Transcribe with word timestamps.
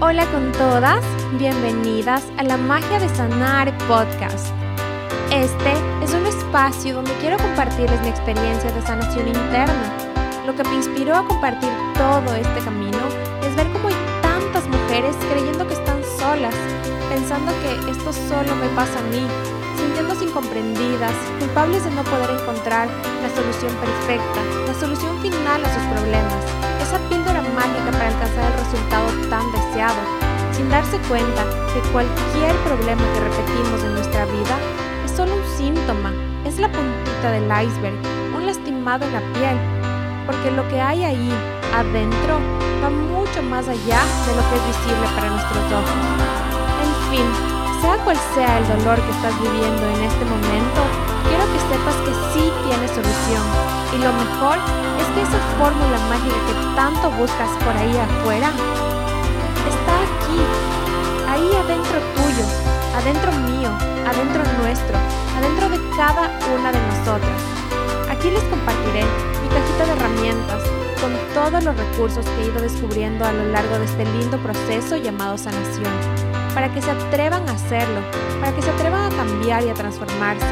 Hola 0.00 0.26
con 0.32 0.50
todas, 0.52 1.04
bienvenidas 1.38 2.24
a 2.36 2.42
la 2.42 2.56
Magia 2.56 2.98
de 2.98 3.08
Sanar 3.10 3.72
podcast. 3.86 4.48
Este 5.30 5.72
es 6.02 6.12
un 6.12 6.26
espacio 6.26 6.96
donde 6.96 7.12
quiero 7.20 7.36
compartirles 7.38 8.00
mi 8.02 8.08
experiencia 8.08 8.72
de 8.72 8.82
sanación 8.82 9.28
interna. 9.28 9.96
Lo 10.46 10.54
que 10.56 10.64
me 10.64 10.74
inspiró 10.74 11.14
a 11.14 11.24
compartir 11.24 11.70
todo 11.94 12.34
este 12.34 12.60
camino 12.64 12.98
es 13.46 13.54
ver 13.54 13.68
cómo 13.72 13.86
hay 13.88 13.94
tantas 14.20 14.66
mujeres 14.66 15.14
creyendo 15.30 15.66
que 15.66 15.74
están 15.74 16.02
solas, 16.18 16.54
pensando 17.08 17.52
que 17.62 17.90
esto 17.90 18.12
solo 18.12 18.52
me 18.56 18.66
pasa 18.74 18.98
a 18.98 19.02
mí, 19.14 19.24
sintiéndose 19.78 20.24
incomprendidas, 20.24 21.14
culpables 21.38 21.84
de 21.84 21.90
no 21.92 22.02
poder 22.02 22.30
encontrar 22.30 22.88
la 23.22 23.30
solución 23.30 23.72
perfecta, 23.76 24.40
la 24.66 24.74
solución 24.74 25.22
final 25.22 25.64
a 25.64 25.72
sus 25.72 25.82
problemas, 25.94 26.44
esa 26.82 26.98
píldora 27.08 27.43
mágica 27.54 27.90
para 27.92 28.08
alcanzar 28.08 28.52
el 28.52 28.58
resultado 28.58 29.06
tan 29.30 29.46
deseado, 29.52 30.00
sin 30.52 30.68
darse 30.68 30.98
cuenta 31.08 31.42
que 31.72 31.80
cualquier 31.90 32.54
problema 32.66 33.02
que 33.14 33.20
repetimos 33.20 33.82
en 33.82 33.94
nuestra 33.94 34.24
vida 34.26 34.56
es 35.04 35.10
solo 35.12 35.34
un 35.34 35.46
síntoma, 35.56 36.12
es 36.44 36.58
la 36.58 36.68
puntita 36.68 37.30
del 37.30 37.44
iceberg, 37.44 37.94
un 38.36 38.46
lastimado 38.46 39.04
en 39.06 39.12
la 39.12 39.22
piel, 39.32 39.56
porque 40.26 40.50
lo 40.50 40.66
que 40.68 40.80
hay 40.80 41.04
ahí, 41.04 41.32
adentro, 41.74 42.38
va 42.82 42.90
mucho 42.90 43.42
más 43.42 43.68
allá 43.68 44.02
de 44.26 44.32
lo 44.34 44.42
que 44.50 44.56
es 44.56 44.64
visible 44.74 45.06
para 45.14 45.30
nuestros 45.30 45.64
ojos. 45.72 46.00
En 46.84 46.92
fin, 47.10 47.26
sea 47.80 47.96
cual 48.04 48.18
sea 48.34 48.58
el 48.58 48.66
dolor 48.68 49.00
que 49.00 49.10
estás 49.10 49.34
viviendo 49.40 49.84
en 49.94 50.02
este 50.04 50.24
momento, 50.24 51.13
que 51.52 51.60
sepas 51.68 51.96
que 52.04 52.12
sí 52.32 52.44
tienes 52.66 52.90
solución. 52.90 53.44
Y 53.94 53.98
lo 53.98 54.12
mejor 54.12 54.58
es 55.00 55.06
que 55.14 55.22
esa 55.22 55.40
fórmula 55.58 55.98
mágica 56.08 56.38
que 56.48 56.54
tanto 56.74 57.10
buscas 57.18 57.50
por 57.62 57.74
ahí 57.76 57.94
afuera 57.96 58.50
está 59.68 59.94
aquí, 60.08 60.40
ahí 61.28 61.48
adentro 61.54 61.98
tuyo, 62.16 62.44
adentro 62.96 63.32
mío, 63.48 63.70
adentro 64.06 64.42
nuestro, 64.58 64.96
adentro 65.38 65.68
de 65.68 65.78
cada 65.96 66.30
una 66.58 66.72
de 66.72 66.80
nosotras. 66.80 67.40
Aquí 68.10 68.30
les 68.30 68.42
compartiré 68.44 69.04
mi 69.42 69.48
cajita 69.48 69.86
de 69.86 69.92
herramientas 69.92 70.62
con 71.00 71.12
todos 71.34 71.62
los 71.62 71.76
recursos 71.76 72.24
que 72.24 72.42
he 72.42 72.46
ido 72.46 72.62
descubriendo 72.62 73.24
a 73.24 73.32
lo 73.32 73.44
largo 73.52 73.78
de 73.78 73.84
este 73.84 74.04
lindo 74.04 74.38
proceso 74.38 74.96
llamado 74.96 75.36
sanación, 75.36 75.92
para 76.54 76.72
que 76.72 76.80
se 76.80 76.90
atrevan 76.90 77.46
a 77.48 77.52
hacerlo, 77.52 78.00
para 78.40 78.54
que 78.54 78.62
se 78.62 78.70
atrevan 78.70 79.12
a 79.12 79.16
cambiar 79.16 79.64
y 79.64 79.68
a 79.68 79.74
transformarse, 79.74 80.46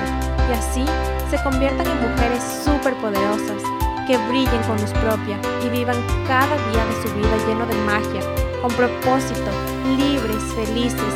y 0.48 0.53
así 0.53 0.85
se 1.31 1.43
conviertan 1.43 1.87
en 1.87 2.11
mujeres 2.11 2.43
súper 2.65 2.95
poderosas, 2.97 3.62
que 4.07 4.19
brillen 4.29 4.62
con 4.67 4.81
luz 4.81 4.93
propia 5.01 5.39
y 5.65 5.69
vivan 5.71 5.97
cada 6.27 6.57
día 6.71 6.84
de 6.84 7.03
su 7.03 7.09
vida 7.15 7.37
lleno 7.47 7.65
de 7.67 7.75
magia, 7.87 8.21
con 8.61 8.71
propósito, 8.73 9.51
libres, 9.97 10.43
felices, 10.55 11.15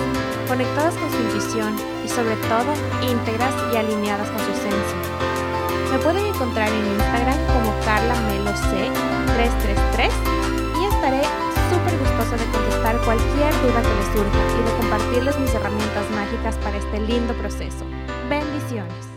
conectadas 0.49 0.95
con 0.95 1.11
su 1.11 1.21
intuición 1.23 1.77
y 2.05 2.09
sobre 2.09 2.37
todo 2.49 2.73
íntegras 3.03 3.53
y 3.73 3.77
alineadas 3.77 4.31
con 4.31 4.41
su 4.41 4.53
esencia. 4.53 4.97
Me 5.93 5.99
pueden 5.99 6.25
encontrar 6.27 6.69
en 6.69 6.87
Instagram 6.87 7.39
como 7.53 7.75
carlameloc333 7.85 10.11
y 10.81 10.85
estaré 10.85 11.23
súper 11.71 11.99
gustosa 11.99 12.37
de 12.37 12.47
contestar 12.53 12.97
cualquier 13.05 13.53
duda 13.63 13.83
que 13.83 13.95
les 13.95 14.07
surja 14.15 14.41
y 14.55 14.63
de 14.63 14.73
compartirles 14.81 15.39
mis 15.39 15.55
herramientas 15.55 16.11
mágicas 16.11 16.57
para 16.59 16.77
este 16.77 17.01
lindo 17.01 17.33
proceso. 17.35 17.85
Bendiciones. 18.29 19.16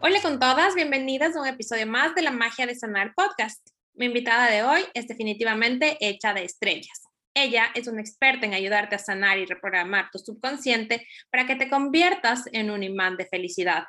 Hola 0.00 0.22
con 0.22 0.38
todas, 0.38 0.76
bienvenidas 0.76 1.34
a 1.34 1.40
un 1.40 1.48
episodio 1.48 1.84
más 1.84 2.14
de 2.14 2.22
la 2.22 2.30
Magia 2.30 2.66
de 2.66 2.76
Sanar 2.76 3.14
podcast. 3.16 3.68
Mi 3.94 4.06
invitada 4.06 4.48
de 4.48 4.62
hoy 4.62 4.82
es 4.94 5.08
definitivamente 5.08 5.98
hecha 6.00 6.32
de 6.32 6.44
estrellas. 6.44 7.02
Ella 7.34 7.64
es 7.74 7.88
una 7.88 8.00
experta 8.00 8.46
en 8.46 8.54
ayudarte 8.54 8.94
a 8.94 9.00
sanar 9.00 9.38
y 9.38 9.44
reprogramar 9.44 10.08
tu 10.12 10.20
subconsciente 10.20 11.04
para 11.32 11.48
que 11.48 11.56
te 11.56 11.68
conviertas 11.68 12.44
en 12.52 12.70
un 12.70 12.84
imán 12.84 13.16
de 13.16 13.26
felicidad. 13.26 13.86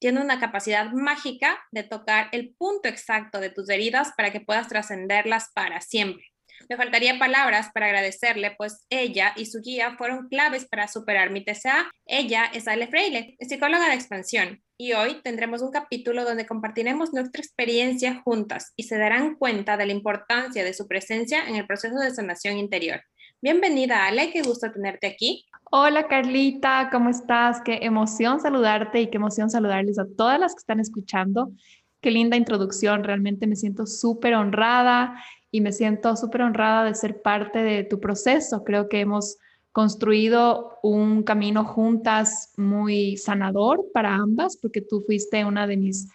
Tiene 0.00 0.20
una 0.20 0.40
capacidad 0.40 0.90
mágica 0.90 1.62
de 1.70 1.84
tocar 1.84 2.28
el 2.32 2.56
punto 2.58 2.88
exacto 2.88 3.38
de 3.38 3.50
tus 3.50 3.68
heridas 3.68 4.10
para 4.16 4.32
que 4.32 4.40
puedas 4.40 4.66
trascenderlas 4.66 5.52
para 5.54 5.80
siempre. 5.80 6.31
Me 6.68 6.76
faltaría 6.76 7.18
palabras 7.18 7.70
para 7.72 7.86
agradecerle, 7.86 8.54
pues 8.56 8.86
ella 8.90 9.32
y 9.36 9.46
su 9.46 9.60
guía 9.60 9.96
fueron 9.96 10.28
claves 10.28 10.66
para 10.66 10.88
superar 10.88 11.30
mi 11.30 11.44
TCA. 11.44 11.90
Ella 12.06 12.46
es 12.52 12.68
Ale 12.68 12.88
Freile, 12.88 13.36
psicóloga 13.40 13.88
de 13.88 13.94
expansión, 13.94 14.62
y 14.76 14.94
hoy 14.94 15.20
tendremos 15.22 15.62
un 15.62 15.70
capítulo 15.70 16.24
donde 16.24 16.46
compartiremos 16.46 17.12
nuestra 17.12 17.40
experiencia 17.40 18.20
juntas 18.24 18.72
y 18.76 18.84
se 18.84 18.98
darán 18.98 19.36
cuenta 19.36 19.76
de 19.76 19.86
la 19.86 19.92
importancia 19.92 20.64
de 20.64 20.74
su 20.74 20.88
presencia 20.88 21.46
en 21.46 21.56
el 21.56 21.66
proceso 21.66 21.96
de 21.98 22.10
sanación 22.10 22.58
interior. 22.58 23.00
Bienvenida, 23.40 24.06
Ale, 24.06 24.30
qué 24.32 24.42
gusto 24.42 24.70
tenerte 24.72 25.06
aquí. 25.06 25.46
Hola, 25.70 26.06
Carlita, 26.06 26.88
¿cómo 26.90 27.10
estás? 27.10 27.60
Qué 27.64 27.78
emoción 27.82 28.40
saludarte 28.40 29.00
y 29.00 29.10
qué 29.10 29.16
emoción 29.16 29.50
saludarles 29.50 29.98
a 29.98 30.06
todas 30.16 30.38
las 30.38 30.54
que 30.54 30.60
están 30.60 30.80
escuchando. 30.80 31.52
Qué 32.00 32.10
linda 32.10 32.36
introducción, 32.36 33.04
realmente 33.04 33.46
me 33.46 33.56
siento 33.56 33.86
súper 33.86 34.34
honrada 34.34 35.14
y 35.52 35.60
me 35.60 35.70
siento 35.70 36.16
súper 36.16 36.42
honrada 36.42 36.84
de 36.84 36.94
ser 36.94 37.20
parte 37.20 37.62
de 37.62 37.84
tu 37.84 38.00
proceso. 38.00 38.64
Creo 38.64 38.88
que 38.88 39.00
hemos 39.00 39.36
construido 39.70 40.78
un 40.82 41.22
camino 41.22 41.64
juntas 41.64 42.52
muy 42.56 43.18
sanador 43.18 43.84
para 43.92 44.14
ambas, 44.14 44.56
porque 44.56 44.80
tú 44.80 45.02
fuiste 45.06 45.44
una 45.44 45.66
de 45.66 45.76
mis 45.76 46.08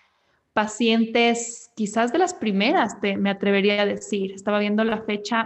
pacientes, 0.53 1.72
quizás 1.75 2.12
de 2.12 2.18
las 2.18 2.34
primeras, 2.34 3.00
te, 3.00 3.16
me 3.16 3.30
atrevería 3.30 3.84
a 3.84 3.86
decir. 3.86 4.31
Estaba 4.31 4.58
viendo 4.58 4.84
la 4.84 5.03
fecha 5.03 5.46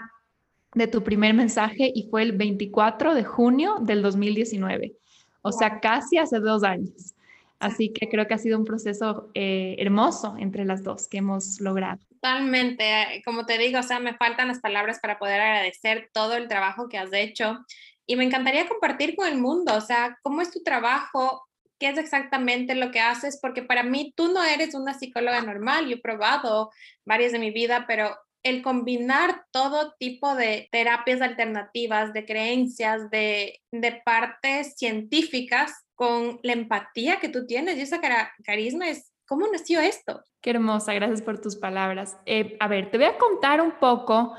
de 0.73 0.87
tu 0.87 1.03
primer 1.03 1.33
mensaje 1.33 1.91
y 1.93 2.07
fue 2.09 2.23
el 2.23 2.31
24 2.31 3.13
de 3.13 3.25
junio 3.25 3.75
del 3.81 4.01
2019, 4.01 4.95
o 5.41 5.51
sea, 5.51 5.81
casi 5.81 6.17
hace 6.17 6.39
dos 6.39 6.63
años. 6.63 7.13
Así 7.59 7.89
que 7.89 8.07
creo 8.07 8.25
que 8.25 8.35
ha 8.35 8.37
sido 8.37 8.57
un 8.57 8.63
proceso 8.63 9.29
eh, 9.33 9.75
hermoso 9.79 10.35
entre 10.39 10.63
las 10.63 10.81
dos 10.81 11.09
que 11.09 11.17
hemos 11.17 11.59
logrado. 11.59 11.99
Totalmente, 12.21 12.83
eh, 12.83 13.21
como 13.25 13.47
te 13.47 13.57
digo, 13.57 13.79
o 13.79 13.83
sea, 13.83 13.99
me 13.99 14.13
faltan 14.15 14.47
las 14.47 14.59
palabras 14.59 14.99
para 14.99 15.17
poder 15.17 15.41
agradecer 15.41 16.11
todo 16.13 16.35
el 16.35 16.47
trabajo 16.47 16.87
que 16.87 16.99
has 16.99 17.11
hecho 17.13 17.57
y 18.05 18.15
me 18.15 18.23
encantaría 18.23 18.67
compartir 18.67 19.15
con 19.15 19.27
el 19.27 19.39
mundo, 19.39 19.75
o 19.75 19.81
sea, 19.81 20.19
cómo 20.21 20.41
es 20.41 20.51
tu 20.51 20.61
trabajo, 20.61 21.47
qué 21.79 21.89
es 21.89 21.97
exactamente 21.97 22.75
lo 22.75 22.91
que 22.91 22.99
haces, 22.99 23.39
porque 23.41 23.63
para 23.63 23.81
mí 23.81 24.13
tú 24.15 24.31
no 24.31 24.43
eres 24.43 24.75
una 24.75 24.93
psicóloga 24.93 25.41
normal, 25.41 25.87
yo 25.87 25.95
he 25.95 26.01
probado 26.01 26.69
varias 27.05 27.31
de 27.31 27.39
mi 27.39 27.49
vida, 27.49 27.85
pero 27.87 28.15
el 28.43 28.61
combinar 28.61 29.45
todo 29.51 29.95
tipo 29.99 30.35
de 30.35 30.67
terapias 30.71 31.21
alternativas, 31.21 32.13
de 32.13 32.25
creencias, 32.25 33.09
de, 33.09 33.61
de 33.71 33.93
partes 34.05 34.75
científicas 34.77 35.73
con 35.95 36.39
la 36.43 36.53
empatía 36.53 37.19
que 37.19 37.29
tú 37.29 37.47
tienes 37.47 37.77
y 37.77 37.81
esa 37.81 37.99
carisma 38.43 38.89
es, 38.89 39.10
¿cómo 39.31 39.47
nació 39.47 39.79
esto? 39.79 40.25
Qué 40.41 40.49
hermosa, 40.49 40.93
gracias 40.93 41.21
por 41.21 41.39
tus 41.39 41.55
palabras. 41.55 42.17
Eh, 42.25 42.57
a 42.59 42.67
ver, 42.67 42.91
te 42.91 42.97
voy 42.97 43.07
a 43.07 43.17
contar 43.17 43.61
un 43.61 43.71
poco, 43.79 44.33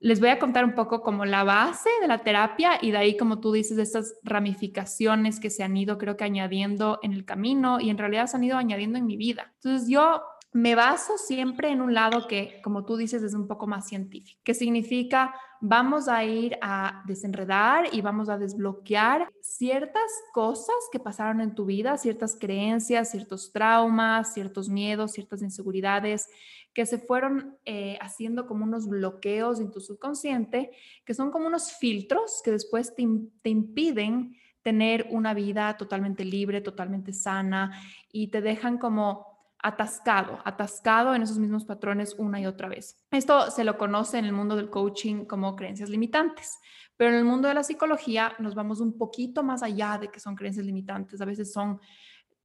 les 0.00 0.18
voy 0.18 0.30
a 0.30 0.40
contar 0.40 0.64
un 0.64 0.74
poco 0.74 1.00
como 1.00 1.24
la 1.24 1.44
base 1.44 1.88
de 2.00 2.08
la 2.08 2.24
terapia 2.24 2.72
y 2.82 2.90
de 2.90 2.98
ahí, 2.98 3.16
como 3.16 3.38
tú 3.38 3.52
dices, 3.52 3.76
de 3.76 3.84
estas 3.84 4.16
ramificaciones 4.24 5.38
que 5.38 5.48
se 5.48 5.62
han 5.62 5.76
ido, 5.76 5.96
creo 5.96 6.16
que 6.16 6.24
añadiendo 6.24 6.98
en 7.04 7.12
el 7.12 7.24
camino 7.24 7.78
y 7.78 7.88
en 7.88 7.98
realidad 7.98 8.26
se 8.26 8.36
han 8.36 8.42
ido 8.42 8.58
añadiendo 8.58 8.98
en 8.98 9.06
mi 9.06 9.16
vida. 9.16 9.52
Entonces 9.62 9.88
yo 9.88 10.20
me 10.52 10.74
baso 10.74 11.18
siempre 11.18 11.70
en 11.70 11.80
un 11.80 11.94
lado 11.94 12.26
que, 12.26 12.60
como 12.64 12.84
tú 12.84 12.96
dices, 12.96 13.22
es 13.22 13.34
un 13.34 13.46
poco 13.46 13.68
más 13.68 13.86
científico, 13.86 14.40
que 14.42 14.54
significa 14.54 15.36
vamos 15.64 16.08
a 16.08 16.24
ir 16.24 16.58
a 16.60 17.04
desenredar 17.06 17.86
y 17.92 18.00
vamos 18.00 18.28
a 18.28 18.36
desbloquear 18.36 19.32
ciertas 19.40 20.10
cosas 20.34 20.74
que 20.90 20.98
pasaron 20.98 21.40
en 21.40 21.54
tu 21.54 21.64
vida, 21.64 21.96
ciertas 21.98 22.36
creencias, 22.36 23.12
ciertos 23.12 23.52
traumas, 23.52 24.34
ciertos 24.34 24.68
miedos, 24.68 25.12
ciertas 25.12 25.40
inseguridades 25.40 26.28
que 26.74 26.84
se 26.84 26.98
fueron 26.98 27.56
eh, 27.64 27.96
haciendo 28.00 28.48
como 28.48 28.64
unos 28.64 28.88
bloqueos 28.88 29.60
en 29.60 29.70
tu 29.70 29.80
subconsciente, 29.80 30.72
que 31.04 31.14
son 31.14 31.30
como 31.30 31.46
unos 31.46 31.72
filtros 31.74 32.42
que 32.44 32.50
después 32.50 32.96
te, 32.96 33.06
te 33.42 33.50
impiden 33.50 34.36
tener 34.62 35.06
una 35.10 35.32
vida 35.32 35.76
totalmente 35.76 36.24
libre, 36.24 36.60
totalmente 36.60 37.12
sana 37.12 37.80
y 38.10 38.28
te 38.28 38.40
dejan 38.40 38.78
como 38.78 39.31
atascado, 39.62 40.40
atascado 40.44 41.14
en 41.14 41.22
esos 41.22 41.38
mismos 41.38 41.64
patrones 41.64 42.14
una 42.18 42.40
y 42.40 42.46
otra 42.46 42.68
vez. 42.68 42.96
Esto 43.10 43.50
se 43.50 43.64
lo 43.64 43.78
conoce 43.78 44.18
en 44.18 44.24
el 44.24 44.32
mundo 44.32 44.56
del 44.56 44.70
coaching 44.70 45.24
como 45.24 45.54
creencias 45.54 45.88
limitantes, 45.88 46.58
pero 46.96 47.10
en 47.10 47.18
el 47.18 47.24
mundo 47.24 47.48
de 47.48 47.54
la 47.54 47.62
psicología 47.62 48.34
nos 48.38 48.54
vamos 48.54 48.80
un 48.80 48.98
poquito 48.98 49.42
más 49.42 49.62
allá 49.62 49.98
de 49.98 50.08
que 50.08 50.20
son 50.20 50.34
creencias 50.34 50.66
limitantes, 50.66 51.20
a 51.20 51.24
veces 51.24 51.52
son 51.52 51.80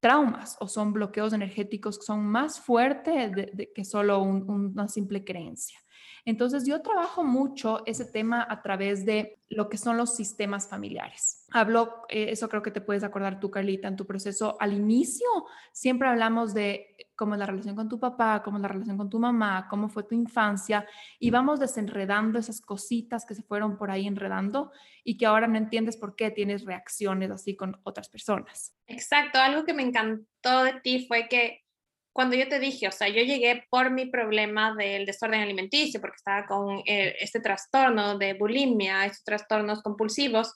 traumas 0.00 0.56
o 0.60 0.68
son 0.68 0.92
bloqueos 0.92 1.32
energéticos 1.32 1.98
que 1.98 2.06
son 2.06 2.24
más 2.24 2.60
fuertes 2.60 3.32
que 3.74 3.84
solo 3.84 4.22
una 4.22 4.88
simple 4.88 5.24
creencia. 5.24 5.78
Entonces 6.28 6.66
yo 6.66 6.82
trabajo 6.82 7.24
mucho 7.24 7.80
ese 7.86 8.04
tema 8.04 8.46
a 8.46 8.60
través 8.60 9.06
de 9.06 9.38
lo 9.48 9.70
que 9.70 9.78
son 9.78 9.96
los 9.96 10.14
sistemas 10.14 10.68
familiares. 10.68 11.46
Hablo, 11.52 12.02
eh, 12.10 12.26
eso 12.28 12.50
creo 12.50 12.60
que 12.62 12.70
te 12.70 12.82
puedes 12.82 13.02
acordar 13.02 13.40
tú, 13.40 13.50
Carlita, 13.50 13.88
en 13.88 13.96
tu 13.96 14.06
proceso 14.06 14.58
al 14.60 14.74
inicio, 14.74 15.26
siempre 15.72 16.06
hablamos 16.06 16.52
de 16.52 16.96
cómo 17.16 17.32
es 17.34 17.38
la 17.38 17.46
relación 17.46 17.74
con 17.74 17.88
tu 17.88 17.98
papá, 17.98 18.42
cómo 18.44 18.58
es 18.58 18.62
la 18.62 18.68
relación 18.68 18.98
con 18.98 19.08
tu 19.08 19.18
mamá, 19.18 19.68
cómo 19.70 19.88
fue 19.88 20.02
tu 20.02 20.14
infancia, 20.14 20.86
y 21.18 21.30
vamos 21.30 21.60
desenredando 21.60 22.38
esas 22.38 22.60
cositas 22.60 23.24
que 23.24 23.34
se 23.34 23.42
fueron 23.42 23.78
por 23.78 23.90
ahí 23.90 24.06
enredando 24.06 24.70
y 25.04 25.16
que 25.16 25.24
ahora 25.24 25.46
no 25.46 25.56
entiendes 25.56 25.96
por 25.96 26.14
qué 26.14 26.30
tienes 26.30 26.66
reacciones 26.66 27.30
así 27.30 27.56
con 27.56 27.80
otras 27.84 28.10
personas. 28.10 28.76
Exacto, 28.86 29.38
algo 29.38 29.64
que 29.64 29.72
me 29.72 29.82
encantó 29.82 30.62
de 30.62 30.78
ti 30.82 31.06
fue 31.08 31.26
que 31.26 31.64
cuando 32.18 32.34
yo 32.34 32.48
te 32.48 32.58
dije, 32.58 32.88
o 32.88 32.90
sea, 32.90 33.06
yo 33.06 33.22
llegué 33.22 33.62
por 33.70 33.92
mi 33.92 34.06
problema 34.06 34.74
del 34.74 35.06
desorden 35.06 35.40
alimenticio, 35.40 36.00
porque 36.00 36.16
estaba 36.16 36.46
con 36.46 36.82
eh, 36.84 37.14
este 37.20 37.38
trastorno 37.38 38.18
de 38.18 38.34
bulimia, 38.34 39.06
estos 39.06 39.22
trastornos 39.22 39.82
compulsivos, 39.82 40.52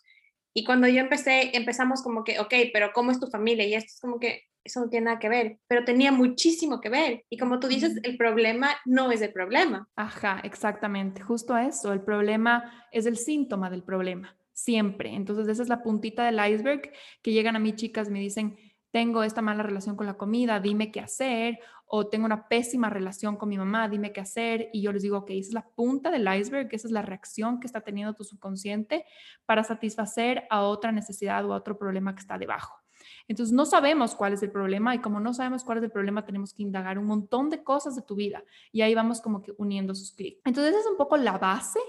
y 0.53 0.65
cuando 0.65 0.89
yo 0.89 0.99
empecé, 0.99 1.57
empezamos 1.57 2.03
como 2.03 2.25
que, 2.25 2.41
ok, 2.41 2.53
pero 2.73 2.91
¿cómo 2.93 3.13
es 3.13 3.21
tu 3.21 3.29
familia? 3.29 3.65
Y 3.65 3.75
esto 3.75 3.93
es 3.95 4.01
como 4.01 4.19
que, 4.19 4.43
eso 4.65 4.81
no 4.81 4.89
tiene 4.89 5.05
nada 5.05 5.21
que 5.21 5.29
ver, 5.29 5.61
pero 5.69 5.85
tenía 5.85 6.11
muchísimo 6.11 6.81
que 6.81 6.89
ver. 6.89 7.25
Y 7.31 7.39
como 7.39 7.61
tú 7.61 7.69
dices, 7.69 7.97
el 8.03 8.17
problema 8.17 8.75
no 8.85 9.13
es 9.13 9.23
el 9.23 9.33
problema. 9.33 9.89
Ajá, 9.95 10.41
exactamente, 10.43 11.23
justo 11.23 11.57
eso, 11.57 11.93
el 11.93 12.01
problema 12.01 12.89
es 12.91 13.07
el 13.07 13.17
síntoma 13.17 13.71
del 13.71 13.85
problema, 13.85 14.37
siempre. 14.53 15.15
Entonces, 15.15 15.47
esa 15.47 15.63
es 15.63 15.69
la 15.69 15.85
puntita 15.85 16.25
del 16.25 16.41
iceberg 16.45 16.91
que 17.23 17.31
llegan 17.31 17.55
a 17.55 17.61
mí 17.61 17.77
chicas, 17.77 18.11
me 18.11 18.19
dicen, 18.19 18.59
tengo 18.93 19.25
esta 19.25 19.43
mala 19.43 19.63
relación 19.63 19.97
con 19.97 20.07
la 20.07 20.15
comida, 20.15 20.61
dime 20.61 20.93
qué 20.93 21.01
hacer, 21.01 21.59
o 21.87 22.09
tengo 22.09 22.27
una 22.27 22.47
pésima 22.47 22.89
relación 22.91 23.37
con 23.37 23.49
mi 23.49 23.59
mamá, 23.59 23.89
dime 23.89 24.13
qué 24.13 24.21
hacer, 24.21 24.69
y 24.73 24.83
yo 24.83 24.93
les 24.93 25.03
digo, 25.03 25.19
ok, 25.19 25.31
esa 25.31 25.49
es 25.49 25.55
la 25.55 25.67
punta 25.67 26.11
del 26.11 26.29
iceberg, 26.33 26.69
esa 26.71 26.87
es 26.87 26.93
la 26.93 27.03
reacción 27.03 27.59
que 27.59 27.67
está 27.67 27.81
teniendo 27.81 28.15
tu 28.15 28.23
subconsciente 28.23 29.05
para 29.47 29.65
satisfacer 29.65 30.45
a 30.51 30.63
otra 30.63 30.93
necesidad 30.93 31.45
o 31.45 31.55
a 31.55 31.57
otro 31.57 31.77
problema 31.79 32.15
que 32.15 32.21
está 32.21 32.39
debajo. 32.39 32.83
Entonces 33.29 33.53
no 33.53 33.65
sabemos 33.65 34.15
cuál 34.15 34.35
es 34.35 34.43
el 34.43 34.51
problema 34.51 34.95
y 34.95 35.01
como 35.01 35.21
no 35.21 35.35
sabemos 35.35 35.65
cuál 35.65 35.79
es 35.79 35.85
el 35.85 35.91
problema 35.91 36.25
tenemos 36.25 36.53
que 36.55 36.63
indagar 36.63 36.99
un 36.99 37.07
montón 37.07 37.51
de 37.51 37.65
cosas 37.65 37.97
de 37.97 38.03
tu 38.03 38.15
vida 38.15 38.45
y 38.71 38.83
ahí 38.83 38.95
vamos 38.95 39.21
como 39.21 39.43
que 39.43 39.53
uniendo 39.57 39.95
sus 39.95 40.13
clics. 40.13 40.41
Entonces 40.45 40.73
esa 40.73 40.81
es 40.81 40.87
un 40.87 40.97
poco 40.97 41.17
la 41.17 41.39
base 41.39 41.81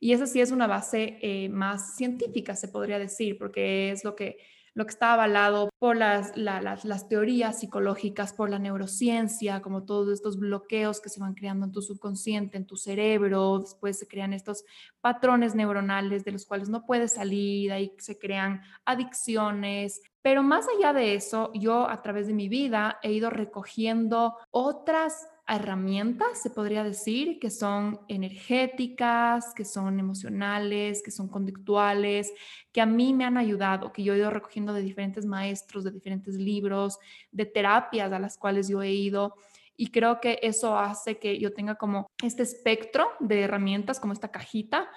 y 0.00 0.12
esa 0.12 0.26
sí 0.26 0.40
es 0.40 0.50
una 0.50 0.66
base 0.66 1.18
eh, 1.22 1.48
más 1.48 1.96
científica 1.96 2.54
se 2.54 2.68
podría 2.68 2.98
decir 2.98 3.38
porque 3.38 3.90
es 3.90 4.04
lo 4.04 4.14
que 4.14 4.38
lo 4.78 4.86
que 4.86 4.92
está 4.92 5.14
avalado 5.14 5.70
por 5.80 5.96
las, 5.96 6.36
las, 6.36 7.08
teorías 7.08 7.58
psicológicas, 7.58 8.32
por 8.32 8.48
la 8.48 8.60
neurociencia, 8.60 9.60
como 9.60 9.82
todos 9.82 10.08
estos 10.08 10.38
bloqueos 10.38 11.00
que 11.00 11.08
se 11.08 11.18
van 11.18 11.34
creando 11.34 11.66
en 11.66 11.72
tu 11.72 11.82
subconsciente, 11.82 12.56
en 12.56 12.64
tu 12.64 12.76
cerebro, 12.76 13.58
después 13.58 13.98
se 13.98 14.06
crean 14.06 14.32
estos 14.32 14.64
patrones 15.00 15.56
neuronales 15.56 16.24
de 16.24 16.30
los 16.30 16.46
cuales 16.46 16.68
no 16.68 16.86
puedes 16.86 17.14
salir, 17.14 17.72
ahí 17.72 17.92
se 17.98 18.20
crean 18.20 18.62
adicciones. 18.84 20.00
Pero 20.22 20.44
más 20.44 20.66
allá 20.68 20.92
de 20.92 21.16
eso, 21.16 21.50
yo 21.54 21.90
a 21.90 22.00
través 22.00 22.28
de 22.28 22.34
mi 22.34 22.48
vida 22.48 23.00
he 23.02 23.10
ido 23.10 23.30
recogiendo 23.30 24.36
otras 24.52 25.26
herramientas, 25.48 26.42
se 26.42 26.50
podría 26.50 26.84
decir, 26.84 27.38
que 27.38 27.50
son 27.50 28.00
energéticas, 28.08 29.54
que 29.54 29.64
son 29.64 29.98
emocionales, 29.98 31.02
que 31.02 31.10
son 31.10 31.28
conductuales, 31.28 32.32
que 32.72 32.80
a 32.80 32.86
mí 32.86 33.14
me 33.14 33.24
han 33.24 33.38
ayudado, 33.38 33.92
que 33.92 34.02
yo 34.02 34.14
he 34.14 34.18
ido 34.18 34.30
recogiendo 34.30 34.72
de 34.72 34.82
diferentes 34.82 35.24
maestros, 35.24 35.84
de 35.84 35.90
diferentes 35.90 36.34
libros, 36.34 36.98
de 37.32 37.46
terapias 37.46 38.12
a 38.12 38.18
las 38.18 38.36
cuales 38.36 38.68
yo 38.68 38.82
he 38.82 38.92
ido. 38.92 39.34
Y 39.76 39.90
creo 39.90 40.20
que 40.20 40.38
eso 40.42 40.76
hace 40.76 41.18
que 41.18 41.38
yo 41.38 41.54
tenga 41.54 41.76
como 41.76 42.10
este 42.22 42.42
espectro 42.42 43.08
de 43.20 43.42
herramientas, 43.42 44.00
como 44.00 44.12
esta 44.12 44.30
cajita, 44.30 44.88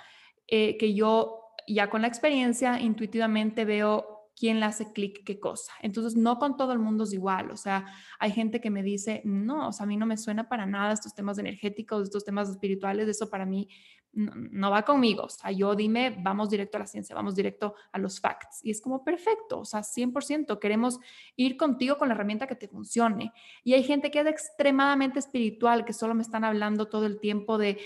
eh, 0.48 0.78
que 0.78 0.94
yo 0.94 1.42
ya 1.68 1.90
con 1.90 2.02
la 2.02 2.08
experiencia 2.08 2.80
intuitivamente 2.80 3.64
veo 3.64 4.21
quién 4.36 4.60
le 4.60 4.66
hace 4.66 4.92
clic 4.92 5.24
qué 5.26 5.40
cosa. 5.40 5.72
Entonces, 5.82 6.16
no 6.16 6.40
con 6.40 6.58
todo 6.58 6.74
el 6.74 6.80
mundo 6.80 7.04
es 7.04 7.14
igual. 7.14 7.52
O 7.52 7.58
sea, 7.58 7.86
hay 8.20 8.32
gente 8.32 8.60
que 8.62 8.70
me 8.70 8.84
dice, 8.84 9.22
no, 9.26 9.70
o 9.70 9.72
sea, 9.72 9.84
a 9.84 9.88
mí 9.88 9.98
no 9.98 10.06
me 10.06 10.18
suena 10.18 10.50
para 10.50 10.66
nada 10.66 10.94
estos 10.94 11.14
temas 11.14 11.38
energéticos, 11.38 12.04
estos 12.04 12.26
temas 12.26 12.50
espirituales, 12.50 13.08
eso 13.08 13.30
para 13.30 13.46
mí 13.46 13.68
no, 14.14 14.72
va 14.72 14.84
conmigo. 14.84 15.24
O 15.24 15.30
sea, 15.30 15.52
yo 15.52 15.76
dime, 15.76 16.18
vamos 16.22 16.50
directo 16.50 16.78
a 16.78 16.82
la 16.82 16.88
ciencia, 16.88 17.16
vamos 17.16 17.36
directo 17.36 17.76
a 17.92 18.00
los 18.00 18.20
facts. 18.20 18.60
Y 18.64 18.72
es 18.72 18.82
como 18.82 19.04
perfecto, 19.04 19.60
o 19.60 19.66
sea, 19.66 19.82
100%, 19.82 20.60
queremos 20.60 21.00
ir 21.36 21.58
contigo 21.58 21.98
con 21.98 22.10
la 22.10 22.16
herramienta 22.16 22.48
que 22.48 22.56
te 22.56 22.68
funcione. 22.68 23.32
Y 23.64 23.74
hay 23.74 23.84
gente 23.84 24.12
que 24.12 24.20
es 24.20 24.28
extremadamente 24.28 25.20
espiritual, 25.20 25.86
que 25.86 25.94
solo 25.94 26.14
me 26.14 26.24
están 26.24 26.44
hablando 26.44 26.88
todo 26.88 27.06
el 27.06 27.20
tiempo 27.20 27.58
de 27.58 27.80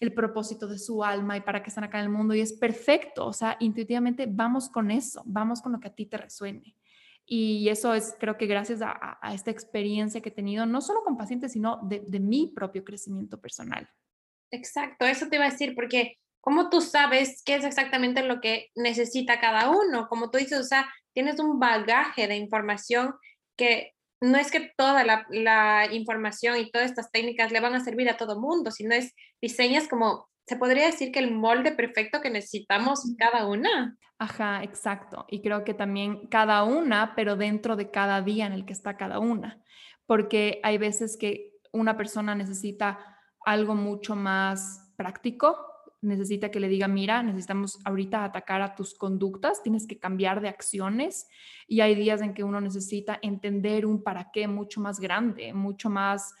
el 0.00 0.12
propósito 0.12 0.68
de 0.68 0.78
su 0.78 1.02
alma 1.04 1.36
y 1.36 1.40
para 1.40 1.62
qué 1.62 1.68
están 1.68 1.84
acá 1.84 1.98
en 1.98 2.04
el 2.04 2.10
mundo 2.10 2.34
y 2.34 2.40
es 2.40 2.52
perfecto, 2.52 3.26
o 3.26 3.32
sea, 3.32 3.56
intuitivamente 3.60 4.26
vamos 4.28 4.68
con 4.68 4.90
eso, 4.90 5.22
vamos 5.26 5.60
con 5.60 5.72
lo 5.72 5.80
que 5.80 5.88
a 5.88 5.94
ti 5.94 6.06
te 6.06 6.16
resuene. 6.16 6.76
Y 7.26 7.68
eso 7.68 7.92
es, 7.92 8.16
creo 8.18 8.38
que 8.38 8.46
gracias 8.46 8.80
a, 8.82 9.18
esta 9.34 9.50
experiencia 9.50 10.22
que 10.22 10.30
he 10.30 10.32
tenido, 10.32 10.64
no 10.64 10.80
solo 10.80 11.02
con 11.04 11.18
pacientes, 11.18 11.52
sino 11.52 11.78
de, 11.82 12.00
de 12.00 12.20
mi 12.20 12.46
propio 12.46 12.84
crecimiento 12.84 13.38
personal. 13.38 13.86
Exacto, 14.50 15.04
eso 15.04 15.28
te 15.28 15.36
iba 15.36 15.44
a 15.44 15.50
decir, 15.50 15.74
porque 15.74 16.16
¿cómo 16.40 16.70
tú 16.70 16.80
sabes 16.80 17.42
qué 17.44 17.56
es 17.56 17.64
exactamente 17.64 18.22
lo 18.22 18.40
que 18.40 18.70
necesita 18.74 19.40
cada 19.40 19.68
uno? 19.68 20.08
Como 20.08 20.30
tú 20.30 20.38
dices, 20.38 20.58
o 20.58 20.64
sea, 20.64 20.88
tienes 21.12 21.38
un 21.38 21.58
bagaje 21.58 22.26
de 22.28 22.36
información 22.36 23.14
que 23.56 23.92
no 24.20 24.36
es 24.38 24.50
que 24.50 24.72
toda 24.76 25.04
la, 25.04 25.88
información 25.92 26.56
y 26.56 26.70
todas 26.70 26.90
estas 26.90 27.10
técnicas 27.10 27.52
le 27.52 27.60
van 27.60 27.74
a 27.74 27.80
servir 27.84 28.08
a 28.08 28.16
todo 28.16 28.40
mundo, 28.40 28.70
sino 28.70 28.94
es 28.94 29.14
diseñas 29.40 29.88
como, 29.88 30.28
se 30.46 30.56
podría 30.56 30.86
decir 30.86 31.12
que 31.12 31.20
el 31.20 31.34
molde 31.34 31.72
perfecto 31.72 32.20
que 32.20 32.30
necesitamos 32.30 33.02
cada 33.18 33.46
una. 33.46 33.96
Ajá, 34.18 34.62
exacto. 34.64 35.26
Y 35.28 35.42
creo 35.42 35.62
que 35.62 35.74
también 35.74 36.26
cada 36.28 36.64
una, 36.64 37.14
pero 37.14 37.36
dentro 37.36 37.76
de 37.76 37.90
cada 37.90 38.22
día 38.22 38.46
en 38.46 38.52
el 38.52 38.64
que 38.64 38.72
está 38.72 38.96
cada 38.96 39.20
una, 39.20 39.62
porque 40.06 40.60
hay 40.62 40.78
veces 40.78 41.16
que 41.16 41.52
una 41.72 41.96
persona 41.96 42.34
necesita 42.34 42.98
algo 43.44 43.74
mucho 43.74 44.16
más 44.16 44.92
práctico 44.96 45.56
necesita 46.00 46.50
que 46.50 46.60
le 46.60 46.68
diga, 46.68 46.88
mira, 46.88 47.22
necesitamos 47.22 47.78
ahorita 47.84 48.24
atacar 48.24 48.62
a 48.62 48.74
tus 48.74 48.94
conductas, 48.94 49.62
tienes 49.62 49.86
que 49.86 49.98
cambiar 49.98 50.40
de 50.40 50.48
acciones 50.48 51.28
y 51.66 51.80
hay 51.80 51.94
días 51.94 52.22
en 52.22 52.34
que 52.34 52.44
uno 52.44 52.60
necesita 52.60 53.18
entender 53.22 53.86
un 53.86 54.02
para 54.02 54.30
qué 54.30 54.46
mucho 54.46 54.80
más 54.80 55.00
grande, 55.00 55.52
mucho 55.52 55.90
más 55.90 56.34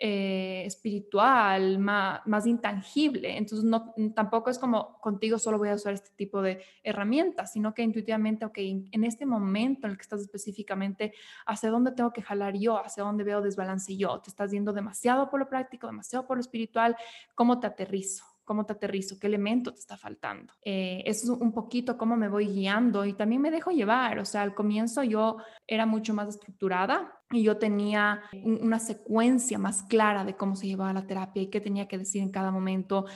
eh, 0.00 0.64
espiritual, 0.66 1.78
más, 1.78 2.20
más, 2.26 2.46
intangible. 2.46 3.36
Entonces, 3.36 3.64
no, 3.64 3.94
tampoco 4.14 4.50
es 4.50 4.58
como 4.58 4.98
contigo 5.00 5.38
solo 5.38 5.56
voy 5.56 5.68
a 5.68 5.74
usar 5.74 5.94
este 5.94 6.10
tipo 6.16 6.42
de 6.42 6.64
herramientas, 6.82 7.52
sino 7.52 7.72
que 7.72 7.82
intuitivamente, 7.82 8.44
ok, 8.44 8.58
en, 8.58 9.04
este 9.04 9.24
momento 9.24 9.86
en 9.86 9.92
el 9.92 9.96
que 9.96 10.02
estás 10.02 10.20
específicamente, 10.20 11.14
¿hacia 11.46 11.70
dónde 11.70 11.92
tengo 11.92 12.12
que 12.12 12.22
jalar 12.22 12.56
yo? 12.56 12.84
¿Hacia 12.84 13.04
dónde 13.04 13.22
veo 13.22 13.40
desbalance 13.40 13.96
yo? 13.96 14.20
¿Te 14.20 14.30
estás 14.30 14.50
yendo 14.50 14.72
demasiado 14.72 15.30
por 15.30 15.38
lo 15.38 15.48
práctico, 15.48 15.86
demasiado 15.86 16.26
por 16.26 16.38
lo 16.38 16.40
espiritual? 16.40 16.96
¿Cómo 17.36 17.60
te 17.60 17.68
aterrizo? 17.68 18.33
Cómo 18.44 18.66
te 18.66 18.74
aterrizo, 18.74 19.18
qué 19.18 19.26
elemento 19.26 19.72
te 19.72 19.80
está 19.80 19.96
faltando. 19.96 20.52
Eh, 20.64 21.02
eso 21.06 21.34
es 21.34 21.40
un 21.40 21.52
poquito 21.52 21.96
cómo 21.96 22.16
me 22.16 22.28
voy 22.28 22.46
guiando 22.46 23.04
y 23.04 23.14
también 23.14 23.42
me 23.42 23.50
dejo 23.50 23.70
llevar. 23.70 24.18
O 24.18 24.24
sea, 24.24 24.42
al 24.42 24.54
comienzo 24.54 25.02
yo 25.02 25.38
era 25.66 25.86
mucho 25.86 26.14
más 26.14 26.28
estructurada 26.28 27.12
y 27.30 27.42
yo 27.42 27.56
tenía 27.56 28.22
una 28.44 28.78
secuencia 28.78 29.58
más 29.58 29.82
clara 29.82 30.24
de 30.24 30.36
cómo 30.36 30.56
se 30.56 30.66
llevaba 30.66 30.92
la 30.92 31.06
terapia 31.06 31.42
y 31.42 31.50
qué 31.50 31.60
tenía 31.60 31.88
que 31.88 31.98
decir 31.98 32.22
en 32.22 32.30
cada 32.30 32.50
momento, 32.50 33.06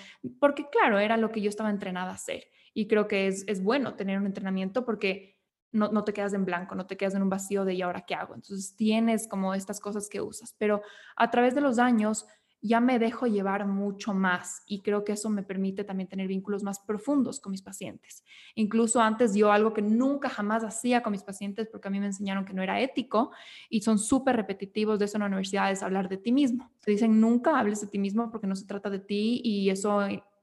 porque 0.40 0.66
claro, 0.70 0.98
era 0.98 1.16
lo 1.16 1.30
que 1.30 1.40
yo 1.40 1.48
estaba 1.48 1.70
entrenada 1.70 2.10
a 2.10 2.14
hacer. 2.14 2.44
Y 2.74 2.88
creo 2.88 3.06
que 3.08 3.26
es, 3.26 3.44
es 3.46 3.62
bueno 3.62 3.94
tener 3.94 4.18
un 4.18 4.26
entrenamiento 4.26 4.84
porque 4.84 5.38
no, 5.72 5.88
no, 5.88 6.04
te 6.04 6.12
quedas 6.12 6.32
en 6.32 6.44
blanco, 6.44 6.74
no 6.74 6.86
te 6.86 6.96
quedas 6.96 7.14
en 7.14 7.22
un 7.22 7.28
vacío 7.28 7.64
de 7.64 7.74
¿y 7.74 7.82
ahora 7.82 8.04
qué 8.06 8.14
hago? 8.14 8.34
Entonces 8.34 8.74
tienes 8.74 9.28
como 9.28 9.54
estas 9.54 9.80
cosas 9.80 10.08
que 10.08 10.20
usas, 10.20 10.54
pero 10.58 10.82
a 11.16 11.30
través 11.30 11.54
de 11.54 11.60
los 11.60 11.78
años 11.78 12.26
ya 12.60 12.80
me 12.80 12.98
dejo 12.98 13.26
llevar 13.26 13.66
mucho 13.66 14.14
más 14.14 14.62
y 14.66 14.82
creo 14.82 15.04
que 15.04 15.12
eso 15.12 15.30
me 15.30 15.42
permite 15.42 15.84
también 15.84 16.08
tener 16.08 16.26
vínculos 16.26 16.62
más 16.62 16.80
profundos 16.80 17.40
con 17.40 17.52
mis 17.52 17.62
pacientes. 17.62 18.24
Incluso 18.54 19.00
antes 19.00 19.34
yo 19.34 19.52
algo 19.52 19.72
que 19.72 19.82
nunca 19.82 20.28
jamás 20.28 20.64
hacía 20.64 21.02
con 21.02 21.12
mis 21.12 21.22
pacientes 21.22 21.68
porque 21.70 21.88
a 21.88 21.90
mí 21.90 22.00
me 22.00 22.06
enseñaron 22.06 22.44
que 22.44 22.52
no 22.52 22.62
era 22.62 22.80
ético 22.80 23.30
y 23.68 23.82
son 23.82 23.98
súper 23.98 24.36
repetitivos 24.36 24.98
de 24.98 25.04
eso 25.04 25.16
en 25.16 25.20
la 25.20 25.26
universidad 25.26 25.70
es 25.70 25.82
hablar 25.82 26.08
de 26.08 26.16
ti 26.16 26.32
mismo. 26.32 26.70
Te 26.84 26.90
dicen 26.90 27.20
nunca 27.20 27.58
hables 27.58 27.80
de 27.80 27.86
ti 27.86 27.98
mismo 27.98 28.30
porque 28.30 28.46
no 28.46 28.56
se 28.56 28.66
trata 28.66 28.90
de 28.90 28.98
ti 28.98 29.40
y 29.44 29.70
eso 29.70 30.00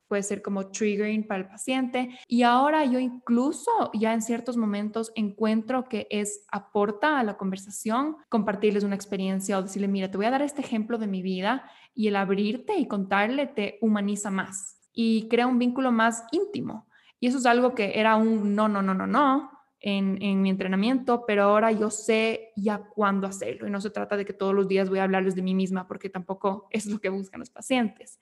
puede 0.08 0.24
ser 0.24 0.42
como 0.42 0.68
triggering 0.68 1.28
para 1.28 1.42
el 1.42 1.48
paciente. 1.48 2.18
Y 2.28 2.44
ahora 2.44 2.86
yo 2.86 3.00
incluso 3.00 3.72
ya 3.94 4.14
en 4.14 4.22
ciertos 4.22 4.58
momentos 4.58 5.12
encuentro 5.16 5.90
que 5.90 6.08
es 6.10 6.46
aporta 6.52 7.20
a 7.20 7.24
la 7.24 7.38
conversación 7.38 8.18
compartirles 8.30 8.84
una 8.84 8.96
experiencia 8.96 9.58
o 9.58 9.64
decirle, 9.64 9.88
mira, 9.88 10.12
te 10.12 10.18
voy 10.18 10.26
a 10.26 10.32
dar 10.32 10.42
este 10.42 10.62
ejemplo 10.62 10.98
de 10.98 11.08
mi 11.08 11.22
vida 11.22 11.70
y 11.94 12.08
el 12.08 12.16
abrirte 12.16 12.78
y 12.78 12.88
contarle 12.88 13.48
te 13.48 13.78
humaniza 13.82 14.30
más 14.30 14.76
y 14.94 15.28
crea 15.28 15.48
un 15.48 15.60
vínculo 15.60 15.92
más 15.92 16.24
íntimo. 16.32 16.88
Y 17.20 17.28
eso 17.28 17.38
es 17.38 17.46
algo 17.46 17.76
que 17.76 18.00
era 18.00 18.16
un 18.16 18.56
no, 18.56 18.68
no, 18.68 18.82
no, 18.82 18.94
no, 18.94 19.08
no. 19.08 19.55
En, 19.86 20.18
en, 20.20 20.42
mi 20.42 20.50
entrenamiento, 20.50 21.26
pero 21.28 21.44
ahora 21.44 21.72
yo 21.72 21.92
sé 21.92 22.52
ya 22.56 22.80
cuándo 22.80 23.28
hacerlo 23.28 23.68
y 23.68 23.70
no 23.70 23.80
se 23.80 23.92
trata 23.92 24.18
de 24.18 24.26
que 24.26 24.34
todos 24.34 24.52
los 24.52 24.68
días 24.68 24.90
voy 24.90 24.98
a 24.98 25.04
hablarles 25.04 25.36
de 25.36 25.44
mí 25.44 25.54
misma 25.54 25.88
porque 25.88 26.10
tampoco 26.10 26.68
es 26.72 26.88
lo 26.88 27.00
que 27.00 27.10
buscan 27.10 27.40
los 27.40 27.52
pacientes, 27.52 28.20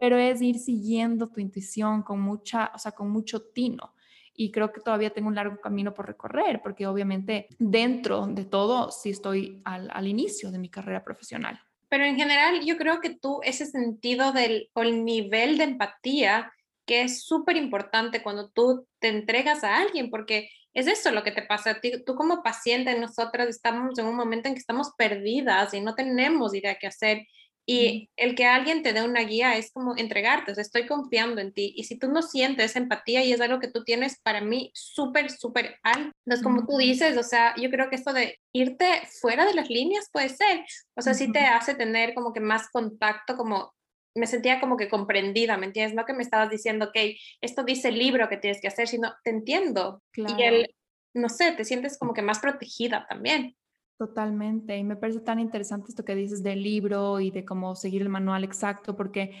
pero 0.00 0.18
es 0.18 0.42
ir 0.42 0.58
siguiendo 0.58 1.28
tu 1.28 1.40
intuición 1.40 2.02
con 2.02 2.20
mucha, 2.20 2.72
o 2.74 2.78
sea, 2.78 2.92
con 2.92 3.10
mucho 3.10 3.40
tino. 3.42 3.94
Y 4.34 4.50
creo 4.50 4.72
que 4.72 4.80
todavía 4.80 5.10
tengo 5.10 5.28
un 5.28 5.34
largo 5.36 5.60
camino 5.60 5.94
por 5.94 6.06
recorrer, 6.06 6.60
porque 6.62 6.86
obviamente 6.86 7.46
dentro 7.58 8.26
de 8.26 8.44
todo 8.44 8.90
sí 8.90 9.10
estoy 9.10 9.62
al, 9.64 9.88
al 9.92 10.06
inicio 10.08 10.50
de 10.50 10.58
mi 10.58 10.68
carrera 10.68 11.04
profesional. 11.04 11.60
Pero 11.88 12.04
en 12.04 12.16
general 12.16 12.64
yo 12.64 12.76
creo 12.76 13.00
que 13.00 13.10
tú 13.10 13.40
ese 13.44 13.66
sentido 13.66 14.32
del 14.32 14.68
o 14.74 14.82
el 14.82 15.04
nivel 15.04 15.58
de 15.58 15.64
empatía 15.64 16.52
que 16.88 17.02
es 17.02 17.22
súper 17.22 17.56
importante 17.56 18.22
cuando 18.22 18.48
tú 18.48 18.86
te 18.98 19.08
entregas 19.08 19.62
a 19.62 19.76
alguien, 19.78 20.10
porque 20.10 20.48
es 20.78 20.86
eso 20.86 21.10
lo 21.10 21.24
que 21.24 21.32
te 21.32 21.42
pasa 21.42 21.70
a 21.70 21.80
ti. 21.80 21.92
Tú 22.04 22.14
como 22.14 22.42
paciente, 22.42 22.98
nosotras 22.98 23.48
estamos 23.48 23.98
en 23.98 24.06
un 24.06 24.14
momento 24.14 24.48
en 24.48 24.54
que 24.54 24.60
estamos 24.60 24.92
perdidas 24.96 25.74
y 25.74 25.80
no 25.80 25.94
tenemos 25.94 26.54
idea 26.54 26.78
qué 26.78 26.86
hacer. 26.86 27.26
Y 27.66 28.08
el 28.16 28.34
que 28.34 28.46
alguien 28.46 28.82
te 28.82 28.94
dé 28.94 29.02
una 29.02 29.20
guía 29.20 29.56
es 29.56 29.70
como 29.72 29.94
entregarte, 29.96 30.52
o 30.52 30.54
sea, 30.54 30.62
estoy 30.62 30.86
confiando 30.86 31.40
en 31.40 31.52
ti. 31.52 31.74
Y 31.76 31.84
si 31.84 31.98
tú 31.98 32.08
no 32.08 32.22
sientes 32.22 32.76
empatía 32.76 33.22
y 33.24 33.32
es 33.32 33.40
algo 33.40 33.58
que 33.58 33.68
tú 33.68 33.84
tienes 33.84 34.18
para 34.22 34.40
mí 34.40 34.70
súper, 34.72 35.30
súper 35.30 35.76
alto. 35.82 36.12
Entonces, 36.24 36.44
como 36.44 36.64
tú 36.64 36.78
dices, 36.78 37.18
o 37.18 37.22
sea, 37.22 37.54
yo 37.60 37.68
creo 37.70 37.90
que 37.90 37.96
esto 37.96 38.12
de 38.12 38.38
irte 38.52 39.02
fuera 39.20 39.44
de 39.44 39.54
las 39.54 39.68
líneas 39.68 40.08
puede 40.10 40.30
ser, 40.30 40.64
o 40.96 41.02
sea, 41.02 41.12
sí 41.12 41.30
te 41.30 41.40
hace 41.40 41.74
tener 41.74 42.14
como 42.14 42.32
que 42.32 42.40
más 42.40 42.70
contacto, 42.70 43.36
como 43.36 43.74
me 44.14 44.26
sentía 44.26 44.60
como 44.60 44.76
que 44.76 44.88
comprendida, 44.88 45.56
¿me 45.56 45.66
entiendes? 45.66 45.94
No 45.94 46.04
que 46.04 46.14
me 46.14 46.22
estabas 46.22 46.50
diciendo, 46.50 46.86
ok, 46.86 46.96
esto 47.40 47.64
dice 47.64 47.88
el 47.88 47.98
libro 47.98 48.28
que 48.28 48.36
tienes 48.36 48.60
que 48.60 48.68
hacer, 48.68 48.88
sino 48.88 49.12
te 49.22 49.30
entiendo. 49.30 50.02
Y 50.16 50.42
el, 50.42 50.74
no 51.14 51.28
sé, 51.28 51.52
te 51.52 51.64
sientes 51.64 51.98
como 51.98 52.14
que 52.14 52.22
más 52.22 52.40
protegida 52.40 53.06
también. 53.08 53.56
Totalmente. 53.98 54.76
Y 54.76 54.84
me 54.84 54.96
parece 54.96 55.20
tan 55.20 55.40
interesante 55.40 55.86
esto 55.88 56.04
que 56.04 56.14
dices 56.14 56.42
del 56.42 56.62
libro 56.62 57.18
y 57.20 57.30
de 57.30 57.44
cómo 57.44 57.74
seguir 57.74 58.02
el 58.02 58.08
manual 58.08 58.44
exacto, 58.44 58.96
porque 58.96 59.32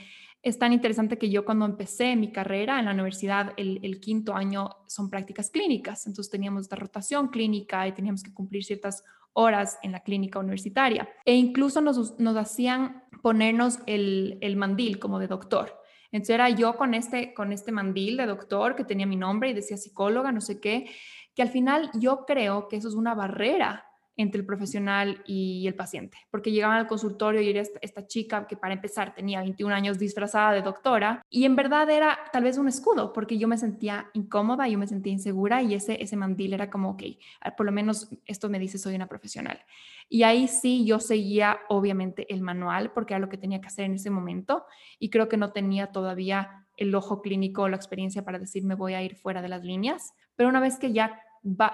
es 0.42 0.58
tan 0.58 0.72
interesante 0.72 1.18
que 1.18 1.30
yo 1.30 1.44
cuando 1.44 1.64
empecé 1.64 2.14
mi 2.16 2.32
carrera 2.32 2.78
en 2.78 2.86
la 2.86 2.92
universidad, 2.92 3.52
el, 3.56 4.00
quinto 4.00 4.34
año 4.34 4.70
son 4.86 5.10
prácticas 5.10 5.50
clínicas. 5.50 6.06
Entonces 6.06 6.30
teníamos 6.30 6.62
esta 6.62 6.76
rotación 6.76 7.28
clínica 7.28 7.86
y 7.86 7.92
teníamos 7.92 8.22
que 8.22 8.32
cumplir 8.32 8.64
ciertas 8.64 9.04
horas 9.38 9.78
en 9.82 9.92
la 9.92 10.00
clínica 10.00 10.40
universitaria. 10.40 11.08
E 11.24 11.34
incluso 11.34 11.80
nos, 11.80 12.16
hacían 12.36 13.04
ponernos 13.22 13.78
el, 13.86 14.36
el 14.40 14.56
mandil 14.56 14.98
como 14.98 15.20
de 15.20 15.28
doctor. 15.28 15.80
Entonces 16.10 16.34
era 16.34 16.50
yo 16.50 16.76
con 16.76 16.94
este, 16.94 17.34
con 17.34 17.52
este 17.52 17.70
mandil 17.70 18.16
de 18.16 18.26
doctor 18.26 18.74
que 18.74 18.84
tenía 18.84 19.06
mi 19.06 19.16
nombre 19.16 19.50
y 19.50 19.52
decía 19.54 19.76
psicóloga, 19.76 20.32
no 20.32 20.40
sé 20.40 20.60
qué, 20.60 20.90
que 21.36 21.42
al 21.42 21.50
final 21.50 21.90
yo 21.94 22.24
creo 22.26 22.66
que 22.66 22.76
eso 22.76 22.88
es 22.88 22.94
una 22.94 23.14
barrera 23.14 23.87
entre 24.18 24.40
el 24.40 24.46
profesional 24.46 25.22
y 25.26 25.66
el 25.68 25.76
paciente, 25.76 26.18
porque 26.30 26.50
llegaban 26.50 26.76
al 26.76 26.88
consultorio 26.88 27.40
y 27.40 27.50
era 27.50 27.62
esta, 27.80 28.06
chica 28.08 28.46
que 28.46 28.56
para 28.56 28.74
empezar 28.74 29.14
tenía 29.14 29.40
21 29.40 29.74
años 29.74 29.98
disfrazada 29.98 30.52
de 30.52 30.62
doctora 30.62 31.22
y 31.30 31.44
en 31.44 31.54
verdad 31.54 31.88
era 31.88 32.18
tal 32.32 32.42
vez 32.42 32.58
un 32.58 32.66
escudo, 32.68 33.12
porque 33.12 33.38
yo 33.38 33.46
me 33.46 33.56
sentía 33.56 34.10
incómoda, 34.14 34.66
yo 34.66 34.76
me 34.76 34.88
sentía 34.88 35.12
insegura 35.12 35.62
y 35.62 35.74
ese, 35.74 36.02
ese 36.02 36.16
mandil 36.16 36.52
era 36.52 36.68
como, 36.68 36.90
ok, 36.90 37.02
ah, 37.42 37.54
por 37.54 37.64
lo 37.66 37.72
menos 37.72 38.10
esto 38.26 38.48
me 38.48 38.58
dice 38.58 38.76
soy 38.76 38.96
una 38.96 39.06
profesional. 39.06 39.60
Y 40.08 40.24
ahí 40.24 40.48
sí 40.48 40.84
yo 40.84 40.98
seguía 40.98 41.60
obviamente 41.68 42.32
el 42.32 42.40
manual 42.40 42.92
porque 42.92 43.14
era 43.14 43.20
lo 43.20 43.28
que 43.28 43.36
tenía 43.36 43.60
que 43.60 43.68
hacer 43.68 43.84
en 43.84 43.94
ese 43.94 44.10
momento 44.10 44.64
y 44.98 45.10
creo 45.10 45.28
que 45.28 45.36
no 45.36 45.52
tenía 45.52 45.92
todavía 45.92 46.66
el 46.76 46.94
ojo 46.94 47.22
clínico 47.22 47.62
o 47.62 47.68
la 47.68 47.76
experiencia 47.76 48.24
para 48.24 48.38
decir 48.38 48.64
me 48.64 48.74
voy 48.74 48.94
a 48.94 49.02
ir 49.02 49.14
fuera 49.16 49.42
de 49.42 49.48
las 49.48 49.62
líneas, 49.62 50.14
pero 50.34 50.48
una 50.48 50.60
vez 50.60 50.78
que 50.78 50.92
ya 50.92 51.20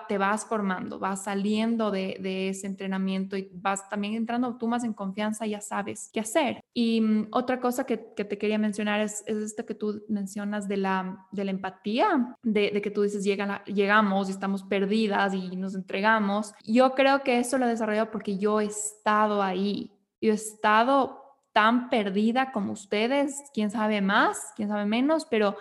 te 0.09 0.19
vas 0.19 0.47
formando, 0.47 0.99
vas 0.99 1.25
saliendo 1.25 1.91
de, 1.91 2.49
ese 2.49 2.67
entrenamiento 2.67 3.37
y 3.37 3.49
vas 3.53 3.89
también 3.89 4.15
entrando 4.15 4.57
tú 4.57 4.69
más 4.69 4.85
en 4.85 4.93
confianza, 4.93 5.47
ya 5.47 5.61
sabes 5.61 6.11
qué 6.13 6.21
hacer. 6.21 6.63
Y 6.73 7.01
mm, 7.01 7.29
otra 7.33 7.61
cosa 7.61 7.85
que, 7.85 7.97
te 7.97 8.39
quería 8.39 8.59
mencionar 8.59 9.01
es, 9.01 9.23
es 9.27 9.37
esto 9.39 9.67
que 9.67 9.75
tú 9.75 10.03
mencionas 10.09 10.69
de 10.69 10.77
la, 10.77 11.27
de 11.33 11.43
empatía, 11.43 12.37
de, 12.43 12.81
que 12.83 12.91
tú 12.91 13.03
dices, 13.03 13.25
Llega 13.25 13.65
llegamos 13.65 14.29
y 14.29 14.33
estamos 14.33 14.63
perdidas 14.63 15.35
y 15.35 15.57
nos 15.57 15.75
entregamos. 15.75 16.53
Yo 16.65 16.95
creo 16.95 17.23
que 17.23 17.39
eso 17.39 17.59
lo 17.59 17.67
he 17.67 17.71
desarrollado 17.71 18.11
porque 18.11 18.39
yo 18.39 18.61
he 18.61 18.67
estado 18.67 19.43
ahí, 19.43 19.93
yo 20.21 20.33
he 20.33 20.35
estado 20.35 21.23
tan 21.53 21.89
perdida 21.89 22.51
como 22.53 22.73
ustedes, 22.73 23.45
quién 23.55 23.71
sabe 23.71 24.01
más, 24.01 24.53
quién 24.57 24.69
sabe 24.69 24.87
menos, 24.87 25.25
pero 25.25 25.57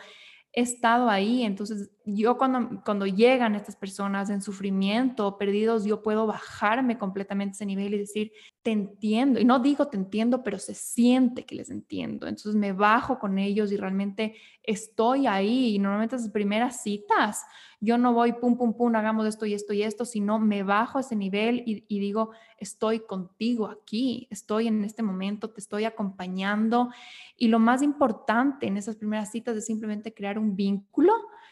he 0.53 0.62
estado 0.62 1.10
ahí, 1.10 1.43
entonces 1.43 1.89
yo 2.05 2.38
cuando, 2.38 2.81
cuando 2.86 3.07
llegan 3.07 3.55
estas 3.55 3.75
personas 3.75 4.29
en 4.29 4.41
sufrimiento, 4.41 5.38
perdidos, 5.38 5.83
yo 5.83 6.03
puedo 6.03 6.27
bajarme 6.27 6.98
completamente 7.00 7.53
ese 7.53 7.65
nivel 7.65 7.95
y 7.95 7.98
decir, 7.98 8.31
te 8.63 8.72
entiendo. 8.72 9.41
Y 9.41 9.46
no 9.46 9.60
digo 9.60 9.88
te 9.88 9.98
entiendo, 9.98 10.41
pero 10.41 10.58
se 10.58 10.74
siente 10.74 11.46
que 11.46 11.55
les 11.55 11.70
entiendo. 11.70 12.27
Entonces 12.27 12.55
me 12.55 12.72
bajo 12.72 13.20
con 13.20 13.38
ellos 13.38 13.74
y 13.74 13.77
realmente 13.77 14.36
estoy 14.63 15.27
ahí. 15.27 15.75
Y 15.75 15.79
normalmente 15.79 16.15
esas 16.15 16.32
primeras 16.32 16.82
citas, 16.82 17.43
yo 17.82 17.98
no 17.98 18.13
voy 18.13 18.32
pum, 18.32 18.58
pum, 18.58 18.74
pum, 18.74 18.96
hagamos 18.96 19.27
esto 19.27 19.46
y 19.46 19.53
esto 19.53 19.74
y 19.74 19.84
esto, 19.84 20.05
sino 20.05 20.39
me 20.39 20.63
bajo 20.63 20.98
a 20.98 21.01
ese 21.01 21.17
nivel 21.17 21.62
y, 21.65 21.84
y 21.89 22.00
digo, 22.00 22.32
estoy 22.58 23.01
contigo 23.01 23.67
aquí, 23.67 24.29
estoy 24.32 24.67
en 24.67 24.86
este 24.86 25.03
momento, 25.03 25.50
te 25.50 25.60
estoy 25.60 25.84
acompañando. 25.84 26.89
Y 27.36 27.50
lo 27.50 27.60
más 27.60 27.82
importante 27.82 28.65
en 28.65 28.77
esas 28.77 28.96
primeras 28.96 29.29
citas 29.29 29.58
es 29.58 29.65
simplemente 29.65 30.13
crear 30.13 30.39
un 30.39 30.55
vínculo 30.55 31.12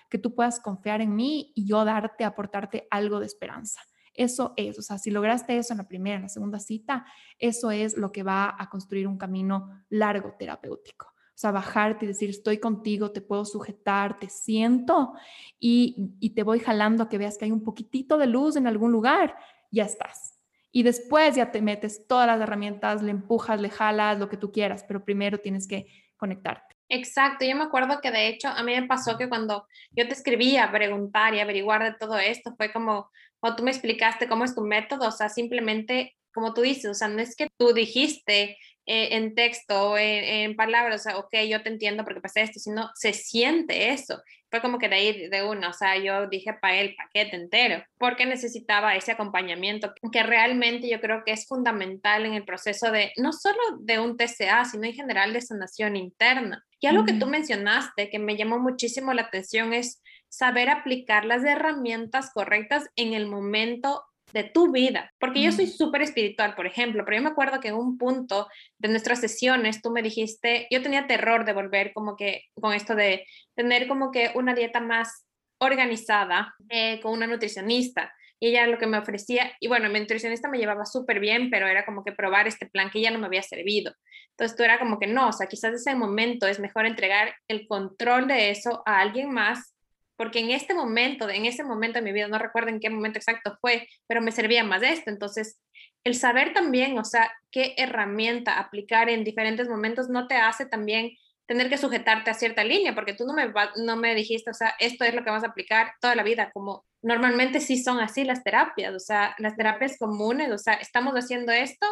que 0.09 0.17
tú 0.17 0.33
puedas 0.33 0.61
confiar 0.61 1.01
en 1.01 1.13
mí 1.13 1.51
y 1.55 1.65
yo 1.65 1.83
darte, 1.83 2.23
aportarte 2.23 2.87
algo 2.89 3.19
de 3.19 3.25
esperanza. 3.25 3.81
Eso 4.13 4.53
es, 4.57 4.77
o 4.77 4.81
sea, 4.81 4.97
si 4.97 5.09
lograste 5.11 5.57
eso 5.57 5.73
en 5.73 5.77
la 5.77 5.87
primera, 5.87 6.17
en 6.17 6.23
la 6.23 6.29
segunda 6.29 6.59
cita, 6.59 7.05
eso 7.39 7.71
es 7.71 7.97
lo 7.97 8.11
que 8.11 8.23
va 8.23 8.55
a 8.57 8.69
construir 8.69 9.07
un 9.07 9.17
camino 9.17 9.83
largo 9.89 10.35
terapéutico. 10.37 11.07
O 11.07 11.39
sea, 11.41 11.51
bajarte 11.51 12.05
y 12.05 12.07
decir, 12.07 12.29
estoy 12.29 12.59
contigo, 12.59 13.11
te 13.11 13.21
puedo 13.21 13.45
sujetar, 13.45 14.19
te 14.19 14.29
siento 14.29 15.13
y, 15.59 16.13
y 16.19 16.31
te 16.31 16.43
voy 16.43 16.59
jalando 16.59 17.03
a 17.03 17.09
que 17.09 17.17
veas 17.17 17.37
que 17.37 17.45
hay 17.45 17.51
un 17.51 17.63
poquitito 17.63 18.17
de 18.17 18.27
luz 18.27 18.57
en 18.57 18.67
algún 18.67 18.91
lugar, 18.91 19.35
ya 19.71 19.85
estás. 19.85 20.37
Y 20.71 20.83
después 20.83 21.35
ya 21.35 21.51
te 21.51 21.61
metes 21.61 22.05
todas 22.07 22.27
las 22.27 22.39
herramientas, 22.39 23.01
le 23.01 23.11
empujas, 23.11 23.59
le 23.59 23.69
jalas, 23.69 24.19
lo 24.19 24.29
que 24.29 24.37
tú 24.37 24.51
quieras, 24.51 24.85
pero 24.87 25.03
primero 25.03 25.39
tienes 25.39 25.67
que 25.67 25.87
conectarte. 26.15 26.75
Exacto, 26.93 27.45
yo 27.45 27.55
me 27.55 27.63
acuerdo 27.63 28.01
que 28.01 28.11
de 28.11 28.27
hecho 28.27 28.49
a 28.49 28.63
mí 28.63 28.75
me 28.75 28.85
pasó 28.85 29.17
que 29.17 29.29
cuando 29.29 29.65
yo 29.91 30.05
te 30.09 30.13
escribía 30.13 30.65
a 30.65 30.71
preguntar 30.73 31.33
y 31.33 31.39
averiguar 31.39 31.81
de 31.81 31.97
todo 31.97 32.17
esto, 32.19 32.53
fue 32.57 32.73
como, 32.73 33.09
cuando 33.39 33.55
tú 33.55 33.63
me 33.63 33.71
explicaste 33.71 34.27
cómo 34.27 34.43
es 34.43 34.53
tu 34.53 34.59
método, 34.59 35.07
o 35.07 35.11
sea, 35.11 35.29
simplemente, 35.29 36.17
como 36.33 36.53
tú 36.53 36.59
dices, 36.59 36.91
o 36.91 36.93
sea, 36.93 37.07
no 37.07 37.21
es 37.21 37.37
que 37.37 37.47
tú 37.57 37.71
dijiste 37.71 38.57
en 38.91 39.35
texto, 39.35 39.97
en, 39.97 40.23
en, 40.23 40.55
palabras, 40.55 41.01
o 41.01 41.03
sea, 41.03 41.17
ok, 41.17 41.35
yo 41.47 41.63
te 41.63 41.69
entiendo 41.69 42.03
porque 42.03 42.21
pasé 42.21 42.41
esto, 42.41 42.59
sino 42.59 42.89
se 42.95 43.13
siente 43.13 43.89
eso 43.89 44.21
fue 44.51 44.61
como 44.61 44.77
que 44.77 44.89
de 44.89 44.95
ahí 44.95 45.29
de 45.29 45.43
una, 45.43 45.69
o 45.69 45.73
sea, 45.73 45.97
yo 45.97 46.27
dije 46.27 46.53
para 46.53 46.75
el 46.75 46.93
paquete 46.95 47.37
entero, 47.37 47.83
porque 47.97 48.25
necesitaba 48.25 48.95
ese 48.95 49.13
acompañamiento 49.13 49.93
que 50.11 50.23
realmente 50.23 50.89
yo 50.89 50.99
creo 50.99 51.23
que 51.25 51.31
es 51.31 51.47
fundamental 51.47 52.25
en 52.25 52.33
el 52.33 52.43
proceso 52.43 52.91
de, 52.91 53.13
no 53.15 53.31
solo 53.31 53.57
de 53.79 53.99
un 53.99 54.17
TCA, 54.17 54.65
sino 54.65 54.83
en 54.83 54.93
general 54.93 55.31
de 55.31 55.41
sanación 55.41 55.95
interna. 55.95 56.65
Y 56.81 56.87
algo 56.87 57.05
que 57.05 57.13
tú 57.13 57.27
mencionaste 57.27 58.09
que 58.09 58.19
me 58.19 58.35
llamó 58.35 58.59
muchísimo 58.59 59.13
la 59.13 59.21
atención 59.21 59.71
es 59.71 60.01
saber 60.27 60.69
aplicar 60.69 61.23
las 61.23 61.45
herramientas 61.45 62.31
correctas 62.33 62.89
en 62.95 63.13
el 63.13 63.27
momento 63.27 64.03
de 64.33 64.43
tu 64.43 64.71
vida, 64.71 65.11
porque 65.19 65.41
yo 65.41 65.51
soy 65.51 65.67
súper 65.67 66.01
espiritual, 66.01 66.55
por 66.55 66.65
ejemplo, 66.65 67.03
pero 67.05 67.17
yo 67.17 67.23
me 67.23 67.29
acuerdo 67.29 67.59
que 67.59 67.69
en 67.69 67.75
un 67.75 67.97
punto 67.97 68.47
de 68.77 68.89
nuestras 68.89 69.19
sesiones 69.19 69.81
tú 69.81 69.91
me 69.91 70.01
dijiste, 70.01 70.67
yo 70.71 70.81
tenía 70.81 71.07
terror 71.07 71.45
de 71.45 71.53
volver 71.53 71.93
como 71.93 72.15
que 72.15 72.43
con 72.53 72.73
esto 72.73 72.95
de 72.95 73.25
tener 73.55 73.87
como 73.87 74.11
que 74.11 74.31
una 74.35 74.53
dieta 74.53 74.79
más 74.79 75.27
organizada 75.59 76.55
eh, 76.69 76.99
con 77.01 77.13
una 77.13 77.27
nutricionista. 77.27 78.11
Y 78.39 78.47
ella 78.47 78.65
lo 78.65 78.79
que 78.79 78.87
me 78.87 78.97
ofrecía, 78.97 79.51
y 79.59 79.67
bueno, 79.67 79.87
mi 79.89 79.99
nutricionista 79.99 80.49
me 80.49 80.57
llevaba 80.57 80.83
súper 80.85 81.19
bien, 81.19 81.51
pero 81.51 81.67
era 81.67 81.85
como 81.85 82.03
que 82.03 82.11
probar 82.11 82.47
este 82.47 82.65
plan 82.65 82.89
que 82.89 82.99
ya 82.99 83.11
no 83.11 83.19
me 83.19 83.27
había 83.27 83.43
servido. 83.43 83.93
Entonces 84.31 84.57
tú 84.57 84.63
era 84.63 84.79
como 84.79 84.97
que 84.97 85.05
no, 85.05 85.27
o 85.27 85.31
sea, 85.31 85.45
quizás 85.45 85.75
ese 85.75 85.93
momento 85.93 86.47
es 86.47 86.59
mejor 86.59 86.87
entregar 86.87 87.35
el 87.47 87.67
control 87.67 88.27
de 88.27 88.49
eso 88.49 88.81
a 88.87 88.99
alguien 88.99 89.31
más 89.31 89.75
porque 90.21 90.37
en 90.37 90.51
este 90.51 90.75
momento, 90.75 91.27
en 91.27 91.47
ese 91.47 91.63
momento 91.63 91.97
de 91.97 92.05
mi 92.05 92.11
vida, 92.11 92.27
no 92.27 92.37
recuerdo 92.37 92.69
en 92.69 92.79
qué 92.79 92.91
momento 92.91 93.17
exacto 93.17 93.57
fue, 93.59 93.87
pero 94.05 94.21
me 94.21 94.31
servía 94.31 94.63
más 94.63 94.81
de 94.81 94.91
esto. 94.91 95.09
Entonces, 95.09 95.59
el 96.03 96.13
saber 96.13 96.53
también, 96.53 96.95
o 96.99 97.03
sea, 97.03 97.31
qué 97.49 97.73
herramienta 97.75 98.59
aplicar 98.59 99.09
en 99.09 99.23
diferentes 99.23 99.67
momentos 99.67 100.09
no 100.09 100.27
te 100.27 100.35
hace 100.35 100.67
también 100.67 101.09
tener 101.47 101.69
que 101.69 101.79
sujetarte 101.79 102.29
a 102.29 102.35
cierta 102.35 102.63
línea, 102.63 102.93
porque 102.93 103.15
tú 103.15 103.25
no 103.25 103.33
me, 103.33 103.51
no 103.77 103.95
me 103.95 104.13
dijiste, 104.13 104.51
o 104.51 104.53
sea, 104.53 104.75
esto 104.79 105.05
es 105.05 105.15
lo 105.15 105.23
que 105.23 105.31
vas 105.31 105.43
a 105.43 105.47
aplicar 105.47 105.93
toda 105.99 106.13
la 106.13 106.21
vida, 106.21 106.51
como 106.53 106.85
normalmente 107.01 107.59
sí 107.59 107.81
son 107.81 107.99
así 107.99 108.23
las 108.23 108.43
terapias, 108.43 108.93
o 108.93 108.99
sea, 108.99 109.33
las 109.39 109.55
terapias 109.55 109.97
comunes, 109.97 110.51
o 110.51 110.59
sea, 110.59 110.75
estamos 110.75 111.15
haciendo 111.15 111.51
esto 111.51 111.87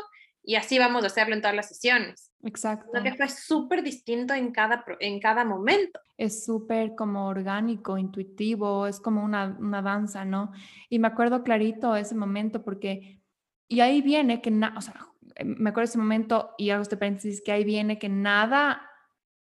y 0.50 0.56
así 0.56 0.80
vamos 0.80 1.04
a 1.04 1.08
hacerlo 1.08 1.36
en 1.36 1.42
todas 1.42 1.56
las 1.56 1.68
sesiones. 1.68 2.32
Exacto. 2.42 2.90
Lo 2.92 3.04
que 3.04 3.14
fue 3.14 3.30
súper 3.30 3.84
distinto 3.84 4.34
en 4.34 4.52
cada, 4.52 4.84
en 5.00 5.20
cada 5.20 5.46
momento. 5.46 6.00
Es 6.18 6.44
súper 6.44 6.96
como 6.96 7.28
orgánico, 7.28 8.00
intuitivo, 8.00 8.88
es 8.88 9.00
como 9.00 9.24
una, 9.24 9.56
una 9.60 9.84
danza, 9.84 10.26
¿no? 10.26 10.52
Y 10.90 10.98
me 10.98 11.08
acuerdo 11.08 11.44
clarito 11.44 11.96
ese 11.96 12.16
momento 12.16 12.64
porque, 12.64 13.22
y 13.68 13.82
ahí 13.82 14.02
viene 14.02 14.42
que, 14.42 14.50
o 14.76 14.82
sea, 14.82 15.10
me 15.46 15.70
acuerdo 15.70 15.88
ese 15.88 16.00
momento 16.00 16.56
y 16.58 16.72
hago 16.72 16.82
este 16.82 16.98
paréntesis, 16.98 17.44
que 17.46 17.52
ahí 17.52 17.64
viene 17.64 18.00
que 18.00 18.10
nada 18.10 18.90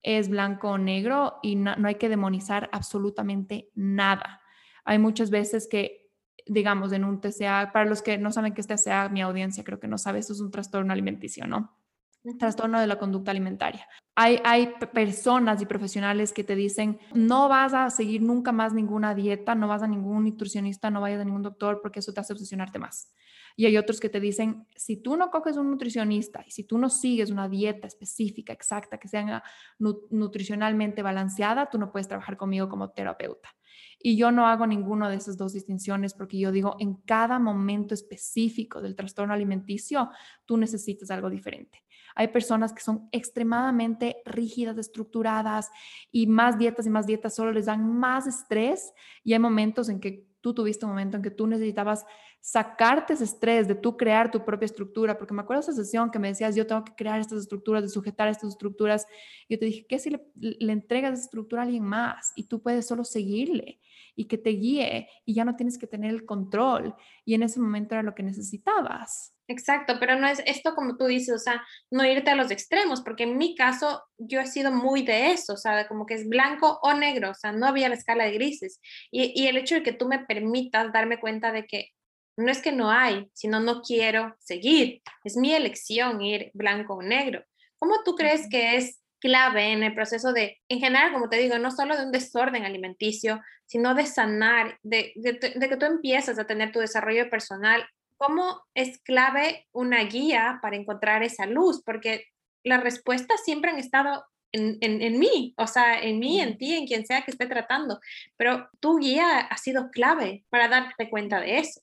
es 0.02 0.28
blanco 0.28 0.72
o 0.72 0.80
negro 0.80 1.36
y 1.44 1.56
no, 1.56 1.76
no 1.76 1.88
hay 1.88 1.96
que 1.96 2.10
demonizar 2.10 2.68
absolutamente 2.72 3.70
nada. 3.76 4.42
Hay 4.86 4.98
muchas 4.98 5.30
veces 5.30 5.68
que 5.70 6.05
digamos, 6.46 6.92
en 6.92 7.04
un 7.04 7.20
TCA, 7.20 7.72
para 7.74 7.86
los 7.86 8.02
que 8.02 8.18
no 8.18 8.32
saben 8.32 8.54
qué 8.54 8.62
es 8.62 8.68
TCA, 8.68 9.10
mi 9.10 9.22
audiencia 9.22 9.64
creo 9.64 9.80
que 9.80 9.88
no 9.88 9.98
sabe, 9.98 10.20
esto 10.20 10.34
es 10.34 10.40
un 10.40 10.52
trastorno 10.52 10.94
alimenticio, 10.94 11.48
¿no? 11.48 11.78
Trastorno 12.40 12.80
de 12.80 12.88
la 12.88 12.98
conducta 12.98 13.32
alimentaria. 13.32 13.88
Hay, 14.16 14.40
hay 14.44 14.74
personas 14.94 15.62
y 15.62 15.66
profesionales 15.68 16.34
que 16.34 16.44
te 16.44 16.56
dicen, 16.56 17.00
no 17.14 17.50
vas 17.50 17.74
a 17.74 17.90
seguir 17.92 18.22
nunca 18.22 18.52
más 18.52 18.74
ninguna 18.74 19.14
dieta, 19.14 19.54
no 19.54 19.68
vas 19.68 19.84
a 19.84 19.88
ningún 19.88 20.24
nutricionista, 20.24 20.90
no 20.90 21.02
vayas 21.02 21.22
a 21.22 21.25
ningún 21.25 21.44
doctor 21.44 21.82
porque 21.82 22.00
eso 22.00 22.14
te 22.14 22.22
hace 22.22 22.34
obsesionarte 22.34 22.80
más. 22.80 23.14
Y 23.58 23.66
hay 23.66 23.78
otros 23.78 24.00
que 24.00 24.10
te 24.10 24.20
dicen, 24.20 24.68
si 24.75 24.98
tú 24.98 25.16
no 25.16 25.30
coges 25.32 25.56
un 25.56 25.70
nutricionista 25.70 26.44
y 26.46 26.52
si 26.52 26.66
tú 26.66 26.78
no 26.78 26.90
sigues 26.90 27.30
una 27.30 27.48
dieta 27.48 27.88
específica, 27.88 28.52
exacta, 28.52 28.98
que 28.98 29.08
sea 29.08 29.44
nutricionalmente 29.78 31.02
balanceada, 31.02 31.70
tú 31.70 31.78
no 31.78 31.92
puedes 31.92 32.08
trabajar 32.08 32.38
conmigo 32.38 32.68
como 32.68 32.92
terapeuta. 32.92 33.50
Y 34.02 34.18
yo 34.18 34.32
no 34.32 34.48
hago 34.48 34.68
ninguno 34.68 35.10
de 35.10 35.16
esas 35.16 35.38
dos 35.38 35.54
distinciones 35.54 36.14
porque 36.14 36.38
yo 36.38 36.52
digo, 36.52 36.75
en 36.80 36.96
cada 36.96 37.40
momento 37.40 37.94
específico 37.94 38.82
del 38.82 38.96
trastorno 38.96 39.34
alimenticio, 39.34 40.10
tú 40.46 40.58
necesitas 40.58 41.12
algo 41.12 41.30
diferente. 41.30 41.84
Hay 42.16 42.30
personas 42.30 42.72
que 42.72 42.82
son 42.82 43.10
extremadamente 43.12 44.18
rígidas, 44.25 44.78
estructuradas 44.78 45.70
y 46.12 46.28
más 46.28 46.58
dietas 46.58 46.86
y 46.86 46.90
más 46.90 47.06
dietas 47.06 47.36
solo 47.36 47.52
les 47.52 47.66
dan 47.66 47.86
más 47.94 48.25
estrés 48.25 48.94
y 49.24 49.34
hay 49.34 49.40
momentos 49.40 49.90
en 49.90 50.00
que 50.00 50.25
tú 50.46 50.54
tuviste 50.54 50.86
un 50.86 50.92
momento 50.92 51.18
en 51.18 51.24
que 51.24 51.32
tú 51.32 51.48
necesitabas 51.48 52.06
sacarte 52.40 53.14
ese 53.14 53.24
estrés 53.24 53.68
de 53.68 53.74
tú 53.74 53.98
crear 53.98 54.30
tu 54.30 54.46
propia 54.46 54.68
estructura, 54.68 55.18
porque 55.18 55.34
me 55.34 55.42
acuerdo 55.42 55.62
esa 55.62 55.74
sesión 55.74 56.12
que 56.12 56.20
me 56.20 56.28
decías, 56.28 56.56
yo 56.56 56.68
tengo 56.68 56.84
que 56.84 56.94
crear 56.94 57.20
estas 57.20 57.40
estructuras, 57.40 57.82
de 57.82 57.90
sujetar 57.90 58.28
estas 58.28 58.52
estructuras, 58.52 59.08
yo 59.50 59.58
te 59.58 59.66
dije, 59.66 59.88
¿qué 59.90 59.98
si 59.98 60.12
le, 60.12 60.24
le 60.36 60.72
entregas 60.72 61.14
esa 61.14 61.24
estructura 61.24 61.64
a 61.64 61.66
alguien 61.66 61.84
más 61.84 62.32
y 62.36 62.44
tú 62.44 62.62
puedes 62.62 62.86
solo 62.86 63.04
seguirle 63.04 63.80
y 64.15 64.25
que 64.25 64.38
te 64.38 64.51
guíe 64.51 65.10
y 65.25 65.34
ya 65.34 65.45
no 65.45 65.55
tienes 65.55 65.77
que 65.77 65.88
tener 65.88 66.12
el 66.12 66.25
control? 66.25 66.95
Y 67.25 67.34
en 67.34 67.43
ese 67.43 67.60
momento 67.60 67.95
era 67.95 68.03
lo 68.03 68.15
que 68.15 68.24
necesitabas. 68.24 69.34
Exacto, 69.48 69.98
pero 70.00 70.15
no 70.19 70.27
es 70.27 70.41
esto 70.48 70.74
como 70.74 70.98
tú 70.98 71.05
dices, 71.05 71.36
o 71.36 71.39
sea, 71.39 71.63
no 71.91 72.03
irte 72.03 72.31
a 72.31 72.36
los 72.36 72.50
extremos, 72.50 73.01
porque 73.01 73.24
en 73.24 73.38
mi 73.38 73.55
caso 73.55 74.03
yo 74.17 74.39
he 74.39 74.48
sido 74.48 74.72
muy 74.72 75.03
de 75.03 75.31
eso, 75.31 75.53
o 75.53 75.57
sea, 75.57 75.88
como 75.88 76.07
que 76.07 76.15
es 76.15 76.27
blanco 76.27 76.79
o 76.81 76.93
negro, 76.93 77.29
o 77.29 77.36
sea, 77.36 77.51
no 77.51 77.67
había 77.67 77.89
la 77.89 77.95
escala 77.95 78.24
de 78.24 78.31
grises. 78.31 78.79
Y, 79.12 79.39
y 79.39 79.48
el 79.48 79.57
hecho 79.57 79.75
de 79.75 79.84
que 79.84 79.93
tú 79.93 80.07
me 80.07 80.25
permitas 80.25 80.91
darme 80.91 81.19
cuenta 81.19 81.51
de 81.51 81.67
que 81.67 81.91
no 82.38 82.51
es 82.51 82.62
que 82.62 82.72
no 82.72 82.89
hay, 82.89 83.29
sino 83.34 83.60
no 83.60 83.81
quiero 83.81 84.36
seguir, 84.39 85.01
es 85.24 85.38
mi 85.38 85.53
elección 85.53 86.22
ir 86.22 86.51
blanco 86.53 86.95
o 86.95 87.01
negro. 87.01 87.43
¿Cómo 87.77 88.03
tú 88.03 88.15
crees 88.15 88.50
que 88.50 88.77
es 88.77 89.00
clave 89.25 89.72
en 89.72 89.82
el 89.82 89.96
proceso 89.96 90.34
de, 90.34 90.62
en 90.70 90.79
general, 90.79 91.12
como 91.12 91.29
te 91.29 91.38
digo, 91.38 91.58
no 91.58 91.72
solo 91.72 91.98
de 91.98 92.05
un 92.05 92.12
desorden 92.12 92.63
alimenticio, 92.63 93.41
sino 93.65 93.96
de 93.96 94.05
sanar, 94.05 94.77
de, 94.84 95.13
de, 95.15 95.34
de 95.34 95.70
que 95.70 95.77
tú 95.77 95.88
empiezas 95.88 96.38
a 96.38 96.46
tener 96.46 96.72
tu 96.72 96.79
desarrollo 96.79 97.27
personal 97.27 97.84
cómo 98.17 98.62
es 98.75 99.00
clave 99.00 99.65
una 99.72 100.03
guía 100.03 100.60
para 100.62 100.75
encontrar 100.75 101.24
esa 101.24 101.48
luz, 101.48 101.82
porque 101.84 102.25
las 102.63 102.84
respuestas 102.84 103.44
siempre 103.44 103.72
han 103.72 103.79
estado 103.79 104.24
en, 104.51 104.77
en, 104.82 105.20
mí, 105.20 105.55
o 105.58 105.65
sea, 105.65 106.00
en 106.01 106.20
mí, 106.20 106.39
en 106.39 106.58
ti, 106.60 106.75
en 106.75 106.86
quien 106.86 107.05
sea 107.05 107.24
que 107.24 107.32
esté 107.32 107.48
tratando, 107.48 108.00
pero 108.38 108.70
tu 108.79 109.00
guía 109.00 109.39
ha 109.39 109.58
sido 109.58 109.89
clave 109.89 110.46
para 110.50 110.70
darte 110.70 111.10
cuenta 111.10 111.41
de 111.41 111.58
eso. 111.58 111.82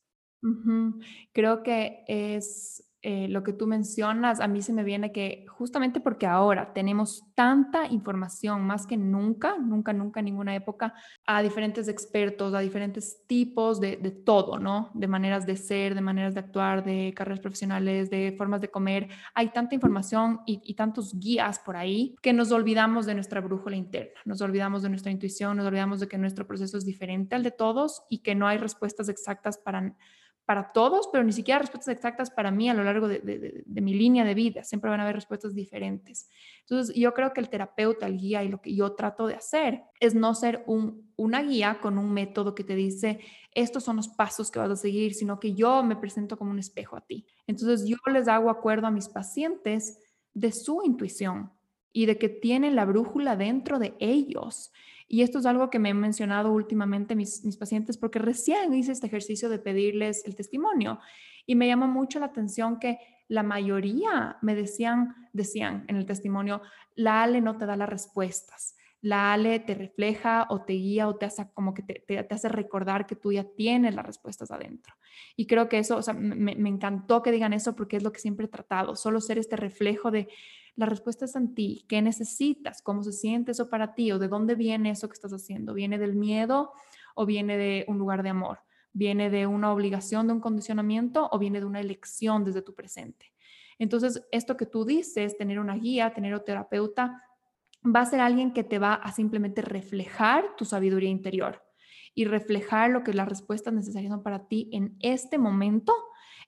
Creo 1.33 1.63
que 1.63 2.05
es 2.07 2.89
eh, 3.05 3.27
lo 3.29 3.43
que 3.43 3.53
tú 3.53 3.67
mencionas, 3.67 4.39
a 4.39 4.47
mí 4.47 4.63
se 4.63 4.73
me 4.73 4.85
viene 4.85 5.11
que 5.11 5.45
justamente 5.49 5.99
porque 5.99 6.25
ahora 6.25 6.73
tenemos 6.73 7.25
tanta 7.35 7.87
información 7.87 8.63
más 8.63 8.87
que 8.87 8.97
nunca, 8.97 9.59
nunca, 9.59 9.93
nunca 9.93 10.21
en 10.21 10.27
ninguna 10.27 10.55
época, 10.55 10.95
a 11.27 11.43
diferentes 11.43 11.89
expertos, 11.89 12.55
a 12.55 12.61
diferentes 12.61 13.27
tipos 13.27 13.81
de, 13.81 13.97
de, 13.97 14.13
todo, 14.13 14.61
¿no? 14.61 14.93
De 14.95 15.09
maneras 15.09 15.47
de 15.47 15.57
ser, 15.57 15.97
de 15.97 16.01
maneras 16.01 16.35
de 16.35 16.41
actuar, 16.41 16.85
de 16.85 17.13
carreras 17.17 17.41
profesionales, 17.41 18.09
de 18.09 18.37
formas 18.39 18.61
de 18.61 18.69
comer. 18.69 19.09
Hay 19.35 19.49
tanta 19.49 19.75
información 19.75 20.41
y, 20.47 20.61
y 20.65 20.75
tantos 20.75 21.19
guías 21.19 21.59
por 21.59 21.77
ahí 21.77 22.15
que 22.23 22.33
nos 22.33 22.53
olvidamos 22.53 23.05
de 23.05 23.15
nuestra 23.15 23.41
brújula 23.41 23.75
interna, 23.75 24.21
nos 24.25 24.41
olvidamos 24.43 24.83
de 24.83 24.91
nuestra 24.91 25.11
intuición, 25.11 25.57
nos 25.57 25.67
olvidamos 25.67 25.99
de 25.99 26.07
que 26.07 26.19
nuestro 26.19 26.47
proceso 26.47 26.79
es 26.79 26.85
diferente 26.85 27.35
al 27.35 27.43
de 27.43 27.51
todos 27.51 28.05
y 28.09 28.19
que 28.19 28.37
no 28.37 28.47
hay 28.47 28.59
respuestas 28.59 29.09
exactas 29.09 29.59
para 29.59 29.97
para 30.45 30.73
todos, 30.73 31.09
pero 31.13 31.23
ni 31.23 31.33
siquiera 31.33 31.61
respuestas 31.61 31.95
exactas 31.95 32.31
para 32.31 32.51
mí 32.51 32.69
a 32.69 32.75
lo 32.75 32.83
largo 32.83 33.07
de, 33.07 33.65
mi 33.67 33.95
línea 33.95 34.25
de 34.25 34.35
vida. 34.35 34.65
Siempre 34.65 34.91
van 34.91 35.01
a 35.01 35.05
haber 35.05 35.15
respuestas 35.15 35.55
diferentes. 35.55 36.29
Entonces, 36.61 36.95
yo 36.97 37.15
creo 37.15 37.33
que 37.33 37.41
el 37.41 37.49
terapeuta, 37.49 38.07
el 38.07 38.19
guía 38.19 38.43
y 38.43 38.49
lo 38.49 38.61
que 38.61 38.75
yo 38.75 38.93
trato 38.93 39.27
de 39.27 39.35
hacer 39.35 39.83
es 40.01 40.15
no 40.15 40.35
ser 40.35 40.65
un, 40.67 41.13
una 41.17 41.43
guía 41.43 41.79
con 41.81 41.97
un 41.97 42.13
método 42.13 42.55
que 42.55 42.65
te 42.65 42.75
dice, 42.75 43.21
estos 43.55 43.85
son 43.85 43.97
los 43.97 44.09
pasos 44.09 44.51
que 44.51 44.59
vas 44.59 44.71
a 44.71 44.77
seguir, 44.77 45.15
sino 45.15 45.39
que 45.39 45.55
yo 45.55 45.83
me 45.85 45.97
presento 45.97 46.37
como 46.37 46.51
un 46.51 46.59
espejo 46.59 46.97
a 46.97 47.03
ti. 47.03 47.27
Entonces, 47.47 47.87
yo 47.89 47.97
les 48.13 48.27
hago 48.27 48.51
acuerdo 48.51 48.89
a 48.89 48.91
mis 48.91 49.09
pacientes 49.09 50.01
de 50.35 50.51
su 50.51 50.83
intuición 50.85 51.53
y 51.93 52.07
de 52.07 52.19
que 52.19 52.29
tienen 52.29 52.75
la 52.75 52.85
brújula 52.85 53.37
dentro 53.37 53.79
de 53.79 53.95
ellos 54.01 54.73
y 55.09 55.23
esto 55.23 55.39
es 55.39 55.47
algo 55.47 55.71
que 55.71 55.79
me 55.79 55.91
han 55.91 56.01
mencionado 56.01 56.53
últimamente 56.53 57.15
mis, 57.15 57.45
mis 57.45 57.57
pacientes 57.57 57.99
porque 57.99 58.19
recién 58.19 58.73
hice 58.75 58.93
este 58.93 59.07
ejercicio 59.07 59.49
de 59.49 59.59
pedirles 59.59 60.25
el 60.27 60.35
testimonio 60.35 60.99
y 61.47 61.55
me 61.55 61.67
llamó 61.67 61.89
mucho 61.89 62.19
la 62.19 62.27
atención 62.27 62.79
que 62.79 62.99
la 63.29 63.43
mayoría 63.43 64.37
me 64.43 64.55
decían, 64.55 65.29
decían 65.33 65.85
en 65.89 65.97
el 65.97 66.07
testimonio, 66.07 66.63
la 66.95 67.23
Ale 67.23 67.41
no 67.41 67.57
te 67.57 67.67
da 67.67 67.77
las 67.77 67.89
respuestas. 67.89 68.77
La 69.01 69.33
Ale 69.33 69.59
te 69.59 69.75
refleja 69.75 70.47
o 70.49 70.63
te 70.63 70.75
guía 70.75 71.09
o 71.09 71.17
te 71.17 71.27
hace 71.27 71.51
como 71.55 71.75
que 71.75 71.83
te, 71.83 72.05
te, 72.07 72.19
hace 72.31 72.49
recordar 72.49 73.07
que 73.07 73.17
tú 73.17 73.33
ya 73.33 73.45
tienes 73.45 73.95
las 73.95 74.07
respuestas 74.07 74.51
adentro. 74.51 74.95
Y 75.35 75.47
creo 75.47 75.69
que 75.69 75.79
eso, 75.79 75.97
o 75.97 76.03
sea, 76.03 76.15
me, 76.15 76.55
me 76.55 76.69
encantó 76.69 77.23
que 77.23 77.33
digan 77.33 77.53
eso 77.53 77.75
porque 77.75 77.97
es 77.97 78.05
lo 78.05 78.13
que 78.13 78.21
siempre 78.21 78.47
he 78.47 78.49
tratado, 78.49 78.95
solo 78.95 79.21
ser 79.21 79.39
este 79.39 79.57
reflejo 79.57 80.11
de 80.11 80.29
la 80.77 80.87
respuesta 80.87 81.27
es 81.27 81.37
en 81.37 81.55
ti. 81.55 81.85
¿Qué 81.89 82.01
necesitas? 82.01 82.83
¿Cómo 82.83 83.03
se 83.03 83.13
siente 83.13 83.53
eso 83.53 83.69
para 83.69 83.95
ti? 83.95 84.11
¿O 84.13 84.19
de 84.19 84.29
dónde 84.29 84.55
viene 84.55 84.91
eso 84.91 85.09
que 85.09 85.15
estás 85.15 85.33
haciendo? 85.33 85.75
¿Viene 85.75 85.99
del 85.99 86.15
miedo 86.15 86.73
o 87.15 87.27
viene 87.27 87.59
de 87.59 87.85
un 87.89 87.99
lugar 87.99 88.23
de 88.23 88.31
amor? 88.31 88.61
¿Viene 88.95 89.31
de 89.31 89.47
una 89.47 89.73
obligación, 89.73 90.27
de 90.27 90.35
un 90.35 90.41
condicionamiento 90.41 91.29
o 91.31 91.39
viene 91.39 91.61
de 91.61 91.67
una 91.67 91.81
elección 91.81 92.45
desde 92.45 92.63
tu 92.63 92.75
presente? 92.75 93.33
Entonces, 93.79 94.27
esto 94.33 94.57
que 94.57 94.67
tú 94.67 94.85
dices, 94.85 95.37
tener 95.37 95.59
una 95.59 95.77
guía, 95.77 96.15
tener 96.15 96.35
un 96.35 96.45
terapeuta, 96.45 97.23
va 97.85 98.01
a 98.01 98.07
ser 98.07 98.21
alguien 98.21 98.53
que 98.53 98.65
te 98.65 98.79
va 98.79 98.95
a 98.95 99.13
simplemente 99.13 99.61
reflejar 99.61 100.57
tu 100.57 100.65
sabiduría 100.65 101.11
interior 101.11 101.63
y 102.15 102.27
reflejar 102.27 102.91
lo 102.91 103.03
que 103.03 103.15
las 103.15 103.29
respuestas 103.29 103.75
necesarias 103.75 104.11
son 104.11 104.23
para 104.23 104.47
ti 104.47 104.69
en 104.73 104.97
este 105.01 105.39
momento, 105.39 105.95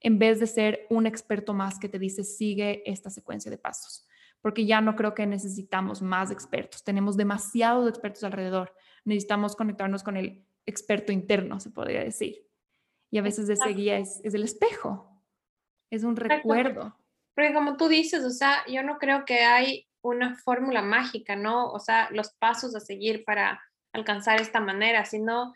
en 0.01 0.19
vez 0.19 0.39
de 0.39 0.47
ser 0.47 0.87
un 0.91 1.07
experto 1.07 1.55
más 1.55 1.79
que 1.79 1.89
te 1.89 1.99
dice, 1.99 2.25
sigue 2.25 2.83
esta 2.91 3.11
secuencia 3.11 3.51
de 3.51 3.59
pasos 3.59 4.07
porque 4.45 4.67
ya 4.67 4.83
no 4.83 4.95
creo 4.95 5.15
que 5.15 5.27
necesitamos 5.27 6.03
más 6.03 6.31
expertos. 6.31 6.85
Tenemos 6.85 7.17
demasiados 7.17 7.89
expertos 7.89 8.25
alrededor. 8.25 8.75
Necesitamos 9.07 9.57
conectarnos 9.57 10.03
con 10.03 10.19
el 10.19 10.45
experto 10.67 11.13
interno, 11.13 11.61
se 11.61 11.71
podría 11.71 12.05
decir. 12.05 12.47
Y 13.11 13.17
a 13.17 13.23
veces 13.23 13.49
ese 13.49 13.71
guía 13.71 13.97
es, 13.97 14.21
es 14.23 14.35
el 14.35 14.45
espejo, 14.45 15.19
es 15.89 16.05
un 16.05 16.15
recuerdo. 16.15 16.95
Porque 17.35 17.55
como 17.55 17.79
tú 17.79 17.89
dices, 17.89 18.23
o 18.23 18.29
sea, 18.29 18.63
yo 18.67 18.83
no 18.83 18.99
creo 18.99 19.25
que 19.25 19.45
hay 19.45 19.89
una 20.03 20.37
fórmula 20.37 20.83
mágica, 20.83 21.37
¿no? 21.37 21.71
O 21.71 21.81
sea, 21.81 22.11
los 22.11 22.35
pasos 22.35 22.77
a 22.77 22.81
seguir 22.81 23.25
para 23.25 23.63
alcanzar 23.95 24.43
esta 24.43 24.61
manera, 24.61 25.07
sino 25.07 25.55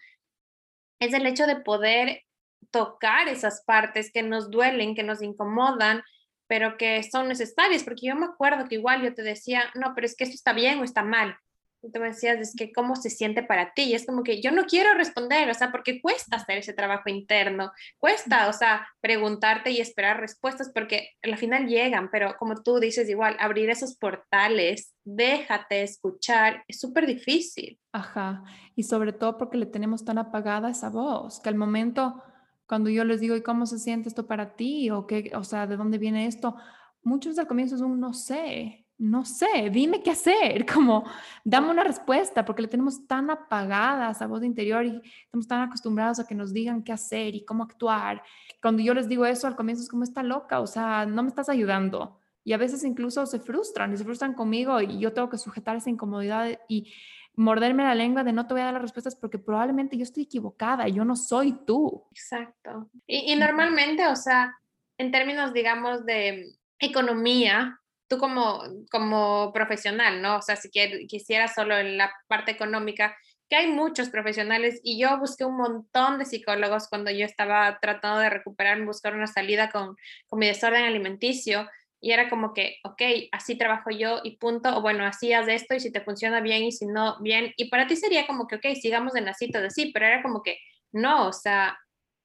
es 0.99 1.13
el 1.13 1.27
hecho 1.27 1.47
de 1.47 1.57
poder 1.57 2.23
tocar 2.71 3.29
esas 3.29 3.63
partes 3.67 4.11
que 4.11 4.23
nos 4.23 4.51
duelen, 4.51 4.95
que 4.95 5.03
nos 5.03 5.21
incomodan, 5.21 6.03
pero 6.49 6.77
que 6.77 7.03
son 7.05 7.29
necesarias, 7.29 7.85
porque 7.85 8.07
yo 8.07 8.17
me 8.17 8.27
acuerdo 8.27 8.67
que 8.67 8.77
igual 8.77 9.03
yo 9.03 9.15
te 9.15 9.23
decía, 9.23 9.65
no, 9.75 9.93
pero 9.95 10.07
es 10.07 10.17
que 10.17 10.25
esto 10.25 10.35
está 10.35 10.53
bien 10.53 10.81
o 10.81 10.85
está 10.85 11.05
mal. 11.05 11.37
Y 11.81 11.93
tú 11.93 12.01
me 12.01 12.09
decías, 12.09 12.39
es 12.41 12.57
que 12.57 12.73
cómo 12.73 12.97
se 12.97 13.09
siente 13.09 13.45
para 13.45 13.73
ti. 13.73 13.83
Y 13.83 13.95
es 13.95 14.05
como 14.05 14.25
que 14.25 14.43
yo 14.43 14.51
no 14.51 14.65
quiero 14.65 14.95
responder, 14.95 15.49
o 15.49 15.55
sea, 15.55 15.71
porque 15.71 16.01
cuesta 16.01 16.37
hacer 16.37 16.59
ese 16.59 16.73
trabajo 16.73 17.09
interno, 17.09 17.71
cuesta, 17.99 18.49
o 18.49 18.53
sea, 18.53 18.89
preguntarte 19.01 19.71
y 19.71 19.81
esperar 19.81 20.19
respuestas, 20.19 20.73
porque 20.75 21.11
al 21.23 21.37
final 21.37 21.69
llegan, 21.69 22.11
pero 22.11 22.35
como 22.37 22.63
tú 22.63 22.81
dices, 22.81 23.09
igual, 23.09 23.37
abrir 23.39 23.71
esos 23.71 23.97
portales, 23.97 24.93
déjate 25.05 25.83
escuchar, 25.83 26.65
es 26.67 26.81
súper 26.81 27.07
difícil. 27.07 27.79
Ajá, 27.93 28.43
y 28.75 28.83
sobre 28.83 29.13
todo 29.13 29.39
porque 29.39 29.59
le 29.59 29.67
tenemos 29.67 30.05
tan 30.05 30.19
apagada 30.19 30.71
esa 30.71 30.89
voz, 30.89 31.39
que 31.41 31.49
al 31.49 31.55
momento 31.55 32.21
cuando 32.69 32.91
yo 32.91 33.05
les 33.05 33.21
digo, 33.21 33.35
¿y 33.35 33.43
cómo 33.43 33.67
se 33.67 33.79
siente 33.79 34.09
esto 34.09 34.27
para 34.27 34.55
ti? 34.55 34.91
¿O 34.91 35.07
qué, 35.07 35.33
o 35.35 35.43
sea, 35.43 35.67
de 35.67 35.77
dónde 35.77 35.99
viene 35.99 36.27
esto? 36.27 36.57
muchos 37.03 37.39
al 37.39 37.47
comienzo 37.47 37.75
es 37.75 37.81
un 37.81 37.99
no 37.99 38.13
sé, 38.13 38.87
no 38.99 39.25
sé, 39.25 39.71
dime 39.73 40.03
qué 40.03 40.11
hacer, 40.11 40.67
como 40.73 41.05
dame 41.45 41.71
una 41.71 41.85
respuesta, 41.85 42.45
porque 42.45 42.63
le 42.63 42.69
tenemos 42.69 43.07
tan 43.07 43.31
apagada 43.31 44.11
esa 44.11 44.27
voz 44.27 44.45
interior 44.45 44.85
y 44.85 45.01
estamos 45.25 45.47
tan 45.47 45.63
acostumbrados 45.63 46.19
a 46.21 46.27
que 46.27 46.35
nos 46.35 46.53
digan 46.53 46.83
qué 46.83 46.93
hacer 46.93 47.35
y 47.35 47.45
cómo 47.45 47.65
actuar. 47.65 48.23
Cuando 48.61 48.83
yo 48.83 48.95
les 48.95 49.09
digo 49.09 49.25
eso 49.25 49.47
al 49.47 49.57
comienzo 49.57 49.83
es 49.83 49.89
como 49.89 50.05
está 50.05 50.23
loca, 50.23 50.61
o 50.61 50.67
sea, 50.67 51.07
no 51.07 51.23
me 51.23 51.29
estás 51.29 51.49
ayudando. 51.49 52.19
Y 52.45 52.53
a 52.55 52.57
veces 52.57 52.83
incluso 52.85 53.27
se 53.27 53.41
frustran 53.41 53.93
y 53.93 53.97
se 53.99 54.05
frustran 54.05 54.33
conmigo 54.33 54.81
y 54.81 54.99
yo 54.99 55.13
tengo 55.13 55.29
que 55.29 55.39
sujetar 55.39 55.77
esa 55.77 55.91
incomodidad 55.91 56.59
y 56.67 56.93
morderme 57.39 57.85
la 57.85 57.95
lengua 57.95 58.25
de 58.25 58.33
no 58.33 58.47
te 58.47 58.55
voy 58.55 58.63
a 58.63 58.67
dar 58.67 58.75
las 58.75 58.83
respuestas 58.83 59.15
porque 59.15 59.39
probablemente 59.39 59.97
yo 59.97 60.03
estoy 60.03 60.25
equivocada, 60.25 60.89
yo 60.89 61.05
no 61.05 61.15
soy 61.15 61.53
tú. 61.65 62.05
Exacto. 62.11 62.91
Y, 63.07 63.33
y 63.33 63.37
normalmente, 63.37 64.07
o 64.09 64.17
sea, 64.17 64.55
en 64.99 65.13
términos, 65.13 65.53
digamos, 65.53 66.05
de 66.05 66.47
economía, 66.81 67.81
tú 68.09 68.19
como, 68.19 68.63
como 68.91 69.53
profesional, 69.53 70.21
¿no? 70.21 70.39
O 70.39 70.43
sea, 70.43 70.57
si 70.57 70.69
quisieras 70.71 71.55
solo 71.55 71.79
en 71.79 71.97
la 71.97 72.13
parte 72.27 72.51
económica, 72.51 73.17
que 73.49 73.57
hay 73.57 73.69
muchos 73.69 74.11
profesionales 74.11 74.81
y 74.83 75.01
yo 75.01 75.17
busqué 75.19 75.45
un 75.45 75.57
montón 75.57 76.19
de 76.19 76.25
psicólogos 76.25 76.89
cuando 76.89 77.11
yo 77.13 77.25
estaba 77.25 77.79
tratando 77.81 78.19
de 78.19 78.31
recuperarme, 78.31 78.85
buscar 78.85 79.15
una 79.15 79.29
salida 79.29 79.71
con, 79.71 79.97
con 80.27 80.39
mi 80.41 80.47
desorden 80.47 80.85
alimenticio 80.85 81.69
y 82.01 82.13
era 82.13 82.29
como 82.29 82.55
que, 82.55 82.77
ok, 82.85 83.03
así 83.33 83.57
trabajo 83.57 83.91
yo 83.91 84.21
y 84.25 84.37
punto, 84.37 84.77
o 84.77 84.83
bueno, 84.83 85.05
así 85.05 85.33
haz 85.33 85.49
esto 85.49 85.75
y 85.75 85.81
si 85.81 85.93
te 85.93 86.01
funciona 86.01 86.41
bien 86.41 86.65
y 86.65 86.73
si 86.73 86.87
no, 86.87 87.19
bien, 87.21 87.53
y 87.57 87.69
para 87.69 87.87
ti 87.87 87.97
sería 87.97 88.27
como 88.27 88.47
que, 88.47 88.57
ok, 88.57 88.67
sigamos 88.81 89.17
en 89.17 89.25
la 89.25 89.35
cita 89.35 89.61
de 89.61 89.71
sí, 89.71 89.91
pero 89.93 90.07
era 90.07 90.23
como 90.23 90.43
que, 90.43 90.59
no, 90.93 91.29
o 91.29 91.33
sea, 91.33 91.79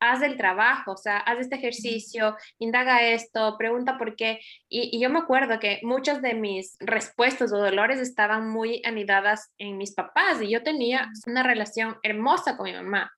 haz 0.04 0.22
el 0.22 0.38
trabajo, 0.38 0.92
o 0.92 0.98
sea, 0.98 1.18
haz 1.18 1.40
este 1.40 1.56
ejercicio, 1.56 2.36
indaga 2.60 3.02
esto, 3.02 3.56
pregunta 3.58 3.98
por 3.98 4.16
qué. 4.16 4.42
Y, 4.70 5.00
yo 5.02 5.10
me 5.10 5.20
acuerdo 5.20 5.60
que 5.60 5.80
muchas 5.84 6.22
de 6.22 6.34
mis 6.34 6.76
respuestas 6.80 7.54
o 7.54 7.58
dolores 7.58 8.00
estaban 8.00 8.50
muy 8.50 8.82
anidadas 8.86 9.52
en 9.58 9.78
mis 9.78 9.94
papás 9.94 10.42
y 10.42 10.50
yo 10.50 10.64
tenía 10.64 11.10
una 11.26 11.44
relación 11.44 11.98
hermosa 12.04 12.58
con 12.58 12.66
mi 12.66 12.74
mamá. 12.74 13.12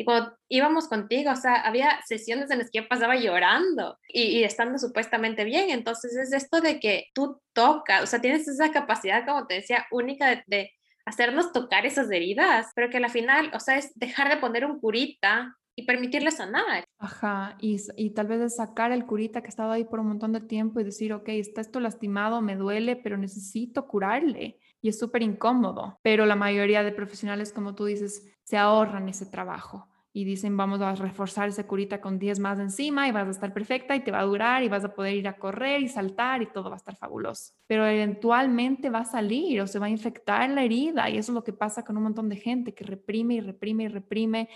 Y 0.00 0.04
cuando 0.04 0.32
íbamos 0.48 0.86
contigo, 0.86 1.32
o 1.32 1.36
sea, 1.36 1.56
había 1.56 2.00
sesiones 2.06 2.52
en 2.52 2.58
las 2.58 2.70
que 2.70 2.82
yo 2.82 2.88
pasaba 2.88 3.16
llorando 3.16 3.98
y, 4.08 4.44
estando 4.44 4.78
supuestamente 4.78 5.42
bien. 5.44 5.70
Entonces 5.70 6.16
es 6.16 6.32
esto 6.32 6.60
de 6.60 6.78
que 6.78 7.06
tú 7.14 7.40
tocas, 7.52 8.04
o 8.04 8.06
sea, 8.06 8.20
tienes 8.20 8.46
esa 8.46 8.70
capacidad, 8.70 9.26
como 9.26 9.48
te 9.48 9.54
decía, 9.54 9.86
única 9.90 10.44
de, 10.46 10.70
hacernos 11.04 11.52
tocar 11.52 11.84
esas 11.84 12.10
heridas, 12.10 12.70
pero 12.76 12.90
que 12.90 12.98
al 12.98 13.10
final, 13.10 13.50
o 13.54 13.60
sea, 13.60 13.76
es 13.76 13.92
dejar 13.96 14.28
de 14.28 14.36
poner 14.36 14.66
un 14.66 14.78
curita 14.78 15.56
y 15.74 15.84
permitirle 15.84 16.30
sanar. 16.30 16.84
Ajá, 16.98 17.56
y, 17.60 17.78
y, 17.96 18.10
tal 18.10 18.26
vez 18.28 18.54
sacar 18.54 18.92
el 18.92 19.06
curita 19.06 19.40
que 19.40 19.46
ha 19.46 19.48
estado 19.48 19.72
ahí 19.72 19.84
por 19.84 20.00
un 20.00 20.08
montón 20.08 20.32
de 20.32 20.42
tiempo 20.42 20.78
y 20.78 20.84
decir, 20.84 21.12
ok, 21.12 21.28
está 21.30 21.60
esto 21.60 21.80
lastimado, 21.80 22.40
me 22.42 22.56
duele, 22.56 22.94
pero 22.94 23.16
necesito 23.16 23.88
curarle. 23.88 24.58
Y 24.80 24.90
es 24.90 24.98
súper 24.98 25.22
incómodo, 25.22 25.98
pero 26.02 26.24
la 26.26 26.36
mayoría 26.36 26.84
de 26.84 26.92
profesionales, 26.92 27.52
como 27.52 27.74
tú 27.74 27.86
dices, 27.86 28.24
se 28.44 28.58
ahorran 28.58 29.08
ese 29.08 29.26
trabajo 29.26 29.87
y 30.12 30.24
dicen, 30.24 30.56
vamos 30.56 30.80
a 30.80 30.94
reforzar 30.94 31.48
ese 31.48 31.66
curita 31.66 32.00
con 32.00 32.18
10 32.18 32.38
más 32.38 32.58
encima 32.58 33.06
y 33.06 33.12
vas 33.12 33.28
a 33.28 33.30
estar 33.30 33.52
perfecta 33.52 33.94
y 33.94 34.00
te 34.00 34.10
va 34.10 34.20
a 34.20 34.24
durar 34.24 34.62
y 34.62 34.68
vas 34.68 34.84
a 34.84 34.94
poder 34.94 35.14
ir 35.14 35.28
a 35.28 35.36
correr 35.36 35.82
y 35.82 35.88
saltar 35.88 36.42
y 36.42 36.46
todo 36.46 36.70
va 36.70 36.76
a 36.76 36.78
estar 36.78 36.96
fabuloso. 36.96 37.52
Pero 37.66 37.86
eventualmente 37.86 38.90
va 38.90 39.00
a 39.00 39.04
salir 39.04 39.60
o 39.60 39.66
se 39.66 39.78
va 39.78 39.86
a 39.86 39.90
infectar 39.90 40.48
la 40.50 40.64
herida 40.64 41.10
y 41.10 41.18
eso 41.18 41.32
es 41.32 41.34
lo 41.34 41.44
que 41.44 41.52
pasa 41.52 41.84
con 41.84 41.96
un 41.96 42.04
montón 42.04 42.28
de 42.28 42.36
gente 42.36 42.74
que 42.74 42.84
reprime 42.84 43.34
y 43.34 43.40
reprime 43.40 43.84
y 43.84 43.88
reprime 43.88 44.48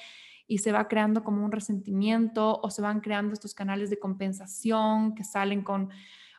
y 0.46 0.58
se 0.58 0.72
va 0.72 0.88
creando 0.88 1.22
como 1.22 1.44
un 1.44 1.52
resentimiento 1.52 2.60
o 2.60 2.70
se 2.70 2.82
van 2.82 3.00
creando 3.00 3.32
estos 3.32 3.54
canales 3.54 3.90
de 3.90 3.98
compensación 3.98 5.14
que 5.14 5.24
salen 5.24 5.62
con 5.62 5.90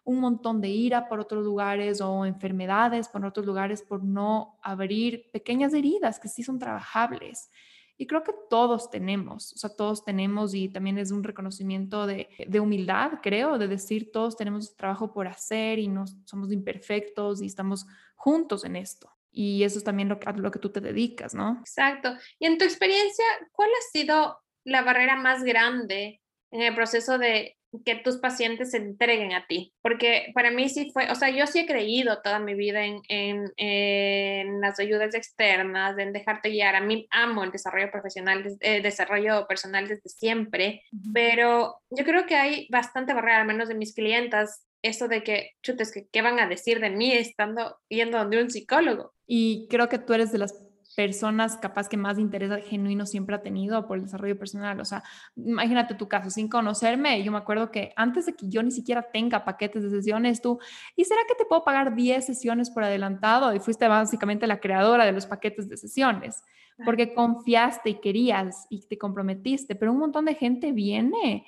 un 0.06 0.20
montón 0.20 0.60
de 0.60 0.70
ira 0.70 1.08
por 1.08 1.20
otros 1.20 1.44
lugares 1.46 2.02
o 2.02 2.26
enfermedades 2.26 3.08
por 3.08 3.26
otros 3.26 3.46
lugares 3.46 3.82
por 3.82 4.04
no 4.04 4.60
abrir 4.62 5.30
pequeñas 5.32 5.74
heridas 5.74 6.20
que 6.20 6.28
sí 6.28 6.44
son 6.44 6.60
trabajables. 6.60 7.50
Y 7.98 8.08
creo 8.08 8.24
que 8.24 8.34
todos 8.50 8.90
tenemos, 8.90 9.54
o 9.54 9.58
sea, 9.58 9.70
todos 9.70 10.04
tenemos 10.04 10.54
y 10.54 10.70
también 10.70 10.98
es 10.98 11.12
un 11.12 11.24
reconocimiento 11.24 12.08
de, 12.08 12.28
de 12.48 12.60
humildad, 12.60 13.20
creo, 13.22 13.58
de 13.58 13.68
decir 13.68 14.12
todos 14.12 14.36
tenemos 14.36 14.76
trabajo 14.76 15.14
por 15.14 15.28
hacer 15.28 15.80
y 15.80 15.88
no 15.88 16.06
somos 16.26 16.52
imperfectos 16.52 17.42
y 17.42 17.46
estamos 17.46 17.86
juntos 18.16 18.66
en 18.66 18.76
esto 18.76 19.14
y 19.34 19.64
eso 19.64 19.80
es 19.80 19.84
también 19.84 20.10
lo 20.10 20.20
que, 20.20 20.30
a 20.30 20.34
lo 20.34 20.52
que 20.52 20.60
tú 20.60 20.70
te 20.72 20.80
dedicas, 20.80 21.34
¿no? 21.34 21.58
Exacto. 21.60 22.16
Y 22.40 22.46
en 22.46 22.60
tu 22.60 22.66
experiencia, 22.66 23.26
¿cuál 23.52 23.70
ha 23.70 23.92
sido 23.92 24.40
la 24.64 24.84
barrera 24.84 25.16
más 25.16 25.44
grande 25.44 26.22
en 26.52 26.62
el 26.62 26.76
proceso 26.76 27.18
de 27.18 27.58
que 27.86 27.96
tus 27.96 28.18
pacientes 28.18 28.72
se 28.72 28.78
entreguen 28.78 29.34
a 29.34 29.46
ti? 29.48 29.74
Porque 29.82 30.32
para 30.34 30.52
mí 30.52 30.70
sí 30.70 30.92
fue, 30.92 31.10
o 31.12 31.16
sea, 31.16 31.30
yo 31.30 31.48
sí 31.48 31.60
he 31.60 31.66
creído 31.66 32.22
toda 32.22 32.40
mi 32.40 32.54
vida 32.54 32.86
en, 32.86 33.02
en, 33.08 33.52
en 33.58 34.62
las 34.62 34.80
ayudas 34.80 35.16
externas, 35.16 35.98
en 35.98 36.14
dejarte 36.14 36.50
guiar. 36.50 36.76
A 36.76 36.82
mí 36.82 37.08
amo 37.12 37.44
el 37.44 37.52
desarrollo 37.52 37.92
profesional, 37.92 38.44
el 38.46 38.58
eh, 38.60 38.82
desarrollo 38.82 39.48
personal 39.48 39.88
desde 39.88 40.10
siempre, 40.10 40.84
pero 41.14 41.78
yo 41.90 42.04
creo 42.06 42.26
que 42.26 42.36
hay 42.36 42.68
bastante 42.70 43.14
barrera, 43.14 43.42
al 43.42 43.48
menos 43.48 43.68
de 43.70 43.76
mis 43.76 43.94
clientas, 43.94 44.68
eso 44.82 45.08
de 45.08 45.24
que, 45.24 45.52
chutes, 45.64 45.92
que, 45.92 46.08
¿qué 46.12 46.22
van 46.22 46.40
a 46.40 46.48
decir 46.48 46.80
de 46.80 46.90
mí 46.90 47.14
estando 47.14 47.78
yendo 47.88 48.18
donde 48.18 48.42
un 48.42 48.50
psicólogo? 48.50 49.14
Y 49.26 49.68
creo 49.70 49.88
que 49.88 49.98
tú 49.98 50.14
eres 50.14 50.32
de 50.32 50.40
las 50.40 50.62
personas 50.96 51.58
capaz 51.58 51.90
que 51.90 51.98
más 51.98 52.20
interés 52.20 52.52
genuino 52.66 53.06
siempre 53.06 53.36
ha 53.36 53.42
tenido 53.42 53.88
por 53.88 53.98
el 53.98 54.04
desarrollo 54.04 54.38
personal. 54.38 54.80
O 54.80 54.86
sea, 54.86 55.04
imagínate 55.36 55.96
tu 55.96 56.08
caso, 56.08 56.30
sin 56.30 56.48
conocerme, 56.48 57.24
yo 57.24 57.32
me 57.32 57.38
acuerdo 57.38 57.72
que 57.72 57.94
antes 57.96 58.26
de 58.26 58.36
que 58.36 58.48
yo 58.50 58.62
ni 58.64 58.72
siquiera 58.72 59.04
tenga 59.12 59.46
paquetes 59.46 59.84
de 59.84 59.90
sesiones, 59.90 60.42
tú, 60.42 60.60
¿y 60.96 61.06
será 61.06 61.22
que 61.28 61.36
te 61.36 61.46
puedo 61.46 61.64
pagar 61.64 61.96
10 61.96 62.26
sesiones 62.26 62.70
por 62.70 62.84
adelantado? 62.84 63.54
Y 63.54 63.60
fuiste 63.60 63.88
básicamente 63.88 64.48
la 64.48 64.60
creadora 64.60 65.06
de 65.06 65.12
los 65.12 65.26
paquetes 65.26 65.68
de 65.68 65.78
sesiones, 65.78 66.44
porque 66.86 67.14
confiaste 67.14 67.92
y 67.92 67.96
querías 67.96 68.68
y 68.70 68.88
te 68.88 68.98
comprometiste, 68.98 69.76
pero 69.76 69.92
un 69.92 70.00
montón 70.00 70.26
de 70.26 70.36
gente 70.36 70.72
viene 70.72 71.46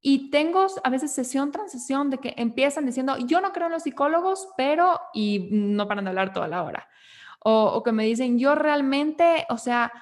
y 0.00 0.30
tengo 0.30 0.66
a 0.82 0.90
veces 0.90 1.12
sesión 1.12 1.52
tras 1.52 1.70
sesión 1.70 2.10
de 2.10 2.18
que 2.18 2.34
empiezan 2.36 2.84
diciendo, 2.84 3.16
yo 3.18 3.40
no 3.40 3.52
creo 3.52 3.66
en 3.66 3.72
los 3.72 3.84
psicólogos, 3.84 4.48
pero, 4.56 5.00
y 5.14 5.48
no 5.52 5.86
paran 5.86 6.04
de 6.04 6.10
hablar 6.10 6.32
toda 6.32 6.48
la 6.48 6.64
hora. 6.64 6.88
O, 7.44 7.82
que 7.82 7.92
me 7.92 8.04
dicen, 8.04 8.38
yo 8.38 8.54
realmente, 8.54 9.46
o 9.48 9.58
sea, 9.58 9.92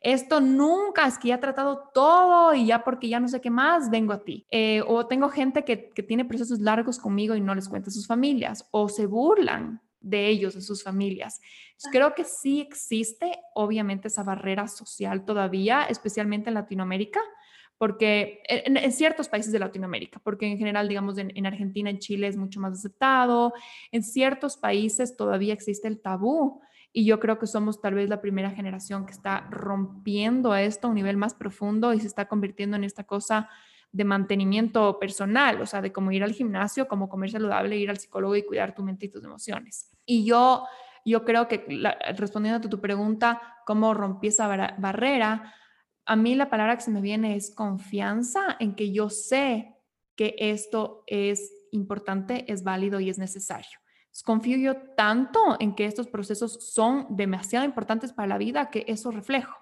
esto 0.00 0.40
nunca, 0.40 1.06
es 1.06 1.18
que 1.18 1.28
ya 1.28 1.36
he 1.36 1.38
tratado 1.38 1.90
todo 1.92 2.54
y 2.54 2.66
ya 2.66 2.84
porque 2.84 3.08
ya 3.08 3.18
no 3.20 3.28
sé 3.28 3.40
qué 3.40 3.50
más, 3.50 3.90
vengo 3.90 4.12
a 4.12 4.22
ti. 4.22 4.46
Eh, 4.50 4.82
o 4.86 5.06
tengo 5.06 5.28
gente 5.28 5.64
que, 5.64 5.90
que 5.90 6.02
tiene 6.02 6.24
procesos 6.24 6.60
largos 6.60 6.98
conmigo 6.98 7.34
y 7.34 7.40
no 7.40 7.54
les 7.54 7.68
cuenta 7.68 7.90
a 7.90 7.92
sus 7.92 8.06
familias, 8.06 8.68
o 8.70 8.88
se 8.88 9.06
burlan 9.06 9.80
de 10.04 10.28
ellos, 10.28 10.54
de 10.54 10.60
sus 10.60 10.82
familias. 10.82 11.40
creo 11.90 12.14
que 12.14 12.24
sí 12.24 12.60
existe, 12.60 13.38
obviamente, 13.54 14.08
esa 14.08 14.22
barrera 14.22 14.68
social 14.68 15.24
todavía, 15.24 15.84
especialmente 15.84 16.50
en 16.50 16.54
Latinoamérica, 16.54 17.20
porque 17.78 18.42
en, 18.46 18.92
ciertos 18.92 19.28
países 19.28 19.50
de 19.50 19.58
Latinoamérica, 19.58 20.20
porque 20.22 20.46
en 20.46 20.58
general, 20.58 20.88
digamos, 20.88 21.18
en, 21.18 21.46
Argentina, 21.46 21.90
en 21.90 21.98
Chile 21.98 22.28
es 22.28 22.36
mucho 22.36 22.60
más 22.60 22.74
aceptado, 22.74 23.52
en 23.90 24.02
ciertos 24.02 24.56
países 24.56 25.16
todavía 25.16 25.54
existe 25.54 25.88
el 25.88 26.00
tabú 26.00 26.60
y 26.96 27.04
yo 27.04 27.18
creo 27.18 27.40
que 27.40 27.48
somos 27.48 27.80
tal 27.80 27.94
vez 27.94 28.08
la 28.08 28.20
primera 28.20 28.52
generación 28.52 29.04
que 29.04 29.12
está 29.12 29.48
rompiendo 29.50 30.54
esto 30.54 30.86
a 30.86 30.90
un 30.90 30.94
nivel 30.94 31.16
más 31.16 31.34
profundo 31.34 31.92
y 31.92 31.98
se 31.98 32.06
está 32.06 32.28
convirtiendo 32.28 32.76
en 32.76 32.84
esta 32.84 33.02
cosa 33.02 33.50
de 33.90 34.04
mantenimiento 34.04 35.00
personal, 35.00 35.60
o 35.60 35.66
sea, 35.66 35.82
de 35.82 35.92
cómo 35.92 36.12
ir 36.12 36.22
al 36.22 36.32
gimnasio, 36.32 36.86
cómo 36.86 37.08
comer 37.08 37.32
saludable, 37.32 37.76
ir 37.76 37.90
al 37.90 37.98
psicólogo 37.98 38.36
y 38.36 38.44
cuidar 38.44 38.76
tu 38.76 38.84
mente 38.84 39.06
y 39.06 39.08
tus 39.08 39.24
emociones. 39.24 39.90
Y 40.06 40.24
yo, 40.24 40.66
yo 41.04 41.24
creo 41.24 41.48
que 41.48 41.66
respondiendo 42.16 42.64
a 42.64 42.70
tu 42.70 42.80
pregunta, 42.80 43.42
cómo 43.66 43.92
rompí 43.92 44.28
esa 44.28 44.46
barrera, 44.78 45.52
a 46.06 46.14
mí 46.14 46.36
la 46.36 46.48
palabra 46.48 46.76
que 46.76 46.82
se 46.82 46.92
me 46.92 47.00
viene 47.00 47.34
es 47.34 47.52
confianza 47.52 48.56
en 48.60 48.76
que 48.76 48.92
yo 48.92 49.10
sé 49.10 49.74
que 50.14 50.36
esto 50.38 51.02
es 51.08 51.50
importante, 51.72 52.44
es 52.52 52.62
válido 52.62 53.00
y 53.00 53.10
es 53.10 53.18
necesario. 53.18 53.80
Confío 54.22 54.56
yo 54.56 54.76
tanto 54.96 55.56
en 55.58 55.74
que 55.74 55.86
estos 55.86 56.06
procesos 56.06 56.72
son 56.72 57.06
demasiado 57.10 57.64
importantes 57.64 58.12
para 58.12 58.28
la 58.28 58.38
vida 58.38 58.70
que 58.70 58.84
eso 58.86 59.10
reflejo. 59.10 59.56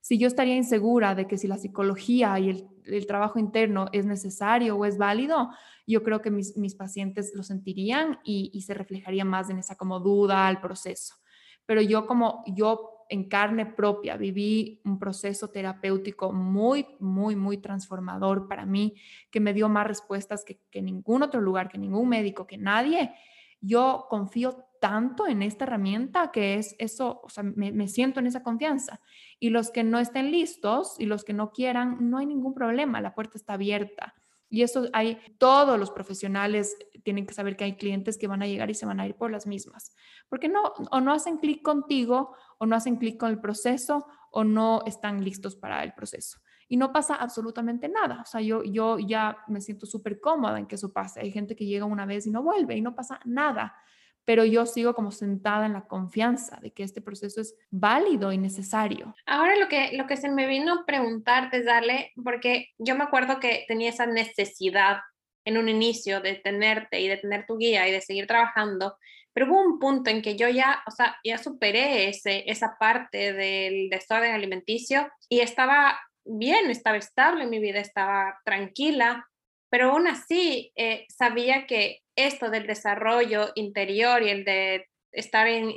Si 0.00 0.18
yo 0.18 0.28
estaría 0.28 0.56
insegura 0.56 1.14
de 1.14 1.26
que 1.26 1.38
si 1.38 1.48
la 1.48 1.58
psicología 1.58 2.38
y 2.38 2.68
el, 2.84 3.06
trabajo 3.06 3.38
interno 3.38 3.86
es 3.92 4.06
necesario 4.06 4.76
o 4.76 4.84
es 4.84 4.98
válido, 4.98 5.50
yo 5.86 6.02
creo 6.02 6.22
que 6.22 6.30
mis, 6.30 6.74
pacientes 6.76 7.32
lo 7.34 7.42
sentirían 7.42 8.20
y, 8.24 8.50
y 8.52 8.62
se 8.62 8.74
reflejaría 8.74 9.24
más 9.24 9.50
en 9.50 9.58
esa 9.58 9.76
como 9.76 9.98
duda 9.98 10.46
al 10.46 10.60
proceso. 10.60 11.16
Pero 11.64 11.80
yo 11.80 12.06
como 12.06 12.44
yo 12.46 12.96
en 13.08 13.28
carne 13.28 13.66
propia, 13.66 14.16
viví 14.16 14.80
un 14.84 14.98
proceso 14.98 15.48
terapéutico 15.48 16.32
muy, 16.32 16.86
muy, 16.98 17.36
muy 17.36 17.58
transformador 17.58 18.48
para 18.48 18.66
mí, 18.66 18.94
que 19.30 19.40
me 19.40 19.54
dio 19.54 19.68
más 19.68 19.86
respuestas 19.86 20.44
que, 20.44 20.60
que 20.70 20.82
ningún 20.82 21.22
otro 21.22 21.40
lugar, 21.40 21.68
que 21.68 21.78
ningún 21.78 22.08
médico, 22.08 22.46
que 22.46 22.58
nadie. 22.58 23.12
Yo 23.60 24.06
confío 24.08 24.66
tanto 24.80 25.26
en 25.26 25.42
esta 25.42 25.64
herramienta 25.64 26.30
que 26.30 26.54
es 26.54 26.74
eso, 26.78 27.20
o 27.24 27.28
sea, 27.28 27.42
me, 27.42 27.88
siento 27.88 28.20
en 28.20 28.26
esa 28.26 28.42
confianza. 28.42 29.00
Y 29.40 29.50
los 29.50 29.70
que 29.70 29.84
no 29.84 29.98
estén 29.98 30.30
listos 30.30 30.96
y 30.98 31.06
los 31.06 31.24
que 31.24 31.32
no 31.32 31.50
quieran, 31.50 32.10
no 32.10 32.18
hay 32.18 32.26
ningún 32.26 32.54
problema, 32.54 33.00
la 33.00 33.14
puerta 33.14 33.38
está 33.38 33.54
abierta. 33.54 34.14
Y 34.48 34.62
eso 34.62 34.86
hay, 34.92 35.18
todos 35.38 35.78
los 35.78 35.90
profesionales 35.90 36.76
tienen 37.02 37.26
que 37.26 37.34
saber 37.34 37.56
que 37.56 37.64
hay 37.64 37.76
clientes 37.76 38.16
que 38.16 38.28
van 38.28 38.42
a 38.42 38.46
llegar 38.46 38.70
y 38.70 38.74
se 38.74 38.86
van 38.86 39.00
a 39.00 39.06
ir 39.06 39.16
por 39.16 39.30
las 39.30 39.46
mismas, 39.46 39.92
porque 40.28 40.48
no, 40.48 40.62
o 40.90 41.00
no 41.00 41.12
hacen 41.12 41.38
clic 41.38 41.62
contigo, 41.62 42.36
o 42.58 42.66
no 42.66 42.76
hacen 42.76 42.96
clic 42.96 43.18
con 43.18 43.30
el 43.30 43.40
proceso, 43.40 44.06
o 44.30 44.44
no 44.44 44.82
están 44.86 45.24
listos 45.24 45.56
para 45.56 45.82
el 45.82 45.94
proceso. 45.94 46.38
Y 46.68 46.76
no 46.76 46.92
pasa 46.92 47.14
absolutamente 47.14 47.88
nada. 47.88 48.22
O 48.22 48.26
sea, 48.26 48.40
yo, 48.40 48.64
yo 48.64 48.98
ya 48.98 49.38
me 49.48 49.60
siento 49.60 49.86
súper 49.86 50.20
cómoda 50.20 50.58
en 50.58 50.66
que 50.66 50.74
eso 50.74 50.92
pase. 50.92 51.20
Hay 51.20 51.30
gente 51.30 51.54
que 51.54 51.66
llega 51.66 51.84
una 51.84 52.06
vez 52.06 52.26
y 52.26 52.30
no 52.30 52.42
vuelve 52.42 52.76
y 52.76 52.80
no 52.80 52.94
pasa 52.94 53.20
nada 53.24 53.76
pero 54.26 54.44
yo 54.44 54.66
sigo 54.66 54.92
como 54.92 55.12
sentada 55.12 55.64
en 55.66 55.72
la 55.72 55.86
confianza 55.86 56.58
de 56.60 56.72
que 56.72 56.82
este 56.82 57.00
proceso 57.00 57.40
es 57.40 57.54
válido 57.70 58.32
y 58.32 58.38
necesario. 58.38 59.14
Ahora 59.24 59.56
lo 59.56 59.68
que, 59.68 59.96
lo 59.96 60.06
que 60.06 60.16
se 60.16 60.28
me 60.28 60.48
vino 60.48 60.74
a 60.74 60.84
preguntarte, 60.84 61.62
Dale, 61.62 62.12
porque 62.22 62.70
yo 62.76 62.96
me 62.96 63.04
acuerdo 63.04 63.38
que 63.38 63.64
tenía 63.68 63.90
esa 63.90 64.04
necesidad 64.04 64.98
en 65.44 65.56
un 65.56 65.68
inicio 65.68 66.20
de 66.20 66.34
tenerte 66.34 67.00
y 67.00 67.06
de 67.06 67.18
tener 67.18 67.46
tu 67.46 67.56
guía 67.56 67.88
y 67.88 67.92
de 67.92 68.00
seguir 68.00 68.26
trabajando, 68.26 68.96
pero 69.32 69.46
hubo 69.46 69.60
un 69.60 69.78
punto 69.78 70.10
en 70.10 70.22
que 70.22 70.34
yo 70.34 70.48
ya, 70.48 70.82
o 70.88 70.90
sea, 70.90 71.16
ya 71.22 71.38
superé 71.38 72.08
ese, 72.08 72.50
esa 72.50 72.76
parte 72.80 73.32
del 73.32 73.88
desorden 73.90 74.34
alimenticio 74.34 75.08
y 75.28 75.38
estaba 75.38 75.96
bien, 76.26 76.70
estaba 76.70 76.96
estable, 76.96 77.46
mi 77.46 77.58
vida 77.58 77.80
estaba 77.80 78.40
tranquila, 78.44 79.26
pero 79.70 79.90
aún 79.90 80.06
así 80.06 80.72
eh, 80.76 81.06
sabía 81.08 81.66
que 81.66 82.02
esto 82.16 82.50
del 82.50 82.66
desarrollo 82.66 83.52
interior 83.54 84.22
y 84.22 84.30
el 84.30 84.44
de 84.44 84.88
estar 85.12 85.46
en, 85.46 85.70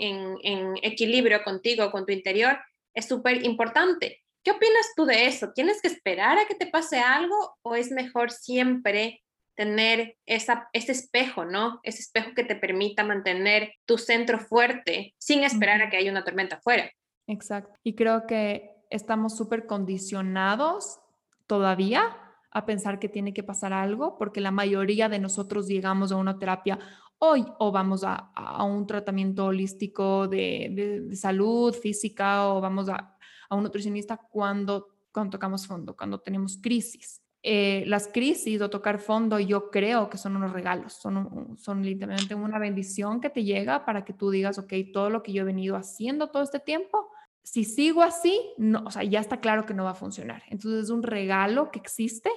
en, 0.43 0.75
equilibrio 0.81 1.43
contigo, 1.43 1.91
con 1.91 2.05
tu 2.05 2.11
interior, 2.11 2.59
es 2.93 3.07
súper 3.07 3.45
importante. 3.45 4.21
¿Qué 4.43 4.51
opinas 4.51 4.93
tú 4.95 5.05
de 5.05 5.27
eso? 5.27 5.51
¿Tienes 5.53 5.81
que 5.81 5.87
esperar 5.87 6.37
a 6.37 6.45
que 6.45 6.55
te 6.55 6.67
pase 6.67 6.99
algo 6.99 7.57
o 7.61 7.75
es 7.75 7.91
mejor 7.91 8.31
siempre 8.31 9.21
tener 9.55 10.17
esa, 10.25 10.69
ese 10.71 10.93
espejo, 10.93 11.43
¿no? 11.43 11.79
Ese 11.83 12.01
espejo 12.01 12.31
que 12.33 12.45
te 12.45 12.55
permita 12.55 13.03
mantener 13.03 13.73
tu 13.85 13.97
centro 13.97 14.39
fuerte 14.39 15.13
sin 15.17 15.43
esperar 15.43 15.81
a 15.81 15.89
que 15.89 15.97
haya 15.97 16.11
una 16.11 16.23
tormenta 16.23 16.57
afuera. 16.57 16.89
Exacto. 17.27 17.77
Y 17.83 17.95
creo 17.95 18.25
que 18.25 18.78
estamos 18.89 19.35
súper 19.35 19.65
condicionados 19.65 20.99
todavía 21.47 22.17
a 22.51 22.65
pensar 22.65 22.99
que 22.99 23.09
tiene 23.09 23.33
que 23.33 23.43
pasar 23.43 23.73
algo, 23.73 24.17
porque 24.17 24.41
la 24.41 24.51
mayoría 24.51 25.09
de 25.09 25.19
nosotros 25.19 25.67
llegamos 25.67 26.11
a 26.11 26.15
una 26.15 26.39
terapia 26.39 26.79
hoy 27.19 27.45
o 27.59 27.71
vamos 27.71 28.03
a, 28.03 28.31
un 28.63 28.87
tratamiento 28.87 29.45
holístico 29.45 30.27
de, 30.27 31.09
salud 31.13 31.73
física 31.73 32.47
o 32.47 32.61
vamos 32.61 32.89
a, 32.89 33.15
un 33.51 33.63
nutricionista 33.63 34.17
cuando, 34.17 34.87
cuando 35.11 35.31
tocamos 35.31 35.67
fondo, 35.67 35.95
cuando 35.95 36.19
tenemos 36.19 36.57
crisis. 36.57 37.21
Eh, 37.41 37.83
las 37.87 38.09
crisis 38.09 38.59
o 38.61 38.69
tocar 38.69 38.99
fondo 38.99 39.39
yo 39.39 39.71
creo 39.71 40.09
que 40.09 40.17
son 40.17 40.35
unos 40.35 40.51
regalos, 40.51 40.93
son, 40.93 41.57
son 41.57 41.83
literalmente 41.83 42.35
una 42.35 42.59
bendición 42.59 43.21
que 43.21 43.29
te 43.29 43.45
llega 43.45 43.85
para 43.85 44.03
que 44.03 44.11
tú 44.11 44.29
digas, 44.29 44.59
ok, 44.59 44.73
todo 44.91 45.09
lo 45.09 45.23
que 45.23 45.31
yo 45.31 45.43
he 45.43 45.45
venido 45.45 45.77
haciendo 45.77 46.27
todo 46.27 46.43
este 46.43 46.59
tiempo 46.59 47.09
si 47.43 47.63
sigo 47.63 48.03
así, 48.03 48.39
no, 48.57 48.83
o 48.85 48.91
sea, 48.91 49.03
ya 49.03 49.19
está 49.19 49.39
claro 49.39 49.65
que 49.65 49.73
no 49.73 49.85
va 49.85 49.91
a 49.91 49.95
funcionar. 49.95 50.43
Entonces 50.49 50.85
es 50.85 50.89
un 50.89 51.03
regalo 51.03 51.71
que 51.71 51.79
existe 51.79 52.29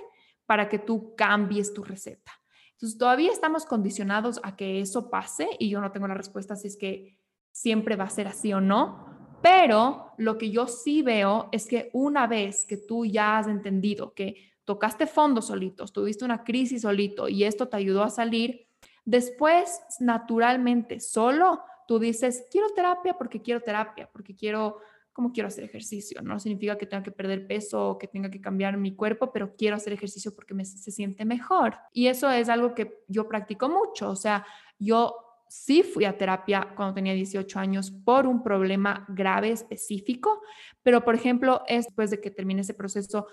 para 0.47 0.69
que 0.69 0.79
tú 0.79 1.15
cambies 1.17 1.75
tu 1.75 1.83
receta. 1.85 2.33
Entonces 2.73 2.99
todavía 2.99 3.31
estamos 3.31 3.65
condicionados 3.65 4.41
a 4.43 4.57
que 4.57 4.81
eso 4.81 5.09
pase 5.09 5.49
y 5.59 5.69
yo 5.69 5.81
no 5.81 5.93
tengo 5.93 6.09
la 6.09 6.15
respuesta 6.15 6.57
si 6.57 6.69
es 6.69 6.77
que 6.77 7.19
siempre 7.53 7.97
va 7.97 8.05
a 8.05 8.11
ser 8.11 8.27
así 8.27 8.53
o 8.53 8.61
no, 8.61 9.38
pero 9.43 10.12
lo 10.19 10.38
que 10.38 10.51
yo 10.51 10.67
sí 10.67 11.03
veo 11.03 11.49
es 11.53 11.67
que 11.67 11.91
una 11.93 12.27
vez 12.27 12.65
que 12.65 12.77
tú 12.77 13.05
ya 13.05 13.38
has 13.38 13.47
entendido 13.47 14.15
que 14.15 14.53
tocaste 14.65 15.07
fondo 15.07 15.43
solitos, 15.43 15.93
tuviste 15.93 16.25
una 16.25 16.45
crisis 16.45 16.83
solito 16.83 17.29
y 17.29 17.45
esto 17.45 17.69
te 17.69 17.77
ayudó 17.77 18.03
a 18.03 18.11
salir, 18.11 18.67
después 19.05 19.81
naturalmente 20.01 21.01
solo 21.01 21.62
tú 21.87 21.99
dices, 21.99 22.47
quiero 22.51 22.71
terapia 22.71 23.15
porque 23.15 23.43
quiero 23.43 23.61
terapia, 23.61 24.09
porque 24.12 24.35
quiero 24.35 24.79
como 25.12 25.33
quiero 25.33 25.48
hacer 25.48 25.64
ejercicio. 25.64 26.22
No 26.22 26.38
significa 26.38 26.79
que 26.79 26.87
tenga 26.87 27.03
que 27.03 27.11
perder 27.11 27.46
peso 27.46 27.90
o 27.90 27.98
que 27.98 28.09
tenga 28.09 28.31
que 28.31 28.40
cambiar 28.40 28.77
mi 28.77 28.94
cuerpo, 28.94 29.31
pero 29.33 29.55
quiero 29.57 29.77
hacer 29.77 29.92
ejercicio 29.92 30.35
porque 30.35 30.55
me, 30.55 30.64
se 30.64 30.90
siente 30.90 31.25
mejor. 31.25 31.77
Y 31.92 32.07
eso 32.07 32.31
es 32.31 32.48
algo 32.48 32.75
que 32.75 33.03
yo 33.09 33.29
practico 33.29 33.68
mucho. 33.68 34.11
O 34.11 34.16
sea, 34.16 34.46
yo 34.79 35.14
sí 35.48 35.83
fui 35.83 36.07
a 36.07 36.16
terapia 36.16 36.72
cuando 36.75 36.94
tenía 36.94 37.12
18 37.12 37.59
años 37.59 37.90
por 37.90 38.27
un 38.27 38.42
problema 38.42 39.05
grave 39.09 39.51
específico, 39.51 40.40
pero 40.83 41.05
por 41.05 41.14
ejemplo, 41.14 41.62
después 41.68 42.11
de 42.11 42.20
que 42.20 42.31
termine 42.31 42.62
ese 42.62 42.75
proceso, 42.75 43.27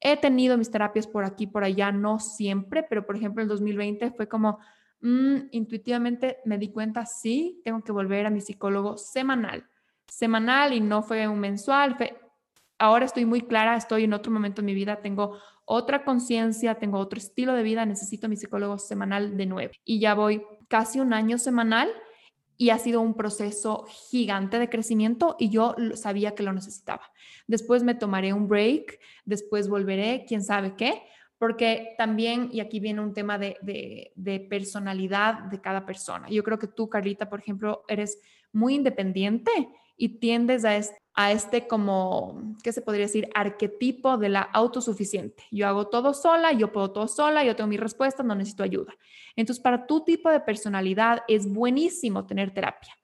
he 0.00 0.16
tenido 0.16 0.56
mis 0.56 0.70
terapias 0.70 1.08
por 1.08 1.24
aquí, 1.24 1.48
por 1.48 1.64
allá, 1.64 1.90
no 1.90 2.20
siempre, 2.20 2.84
pero 2.84 3.04
por 3.06 3.16
ejemplo, 3.16 3.42
el 3.42 3.48
2020 3.48 4.12
fue 4.12 4.28
como... 4.28 4.58
Mm, 5.00 5.48
intuitivamente 5.50 6.38
me 6.46 6.56
di 6.56 6.70
cuenta, 6.70 7.04
sí, 7.04 7.60
tengo 7.62 7.82
que 7.82 7.92
volver 7.92 8.24
a 8.24 8.30
mi 8.30 8.40
psicólogo 8.40 8.96
semanal 8.96 9.68
semanal 10.14 10.72
y 10.72 10.80
no 10.80 11.02
fue 11.02 11.26
un 11.26 11.40
mensual. 11.40 11.96
ahora 12.78 13.04
estoy 13.04 13.24
muy 13.24 13.42
clara, 13.42 13.76
estoy 13.76 14.04
en 14.04 14.12
otro 14.12 14.32
momento 14.32 14.62
de 14.62 14.66
mi 14.66 14.74
vida, 14.74 15.00
tengo 15.00 15.38
otra 15.64 16.04
conciencia, 16.04 16.76
tengo 16.76 16.98
otro 16.98 17.18
estilo 17.18 17.54
de 17.54 17.62
vida, 17.62 17.84
necesito 17.84 18.28
mi 18.28 18.36
psicólogo 18.36 18.78
semanal 18.78 19.36
de 19.36 19.46
nuevo. 19.46 19.72
Y 19.84 19.98
ya 19.98 20.14
voy 20.14 20.42
casi 20.68 21.00
un 21.00 21.12
año 21.12 21.38
semanal 21.38 21.90
y 22.56 22.70
ha 22.70 22.78
sido 22.78 23.00
un 23.00 23.14
proceso 23.14 23.86
gigante 23.88 24.58
de 24.58 24.68
crecimiento 24.68 25.34
y 25.38 25.48
yo 25.48 25.74
sabía 25.94 26.34
que 26.34 26.44
lo 26.44 26.52
necesitaba. 26.52 27.10
Después 27.48 27.82
me 27.82 27.94
tomaré 27.94 28.32
un 28.32 28.46
break, 28.46 29.00
después 29.24 29.68
volveré, 29.68 30.24
quién 30.28 30.44
sabe 30.44 30.76
qué, 30.76 31.02
porque 31.38 31.94
también, 31.98 32.50
y 32.52 32.60
aquí 32.60 32.78
viene 32.78 33.00
un 33.00 33.12
tema 33.12 33.38
de, 33.38 33.56
de 34.14 34.40
personalidad 34.48 35.40
de 35.50 35.60
cada 35.60 35.84
persona. 35.84 36.28
Yo 36.28 36.44
creo 36.44 36.58
que 36.58 36.68
tú, 36.68 36.88
Carlita, 36.88 37.28
por 37.28 37.40
ejemplo, 37.40 37.84
eres 37.88 38.20
muy 38.52 38.76
independiente 38.76 39.50
y 39.96 40.20
tiendes 40.20 40.64
a 40.64 41.32
este, 41.32 41.66
como, 41.66 42.56
¿qué 42.62 42.72
se 42.72 42.82
podría 42.82 43.06
decir? 43.06 43.28
Arquetipo 43.34 44.18
de 44.18 44.28
la 44.28 44.40
autosuficiente. 44.42 45.44
Yo 45.50 45.68
hago 45.68 45.88
todo 45.88 46.14
sola, 46.14 46.52
yo 46.52 46.72
puedo 46.72 46.90
todo 46.90 47.08
sola, 47.08 47.44
yo 47.44 47.56
tengo 47.56 47.68
mi 47.68 47.76
respuesta, 47.76 48.22
no 48.22 48.34
necesito 48.34 48.62
ayuda. 48.62 48.94
Entonces, 49.36 49.62
para 49.62 49.86
tu 49.86 50.04
tipo 50.04 50.30
de 50.30 50.40
personalidad 50.40 51.22
es 51.28 51.52
buenísimo 51.52 52.26
tener 52.26 52.52
terapia. 52.52 52.94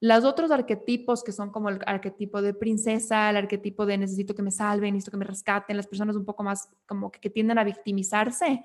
Los 0.00 0.24
otros 0.24 0.50
arquetipos 0.50 1.24
que 1.24 1.32
son 1.32 1.50
como 1.50 1.70
el 1.70 1.78
arquetipo 1.86 2.42
de 2.42 2.52
princesa, 2.52 3.30
el 3.30 3.36
arquetipo 3.36 3.86
de 3.86 3.96
necesito 3.96 4.34
que 4.34 4.42
me 4.42 4.50
salven, 4.50 4.92
necesito 4.92 5.12
que 5.12 5.16
me 5.16 5.24
rescaten, 5.24 5.76
las 5.76 5.86
personas 5.86 6.16
un 6.16 6.26
poco 6.26 6.42
más 6.42 6.68
como 6.86 7.10
que, 7.10 7.20
que 7.20 7.30
tienden 7.30 7.58
a 7.58 7.64
victimizarse, 7.64 8.62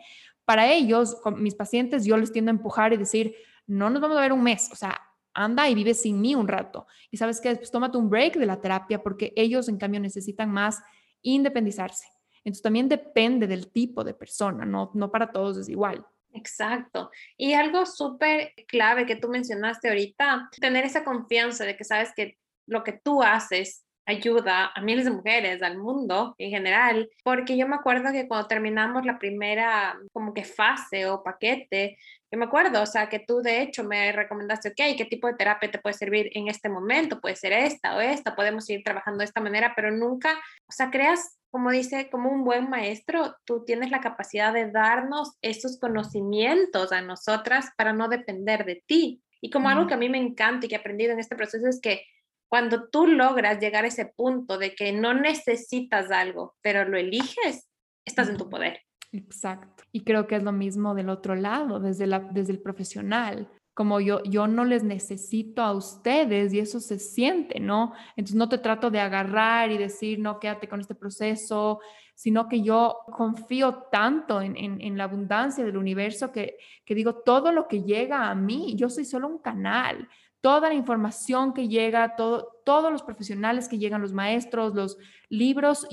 para 0.50 0.74
ellos, 0.74 1.16
con 1.22 1.44
mis 1.44 1.54
pacientes, 1.54 2.06
yo 2.06 2.18
les 2.18 2.32
tiendo 2.32 2.50
a 2.50 2.56
empujar 2.56 2.92
y 2.92 2.98
decir, 2.98 3.36
no 3.68 3.92
nos 3.92 4.02
vamos 4.02 4.18
a 4.18 4.22
ver 4.22 4.34
un 4.34 4.42
mes, 4.42 4.68
o 4.72 4.76
sea, 4.76 5.00
anda 5.40 5.70
y 5.70 5.76
vive 5.76 5.94
sin 5.94 6.20
mí 6.22 6.36
un 6.36 6.48
rato. 6.48 6.88
Y 7.12 7.18
sabes 7.18 7.40
que 7.40 7.50
después 7.50 7.72
tómate 7.72 7.98
un 7.98 8.10
break 8.10 8.38
de 8.38 8.46
la 8.46 8.60
terapia 8.60 9.02
porque 9.02 9.34
ellos 9.36 9.70
en 9.70 9.78
cambio 9.78 10.00
necesitan 10.00 10.52
más 10.52 10.82
independizarse. 11.22 12.08
Entonces 12.44 12.62
también 12.62 12.90
depende 12.90 13.48
del 13.48 13.72
tipo 13.72 14.04
de 14.04 14.14
persona, 14.14 14.66
no, 14.66 14.92
no 14.94 15.12
para 15.12 15.32
todos 15.32 15.58
es 15.58 15.70
igual. 15.70 16.06
Exacto. 16.34 17.10
Y 17.38 17.54
algo 17.54 17.86
súper 17.86 18.54
clave 18.68 19.06
que 19.06 19.16
tú 19.16 19.30
mencionaste 19.30 19.90
ahorita, 19.90 20.50
tener 20.60 20.86
esa 20.86 21.04
confianza 21.04 21.66
de 21.66 21.76
que 21.76 21.84
sabes 21.84 22.14
que 22.16 22.38
lo 22.68 22.84
que 22.84 22.94
tú 22.94 23.24
haces 23.24 23.84
ayuda 24.06 24.72
a 24.74 24.82
miles 24.82 25.06
de 25.06 25.12
mujeres, 25.12 25.62
al 25.62 25.78
mundo 25.78 26.36
en 26.38 26.50
general, 26.50 27.10
porque 27.24 27.58
yo 27.58 27.68
me 27.68 27.76
acuerdo 27.76 28.12
que 28.12 28.28
cuando 28.28 28.48
terminamos 28.48 29.06
la 29.06 29.20
primera 29.20 29.98
como 30.12 30.34
que 30.34 30.44
fase 30.44 31.06
o 31.06 31.24
paquete, 31.24 31.98
yo 32.32 32.38
me 32.38 32.46
acuerdo, 32.46 32.82
o 32.82 32.86
sea, 32.86 33.10
que 33.10 33.20
tú 33.20 33.42
de 33.42 33.62
hecho 33.62 33.84
me 33.84 34.12
recomendaste, 34.12 34.70
ok, 34.70 34.98
¿qué 34.98 35.08
tipo 35.10 35.28
de 35.28 35.34
terapia 35.34 35.72
te 35.72 35.80
puede 35.80 35.96
servir 35.96 36.30
en 36.34 36.48
este 36.48 36.70
momento? 36.70 37.20
Puede 37.20 37.36
ser 37.36 37.54
esta 37.54 37.96
o 37.96 38.02
esta, 38.02 38.36
podemos 38.36 38.70
ir 38.70 38.84
trabajando 38.84 39.20
de 39.20 39.26
esta 39.26 39.42
manera, 39.42 39.74
pero 39.76 39.92
nunca, 39.92 40.34
o 40.68 40.72
sea, 40.72 40.92
creas, 40.92 41.40
como 41.50 41.72
dice, 41.72 42.10
como 42.12 42.30
un 42.30 42.44
buen 42.44 42.70
maestro, 42.70 43.36
tú 43.46 43.66
tienes 43.66 43.90
la 43.90 44.00
capacidad 44.00 44.54
de 44.54 44.70
darnos 44.70 45.38
esos 45.42 45.80
conocimientos 45.80 46.92
a 46.92 47.02
nosotras 47.02 47.72
para 47.76 47.94
no 47.94 48.08
depender 48.10 48.64
de 48.66 48.84
ti. 48.86 49.24
Y 49.42 49.50
como 49.50 49.70
algo 49.70 49.88
que 49.88 49.94
a 49.94 49.98
mí 49.98 50.10
me 50.10 50.20
encanta 50.20 50.66
y 50.66 50.70
que 50.70 50.76
he 50.76 50.80
aprendido 50.80 51.14
en 51.14 51.20
este 51.20 51.36
proceso 51.36 51.68
es 51.68 51.80
que 51.82 52.04
cuando 52.50 52.90
tú 52.90 53.06
logras 53.08 53.60
llegar 53.60 53.86
a 53.86 53.88
ese 53.88 54.08
punto 54.08 54.58
de 54.58 54.74
que 54.74 54.92
no 54.92 55.14
necesitas 55.14 56.12
algo, 56.12 56.56
pero 56.62 56.84
lo 56.84 56.98
eliges, 56.98 57.70
estás 58.06 58.28
en 58.28 58.38
tu 58.38 58.50
poder. 58.50 58.82
Exacto. 59.12 59.84
Y 59.92 60.04
creo 60.04 60.28
que 60.28 60.36
es 60.36 60.44
lo 60.44 60.52
mismo 60.52 60.96
del 60.96 61.10
otro 61.10 61.36
lado, 61.36 61.80
desde, 61.80 62.08
la, 62.08 62.20
desde 62.20 62.54
el 62.54 62.60
profesional. 62.60 63.48
Como 63.76 64.02
yo, 64.02 64.22
yo 64.24 64.48
no 64.48 64.66
les 64.66 64.84
necesito 64.84 65.62
a 65.62 65.74
ustedes 65.74 66.54
y 66.54 66.60
eso 66.60 66.80
se 66.80 67.00
siente, 67.00 67.60
¿no? 67.60 67.94
Entonces 68.18 68.36
no 68.36 68.50
te 68.50 68.58
trato 68.58 68.90
de 68.90 69.00
agarrar 69.00 69.72
y 69.72 69.78
decir, 69.78 70.20
no, 70.20 70.40
quédate 70.40 70.68
con 70.68 70.82
este 70.82 70.96
proceso, 70.96 71.80
sino 72.16 72.50
que 72.50 72.62
yo 72.62 72.98
confío 73.16 73.84
tanto 73.92 74.42
en, 74.42 74.58
en, 74.58 74.82
en 74.82 74.98
la 74.98 75.06
abundancia 75.06 75.64
del 75.64 75.78
universo 75.78 76.32
que, 76.32 76.58
que 76.84 76.96
digo, 76.96 77.16
todo 77.16 77.52
lo 77.52 77.68
que 77.68 77.84
llega 77.84 78.30
a 78.30 78.36
mí, 78.36 78.76
yo 78.76 78.90
soy 78.90 79.06
solo 79.06 79.28
un 79.28 79.38
canal 79.38 80.10
toda 80.42 80.70
la 80.70 80.76
información 80.76 81.54
que 81.54 81.68
llega, 81.68 82.16
todo, 82.16 82.62
todos 82.64 82.92
los 82.92 83.04
profesionales 83.04 83.68
que 83.68 83.78
llegan, 83.78 84.02
los 84.02 84.14
maestros, 84.14 84.74
los 84.74 84.98
libros, 85.30 85.88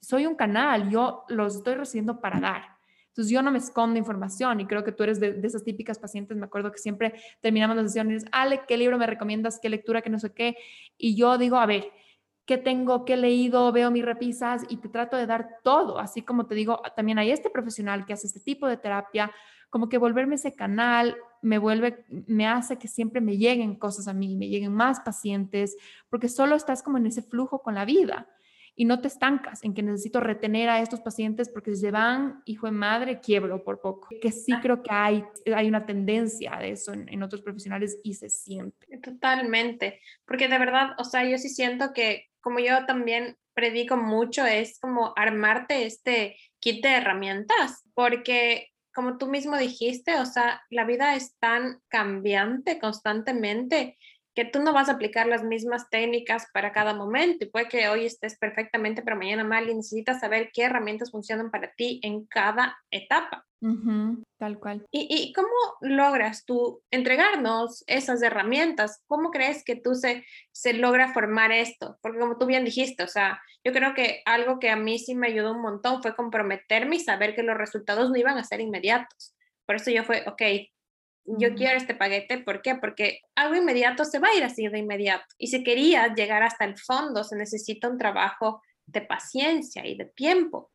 soy 0.00 0.26
un 0.26 0.34
canal, 0.34 0.88
yo 0.90 1.24
los 1.28 1.56
estoy 1.56 1.74
recibiendo 1.74 2.20
para 2.20 2.40
dar. 2.40 2.62
Entonces 3.08 3.30
yo 3.30 3.42
no 3.42 3.50
me 3.50 3.58
escondo 3.58 3.98
información 3.98 4.60
y 4.60 4.66
creo 4.66 4.84
que 4.84 4.92
tú 4.92 5.02
eres 5.02 5.20
de, 5.20 5.38
esas 5.42 5.64
típicas 5.64 5.98
pacientes, 5.98 6.34
me 6.38 6.46
acuerdo 6.46 6.72
que 6.72 6.78
siempre 6.78 7.12
terminamos 7.42 7.76
las 7.76 7.86
sesiones, 7.86 8.24
Ale, 8.32 8.62
¿qué 8.66 8.78
libro 8.78 8.96
me 8.96 9.06
recomiendas? 9.06 9.60
¿Qué 9.60 9.68
lectura? 9.68 10.00
¿Qué 10.00 10.08
no 10.08 10.18
sé 10.18 10.32
qué? 10.32 10.56
Y 10.96 11.14
yo 11.14 11.36
digo, 11.36 11.58
a 11.58 11.66
ver, 11.66 11.90
¿qué 12.46 12.56
tengo? 12.56 13.04
¿Qué 13.04 13.14
he 13.14 13.16
leído? 13.18 13.70
Veo 13.70 13.90
mis 13.90 14.04
repisas 14.04 14.62
y 14.70 14.78
te 14.78 14.88
trato 14.88 15.18
de 15.18 15.26
dar 15.26 15.58
todo, 15.62 15.98
así 15.98 16.22
como 16.22 16.46
te 16.46 16.54
digo, 16.54 16.80
también 16.96 17.18
hay 17.18 17.30
este 17.30 17.50
profesional 17.50 18.06
que 18.06 18.14
hace 18.14 18.26
este 18.26 18.40
tipo 18.40 18.66
de 18.66 18.78
terapia, 18.78 19.30
como 19.68 19.90
que 19.90 19.98
volverme 19.98 20.36
ese 20.36 20.54
canal 20.54 21.14
me 21.42 21.58
vuelve, 21.58 22.04
me 22.08 22.46
hace 22.46 22.78
que 22.78 22.88
siempre 22.88 23.20
me 23.20 23.36
lleguen 23.36 23.74
cosas 23.74 24.08
a 24.08 24.14
mí, 24.14 24.36
me 24.36 24.48
lleguen 24.48 24.72
más 24.72 25.00
pacientes, 25.00 25.76
porque 26.08 26.28
solo 26.28 26.56
estás 26.56 26.82
como 26.82 26.98
en 26.98 27.06
ese 27.06 27.22
flujo 27.22 27.62
con 27.62 27.74
la 27.74 27.84
vida 27.84 28.28
y 28.74 28.84
no 28.86 29.00
te 29.00 29.08
estancas 29.08 29.64
en 29.64 29.74
que 29.74 29.82
necesito 29.82 30.20
retener 30.20 30.70
a 30.70 30.80
estos 30.80 31.00
pacientes 31.00 31.48
porque 31.48 31.74
si 31.74 31.82
se 31.82 31.90
van, 31.90 32.42
hijo 32.46 32.66
de 32.66 32.72
madre, 32.72 33.20
quiebro 33.20 33.62
por 33.64 33.80
poco. 33.80 34.08
Que 34.20 34.32
sí 34.32 34.52
creo 34.62 34.82
que 34.82 34.90
hay, 34.90 35.24
hay 35.54 35.68
una 35.68 35.84
tendencia 35.84 36.56
de 36.58 36.70
eso 36.70 36.92
en, 36.92 37.22
otros 37.22 37.42
profesionales 37.42 37.98
y 38.02 38.14
se 38.14 38.30
siente. 38.30 38.86
Totalmente, 38.98 40.00
porque 40.24 40.48
de 40.48 40.58
verdad, 40.58 40.92
o 40.98 41.04
sea, 41.04 41.28
yo 41.28 41.36
sí 41.38 41.48
siento 41.48 41.92
que 41.92 42.30
como 42.40 42.58
yo 42.58 42.86
también 42.86 43.36
predico 43.54 43.96
mucho, 43.96 44.44
es 44.46 44.80
como 44.80 45.12
armarte 45.16 45.84
este 45.84 46.36
kit 46.58 46.82
de 46.82 46.96
herramientas, 46.96 47.84
porque 47.94 48.71
como 48.94 49.18
tú 49.18 49.26
mismo 49.26 49.56
dijiste, 49.56 50.18
o 50.20 50.26
sea, 50.26 50.62
la 50.70 50.84
vida 50.84 51.14
es 51.14 51.36
tan 51.38 51.80
cambiante 51.88 52.78
constantemente 52.78 53.98
que 54.34 54.44
tú 54.44 54.60
no 54.60 54.72
vas 54.72 54.88
a 54.88 54.92
aplicar 54.92 55.26
las 55.26 55.44
mismas 55.44 55.90
técnicas 55.90 56.46
para 56.52 56.72
cada 56.72 56.94
momento 56.94 57.44
y 57.44 57.50
puede 57.50 57.68
que 57.68 57.88
hoy 57.88 58.06
estés 58.06 58.38
perfectamente, 58.38 59.02
pero 59.02 59.16
mañana 59.16 59.44
mal 59.44 59.68
y 59.68 59.74
necesitas 59.74 60.20
saber 60.20 60.50
qué 60.52 60.62
herramientas 60.62 61.10
funcionan 61.10 61.50
para 61.50 61.72
ti 61.72 62.00
en 62.02 62.24
cada 62.26 62.76
etapa. 62.90 63.46
tal 64.38 64.58
cual. 64.58 64.86
¿Y, 64.90 65.06
¿Y, 65.08 65.32
cómo 65.34 65.48
logras 65.80 66.44
tú 66.44 66.82
entregarnos 66.90 67.84
esas 67.86 68.20
herramientas? 68.22 69.02
¿Cómo 69.06 69.30
crees 69.30 69.62
que 69.64 69.76
tú 69.76 69.94
se, 69.94 70.24
se 70.50 70.72
logra 70.72 71.12
formar 71.12 71.52
esto? 71.52 71.98
Porque 72.02 72.18
como 72.18 72.38
tú 72.38 72.46
bien 72.46 72.64
dijiste, 72.64 73.04
o 73.04 73.08
sea, 73.08 73.40
yo 73.64 73.72
creo 73.72 73.94
que 73.94 74.22
algo 74.24 74.58
que 74.58 74.70
a 74.70 74.76
mí 74.76 74.98
sí 74.98 75.14
me 75.14 75.28
ayudó 75.28 75.52
un 75.52 75.62
montón 75.62 76.02
fue 76.02 76.16
comprometerme 76.16 76.96
y 76.96 77.00
saber 77.00 77.36
que 77.36 77.44
los 77.44 77.56
resultados 77.56 78.10
no 78.10 78.16
iban 78.16 78.36
a 78.36 78.44
ser 78.44 78.60
inmediatos. 78.60 79.36
Por 79.64 79.76
eso 79.76 79.90
yo 79.90 80.02
fue, 80.02 80.24
ok, 80.26 80.42
yo 81.24 81.54
quiero 81.54 81.76
este 81.76 81.94
paquete, 81.94 82.38
¿por 82.38 82.62
qué? 82.62 82.74
Porque 82.74 83.20
algo 83.34 83.54
inmediato 83.54 84.04
se 84.04 84.18
va 84.18 84.28
a 84.28 84.34
ir 84.36 84.44
así 84.44 84.66
de 84.66 84.78
inmediato. 84.78 85.24
Y 85.38 85.48
si 85.48 85.62
querías 85.62 86.14
llegar 86.14 86.42
hasta 86.42 86.64
el 86.64 86.76
fondo, 86.76 87.24
se 87.24 87.36
necesita 87.36 87.88
un 87.88 87.98
trabajo 87.98 88.60
de 88.86 89.00
paciencia 89.02 89.86
y 89.86 89.96
de 89.96 90.06
tiempo. 90.06 90.70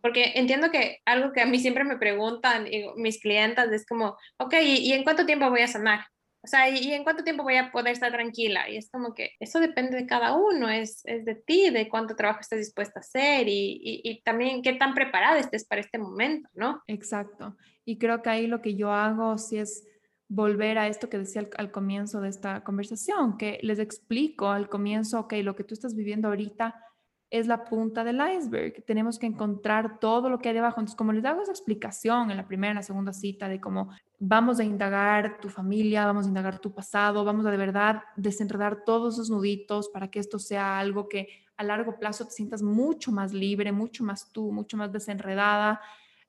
Porque 0.00 0.32
entiendo 0.36 0.70
que 0.70 1.00
algo 1.04 1.32
que 1.32 1.42
a 1.42 1.46
mí 1.46 1.58
siempre 1.58 1.84
me 1.84 1.98
preguntan 1.98 2.66
mis 2.96 3.20
clientas 3.20 3.70
es 3.72 3.86
como, 3.86 4.16
ok, 4.38 4.54
¿y, 4.62 4.92
en 4.92 5.04
cuánto 5.04 5.26
tiempo 5.26 5.50
voy 5.50 5.60
a 5.60 5.68
sanar? 5.68 6.00
O 6.44 6.46
sea, 6.46 6.68
¿y, 6.68 6.92
en 6.92 7.04
cuánto 7.04 7.24
tiempo 7.24 7.42
voy 7.42 7.56
a 7.56 7.72
poder 7.72 7.92
estar 7.94 8.12
tranquila? 8.12 8.68
Y 8.68 8.76
es 8.76 8.90
como 8.90 9.14
que 9.14 9.30
eso 9.40 9.60
depende 9.60 9.96
de 9.96 10.06
cada 10.06 10.36
uno, 10.36 10.68
es, 10.68 11.00
es 11.04 11.24
de 11.24 11.34
ti, 11.36 11.70
de 11.70 11.88
cuánto 11.88 12.14
trabajo 12.14 12.40
estés 12.40 12.58
dispuesta 12.58 13.00
a 13.00 13.00
hacer 13.00 13.48
y, 13.48 13.80
y, 14.04 14.22
también 14.22 14.60
qué 14.60 14.74
tan 14.74 14.92
preparada 14.92 15.38
estés 15.38 15.64
para 15.64 15.80
este 15.80 15.96
momento, 15.96 16.50
¿no? 16.52 16.82
Exacto. 16.86 17.56
Y 17.86 17.96
creo 17.98 18.20
que 18.20 18.28
ahí 18.28 18.46
lo 18.46 18.60
que 18.60 18.74
yo 18.74 18.92
hago 18.92 19.38
sí 19.38 19.58
es 19.58 19.86
volver 20.28 20.76
a 20.76 20.88
esto 20.88 21.08
que 21.08 21.18
decía 21.18 21.48
al, 21.56 21.70
comienzo 21.70 22.20
de 22.20 22.28
esta 22.28 22.62
conversación, 22.62 23.38
que 23.38 23.58
les 23.62 23.78
explico 23.78 24.48
al 24.48 24.68
comienzo, 24.68 25.20
ok, 25.20 25.34
lo 25.42 25.56
que 25.56 25.64
tú 25.64 25.72
estás 25.72 25.94
viviendo 25.94 26.28
ahorita 26.28 26.74
es 27.38 27.46
la 27.46 27.64
punta 27.64 28.04
del 28.04 28.20
iceberg. 28.36 28.84
Tenemos 28.84 29.18
que 29.18 29.26
encontrar 29.26 29.98
todo 29.98 30.28
lo 30.30 30.38
que 30.38 30.48
hay 30.48 30.54
debajo. 30.54 30.80
Entonces, 30.80 30.96
como 30.96 31.12
les 31.12 31.24
hago 31.24 31.42
esa 31.42 31.52
explicación 31.52 32.30
en 32.30 32.36
la 32.36 32.46
primera, 32.46 32.72
en 32.72 32.76
la 32.76 32.82
segunda 32.82 33.12
cita 33.12 33.48
de 33.48 33.60
cómo 33.60 33.90
vamos 34.18 34.60
a 34.60 34.64
indagar 34.64 35.38
tu 35.40 35.48
familia, 35.48 36.06
vamos 36.06 36.26
a 36.26 36.28
indagar 36.28 36.58
tu 36.58 36.72
pasado, 36.72 37.24
vamos 37.24 37.46
a 37.46 37.50
de 37.50 37.56
verdad 37.56 38.02
desenredar 38.16 38.84
todos 38.84 39.14
esos 39.14 39.30
nuditos 39.30 39.88
para 39.88 40.08
que 40.10 40.18
esto 40.18 40.38
sea 40.38 40.78
algo 40.78 41.08
que 41.08 41.28
a 41.56 41.64
largo 41.64 41.98
plazo 41.98 42.24
te 42.24 42.32
sientas 42.32 42.62
mucho 42.62 43.12
más 43.12 43.32
libre, 43.32 43.72
mucho 43.72 44.04
más 44.04 44.32
tú, 44.32 44.50
mucho 44.50 44.76
más 44.76 44.92
desenredada 44.92 45.80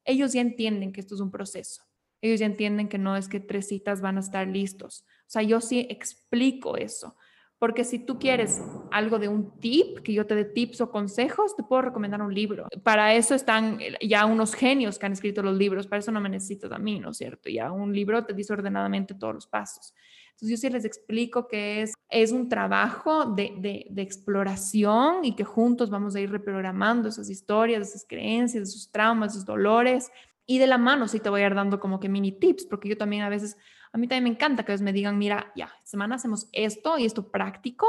ellos 0.05 0.33
ya 0.33 0.41
entienden 0.41 0.93
que 0.93 1.01
esto 1.01 1.15
es 1.15 1.21
un 1.21 1.31
proceso. 1.31 1.83
Ellos 2.21 2.39
ya 2.39 2.45
entienden 2.45 2.87
que 2.87 2.97
no 2.97 3.17
es 3.17 3.27
que 3.27 3.39
tres 3.39 3.67
citas 3.67 4.01
van 4.01 4.17
a 4.17 4.21
estar 4.21 4.47
listos. 4.47 5.03
O 5.21 5.29
sea, 5.29 5.41
yo 5.41 5.59
sí 5.59 5.85
explico 5.89 6.77
eso. 6.77 7.15
Porque 7.57 7.83
si 7.83 7.99
tú 7.99 8.19
quieres 8.19 8.61
algo 8.91 9.17
de 9.17 9.29
un 9.29 9.59
tip, 9.59 9.99
que 9.99 10.13
yo 10.13 10.27
te 10.27 10.35
dé 10.35 10.45
tips 10.45 10.81
o 10.81 10.91
consejos, 10.91 11.55
te 11.55 11.63
puedo 11.63 11.83
recomendar 11.83 12.21
un 12.21 12.33
libro. 12.33 12.67
Para 12.83 13.13
eso 13.15 13.33
están 13.33 13.79
ya 14.01 14.25
unos 14.25 14.53
genios 14.53 14.99
que 14.99 15.05
han 15.05 15.13
escrito 15.13 15.41
los 15.41 15.57
libros. 15.57 15.87
Para 15.87 15.99
eso 15.99 16.11
no 16.11 16.19
me 16.19 16.29
necesitas 16.29 16.71
a 16.71 16.77
mí, 16.77 16.99
¿no 16.99 17.11
es 17.11 17.17
cierto? 17.17 17.49
Ya 17.49 17.71
un 17.71 17.93
libro 17.93 18.25
te 18.25 18.33
dice 18.33 18.53
ordenadamente 18.53 19.15
todos 19.15 19.33
los 19.33 19.47
pasos. 19.47 19.93
Entonces 20.35 20.49
yo 20.49 20.67
sí 20.67 20.69
les 20.69 20.83
explico 20.83 21.47
que 21.47 21.81
es, 21.81 21.93
es 22.09 22.33
un 22.33 22.49
trabajo 22.49 23.25
de, 23.25 23.85
de, 23.89 24.01
exploración 24.01 25.23
y 25.23 25.33
que 25.33 25.45
juntos 25.45 25.89
vamos 25.89 26.13
a 26.13 26.19
ir 26.19 26.29
reprogramando 26.29 27.07
esas 27.07 27.29
historias, 27.29 27.87
esas 27.87 28.05
creencias, 28.05 28.67
esos 28.67 28.91
traumas, 28.91 29.31
esos 29.31 29.45
dolores. 29.45 30.11
Y 30.45 30.59
de 30.59 30.67
la 30.67 30.77
mano 30.77 31.07
sí 31.07 31.21
te 31.21 31.29
voy 31.29 31.41
a 31.41 31.47
ir 31.47 31.55
dando 31.55 31.79
como 31.79 32.01
que 32.01 32.09
mini 32.09 32.33
tips, 32.33 32.65
porque 32.65 32.89
yo 32.89 32.97
también 32.97 33.21
a 33.23 33.29
veces, 33.29 33.57
a 33.95 33.97
mí 33.97 34.09
también 34.09 34.25
me 34.25 34.29
encanta 34.31 34.65
que 34.65 34.73
veces 34.73 34.83
me 34.83 34.91
digan, 34.91 35.17
mira, 35.17 35.53
ya, 35.55 35.73
semana 35.85 36.15
hacemos 36.15 36.49
esto 36.51 36.97
y 36.97 37.05
esto 37.05 37.31
práctico, 37.31 37.87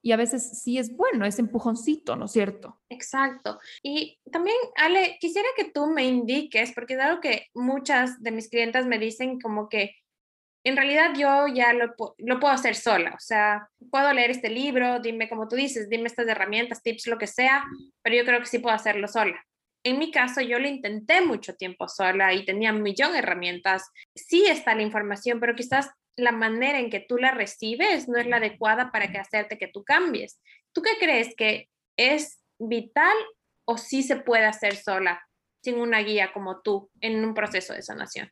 y 0.00 0.12
a 0.12 0.16
veces 0.16 0.62
sí 0.62 0.78
es 0.78 0.96
bueno, 0.96 1.26
ese 1.26 1.40
empujoncito, 1.40 2.14
¿no 2.14 2.26
es 2.26 2.32
cierto? 2.32 2.80
Exacto. 2.88 3.58
Y 3.82 4.20
también, 4.30 4.54
Ale, 4.76 5.16
quisiera 5.20 5.48
que 5.56 5.64
tú 5.64 5.86
me 5.86 6.04
indiques, 6.04 6.70
porque 6.72 6.94
es 6.94 7.00
algo 7.00 7.20
que 7.20 7.48
muchas 7.54 8.22
de 8.22 8.30
mis 8.30 8.48
clientes 8.48 8.86
me 8.86 9.00
dicen 9.00 9.40
como 9.40 9.68
que 9.68 9.96
en 10.64 10.76
realidad 10.76 11.10
yo 11.16 11.48
ya 11.52 11.72
lo, 11.72 11.92
lo, 12.18 12.38
puedo 12.38 12.54
hacer 12.54 12.76
sola, 12.76 13.10
o 13.12 13.20
sea, 13.20 13.68
puedo 13.90 14.12
leer 14.12 14.30
este 14.30 14.48
libro, 14.48 15.00
dime 15.00 15.28
como 15.28 15.48
tú 15.48 15.56
dices, 15.56 15.88
dime 15.88 16.06
estas 16.06 16.28
herramientas, 16.28 16.84
tips, 16.84 17.08
lo 17.08 17.18
que 17.18 17.26
sea, 17.26 17.64
pero 18.00 18.14
yo 18.14 18.24
creo 18.24 18.38
que 18.38 18.46
sí 18.46 18.60
puedo 18.60 18.76
hacerlo 18.76 19.08
sola. 19.08 19.44
En 19.84 19.98
mi 19.98 20.10
caso, 20.10 20.40
yo 20.40 20.58
lo 20.58 20.68
intenté 20.68 21.20
mucho 21.22 21.54
tiempo 21.54 21.88
sola 21.88 22.32
y 22.34 22.44
tenía 22.44 22.72
un 22.72 22.82
millón 22.82 23.12
de 23.12 23.18
herramientas. 23.18 23.90
Sí 24.14 24.46
está 24.46 24.74
la 24.74 24.82
información, 24.82 25.40
pero 25.40 25.56
quizás 25.56 25.90
la 26.16 26.32
manera 26.32 26.78
en 26.78 26.90
que 26.90 27.00
tú 27.00 27.16
la 27.16 27.32
recibes 27.32 28.08
no 28.08 28.18
es 28.18 28.26
la 28.26 28.36
adecuada 28.36 28.92
para 28.92 29.10
que 29.10 29.18
hacerte 29.18 29.58
que 29.58 29.68
tú 29.68 29.82
cambies. 29.82 30.40
¿Tú 30.72 30.82
qué 30.82 30.90
crees 31.00 31.34
que 31.36 31.68
es 31.96 32.40
vital 32.58 33.16
o 33.64 33.76
sí 33.76 34.02
se 34.02 34.16
puede 34.16 34.44
hacer 34.44 34.76
sola 34.76 35.20
sin 35.62 35.78
una 35.78 36.00
guía 36.00 36.32
como 36.32 36.60
tú 36.60 36.90
en 37.00 37.24
un 37.24 37.34
proceso 37.34 37.72
de 37.72 37.82
sanación? 37.82 38.30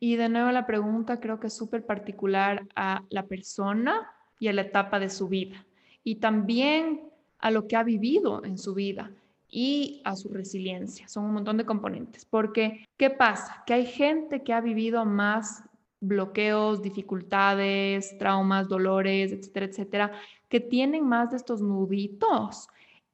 Y 0.00 0.16
de 0.16 0.28
nuevo 0.28 0.50
la 0.50 0.66
pregunta 0.66 1.20
creo 1.20 1.38
que 1.38 1.48
es 1.48 1.56
súper 1.56 1.84
particular 1.84 2.66
a 2.74 3.02
la 3.10 3.26
persona 3.26 4.10
y 4.40 4.48
a 4.48 4.52
la 4.52 4.62
etapa 4.62 4.98
de 4.98 5.08
su 5.08 5.28
vida. 5.28 5.66
Y 6.02 6.16
también 6.16 7.00
a 7.38 7.50
lo 7.50 7.68
que 7.68 7.76
ha 7.76 7.82
vivido 7.82 8.44
en 8.44 8.58
su 8.58 8.74
vida 8.74 9.12
y 9.48 10.02
a 10.04 10.16
su 10.16 10.28
resiliencia. 10.28 11.08
Son 11.08 11.24
un 11.24 11.34
montón 11.34 11.56
de 11.56 11.64
componentes. 11.64 12.24
Porque, 12.24 12.86
¿qué 12.96 13.10
pasa? 13.10 13.62
Que 13.66 13.74
hay 13.74 13.86
gente 13.86 14.42
que 14.42 14.52
ha 14.52 14.60
vivido 14.60 15.04
más 15.04 15.64
bloqueos, 16.00 16.82
dificultades, 16.82 18.16
traumas, 18.18 18.68
dolores, 18.68 19.32
etcétera, 19.32 19.66
etcétera, 19.66 20.12
que 20.48 20.60
tienen 20.60 21.06
más 21.06 21.30
de 21.30 21.36
estos 21.36 21.62
nuditos 21.62 22.68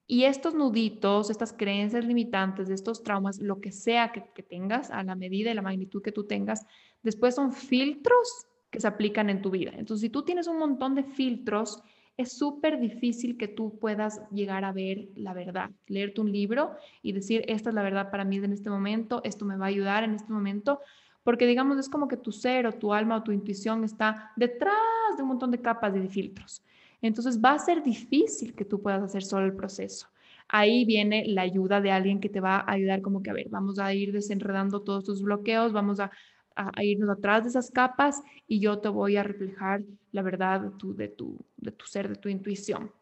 y 0.07 0.25
estos 0.25 0.55
nuditos, 0.55 1.31
estas 1.31 1.53
creencias 1.53 2.05
limitantes, 2.05 2.69
de 2.69 2.75
estos 2.75 3.03
traumas, 3.03 3.39
lo 3.39 3.61
que 3.61 3.73
sea 3.73 4.13
que, 4.13 4.43
tengas, 4.43 4.91
a 4.91 5.03
la 5.05 5.15
medida 5.15 5.51
y 5.51 5.55
la 5.55 5.63
magnitud 5.63 6.03
que 6.03 6.13
tú 6.13 6.25
tengas, 6.25 6.67
después 7.03 7.35
son 7.35 7.53
filtros 7.53 8.47
que 8.71 8.81
se 8.81 8.89
aplican 8.89 9.31
en 9.31 9.41
tu 9.43 9.51
vida. 9.51 9.73
Entonces, 9.75 10.03
si 10.03 10.11
tú 10.11 10.23
tienes 10.23 10.49
un 10.49 10.59
montón 10.59 10.95
de 10.95 11.05
filtros, 11.05 11.83
es 12.23 12.33
súper 12.33 12.81
difícil 12.81 13.37
que 13.37 13.49
tú 13.49 13.79
puedas 13.79 14.23
llegar 14.31 14.65
a 14.65 14.73
ver 14.73 15.09
la 15.15 15.35
verdad, 15.35 15.71
leerte 15.87 16.21
un 16.21 16.33
libro 16.33 16.73
y 17.03 17.13
decir, 17.13 17.45
esta 17.49 17.71
es 17.71 17.75
la 17.75 17.83
verdad 17.83 18.11
para 18.11 18.25
mí 18.25 18.37
en 18.37 18.53
este 18.53 18.71
momento, 18.71 19.21
esto 19.25 19.45
me 19.45 19.57
va 19.57 19.67
a 19.67 19.69
ayudar 19.69 20.05
en 20.05 20.15
este 20.15 20.33
momento, 20.33 20.81
porque 21.23 21.47
digamos, 21.47 21.79
es 21.79 21.89
como 21.89 22.09
que 22.09 22.17
tu 22.17 22.33
ser 22.33 22.67
o 22.67 22.73
tu 22.73 22.93
alma 22.93 23.17
o 23.17 23.23
tu 23.23 23.33
intuición 23.33 23.85
está 23.85 24.33
detrás 24.37 24.75
de 25.17 25.23
un 25.23 25.29
montón 25.29 25.51
de 25.51 25.61
capas 25.61 25.95
de 25.95 26.09
filtros. 26.09 26.65
Entonces 27.01 27.41
va 27.41 27.53
a 27.53 27.59
ser 27.59 27.83
difícil 27.83 28.55
que 28.55 28.65
tú 28.65 28.81
puedas 28.81 29.03
hacer 29.03 29.25
solo 29.25 29.47
el 29.47 29.55
proceso. 29.55 30.09
Ahí 30.49 30.85
viene 30.85 31.25
la 31.27 31.43
ayuda 31.43 31.81
de 31.81 31.91
alguien 31.91 32.21
que 32.21 32.29
te 32.29 32.41
va 32.41 32.57
a 32.57 32.73
ayudar 32.73 33.03
como 33.03 33.23
que, 33.23 33.31
a 33.31 33.35
ver, 33.35 33.49
vamos 33.49 33.79
a 33.79 33.93
ir 33.95 34.13
desenredando 34.13 34.83
todos 34.83 35.05
tus 35.05 35.23
bloqueos, 35.23 35.73
vamos 35.73 35.99
a, 35.99 36.11
irnos 36.83 37.11
atrás 37.11 37.43
de 37.43 37.51
esas 37.51 37.71
capas 37.71 38.23
y 38.47 38.61
yo 38.61 38.79
te 38.79 38.89
voy 38.89 39.17
a 39.17 39.23
reflejar 39.23 39.83
la 40.13 40.23
verdad 40.23 40.61
de 40.61 40.71
tu, 40.71 40.95
de 40.95 41.09
tu, 41.09 41.39
de 41.57 41.73
tu 41.73 41.87
ser, 41.87 42.09
de 42.09 42.17
tu 42.17 42.29
intuición. 42.29 42.93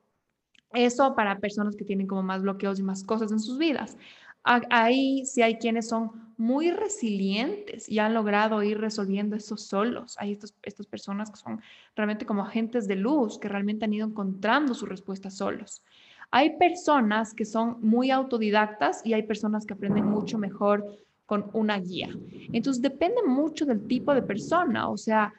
Eso 0.73 1.15
para 1.15 1.39
personas 1.39 1.77
que 1.77 1.85
tienen 1.85 2.07
como 2.07 2.23
más 2.23 2.43
bloqueos 2.43 2.79
y 2.79 2.83
más 2.83 3.03
cosas 3.03 3.33
en 3.33 3.41
sus 3.41 3.59
vidas. 3.59 3.97
Ahí 4.43 5.27
sí 5.27 5.43
hay 5.43 5.57
quienes 5.57 5.89
son 5.89 6.33
muy 6.39 6.71
resilientes 6.71 7.87
y 7.89 7.99
han 7.99 8.15
logrado 8.15 8.63
ir 8.63 8.79
resolviendo 8.79 9.37
eso 9.37 9.59
solos. 9.59 10.17
Hay 10.19 10.33
estos, 10.33 10.55
estas 10.63 10.87
personas 10.87 11.31
que 11.31 11.37
son 11.37 11.61
realmente 11.95 12.25
como 12.25 12.43
agentes 12.43 12.89
de 12.89 12.97
luz, 12.97 13.39
que 13.39 13.49
realmente 13.49 13.85
han 13.85 13.93
ido 13.93 14.07
encontrando 14.07 14.73
su 14.73 14.87
respuesta 14.87 15.31
solos. 15.31 15.83
Hay 16.31 16.57
personas 16.57 17.35
que 17.35 17.45
son 17.45 17.77
muy 17.81 18.11
autodidactas 18.11 19.05
y 19.05 19.13
hay 19.13 19.25
personas 19.25 19.67
que 19.67 19.75
aprenden 19.75 20.07
mucho 20.07 20.39
mejor 20.39 20.87
con 21.31 21.49
una 21.53 21.79
guía. 21.79 22.09
Entonces 22.53 22.83
depende 22.83 23.23
mucho 23.25 23.65
del 23.65 23.87
tipo 23.87 24.13
de 24.13 24.23
persona, 24.23 24.89
o 24.89 24.97
sea, 24.97 25.33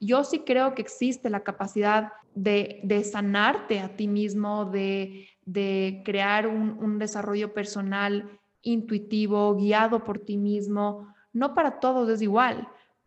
yo 0.00 0.24
sí 0.24 0.40
creo 0.40 0.74
que 0.74 0.82
existe 0.82 1.30
la 1.30 1.44
capacidad 1.44 2.10
de, 2.34 3.04
sanarte 3.08 3.78
a 3.78 3.94
ti 3.94 4.08
mismo, 4.08 4.64
de, 4.64 6.02
crear 6.04 6.48
un, 6.48 6.70
un 6.82 6.98
desarrollo 6.98 7.54
personal 7.54 8.28
intuitivo, 8.62 9.54
guiado 9.54 10.02
por 10.02 10.18
ti 10.18 10.36
mismo. 10.36 11.14
No 11.32 11.54
para 11.54 11.78
todos 11.78 12.08
es 12.08 12.22
igual, 12.22 12.66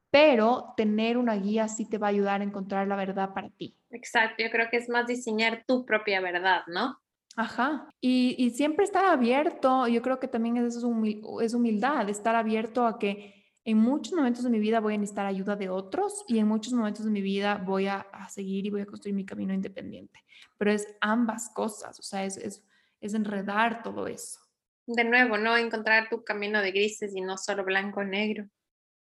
pero 0.10 0.74
tener 0.78 1.18
una 1.18 1.36
guía 1.36 1.68
sí 1.68 1.90
te 1.90 1.98
va 1.98 2.08
a 2.08 2.12
ayudar 2.12 2.40
a 2.40 2.46
encontrar 2.46 2.88
la 2.88 2.96
verdad 2.96 3.34
para 3.34 3.50
ti. 3.50 3.76
Exacto, 3.92 4.42
yo 4.42 4.50
creo 4.50 4.70
que 4.72 4.78
es 4.78 4.88
más 4.88 5.08
diseñar 5.08 5.66
tu 5.68 5.86
propia 5.86 6.22
verdad, 6.22 6.62
¿no? 6.68 7.02
Ajá, 7.36 7.88
y, 8.02 8.50
siempre 8.52 8.84
estar 8.84 9.06
abierto, 9.06 9.88
yo 9.88 10.02
creo 10.02 10.20
que 10.20 10.28
también 10.28 10.58
es, 10.58 10.76
es 10.76 11.54
humildad, 11.54 12.10
estar 12.10 12.36
abierto 12.36 12.86
a 12.86 13.00
que 13.00 13.40
en 13.64 13.78
muchos 13.78 14.14
momentos 14.14 14.44
de 14.44 14.50
mi 14.50 14.60
vida 14.60 14.80
voy 14.80 14.96
a 14.96 14.98
necesitar 14.98 15.26
ayuda 15.26 15.56
de 15.56 15.70
otros 15.70 16.26
y 16.28 16.40
en 16.40 16.48
muchos 16.48 16.74
momentos 16.74 17.06
de 17.06 17.12
mi 17.12 17.22
vida 17.22 17.58
voy 17.58 17.88
a, 17.88 18.06
seguir 18.30 18.66
y 18.66 18.70
voy 18.70 18.82
a 18.82 18.86
construir 18.86 19.16
mi 19.16 19.26
camino 19.26 19.54
independiente. 19.54 20.24
Pero 20.58 20.72
es 20.72 20.88
ambas 21.02 21.50
cosas, 21.54 22.00
o 22.00 22.04
sea, 22.04 22.26
es, 22.26 22.38
es, 22.38 22.66
es 23.00 23.14
enredar 23.14 23.84
todo 23.84 24.08
eso. 24.08 24.40
De 24.88 25.04
nuevo, 25.04 25.38
¿no? 25.38 25.56
Encontrar 25.56 26.10
tu 26.10 26.24
camino 26.24 26.62
de 26.62 26.72
grises 26.72 27.16
y 27.16 27.22
no 27.22 27.38
solo 27.38 27.64
blanco 27.64 28.00
o 28.00 28.04
negro. 28.04 28.50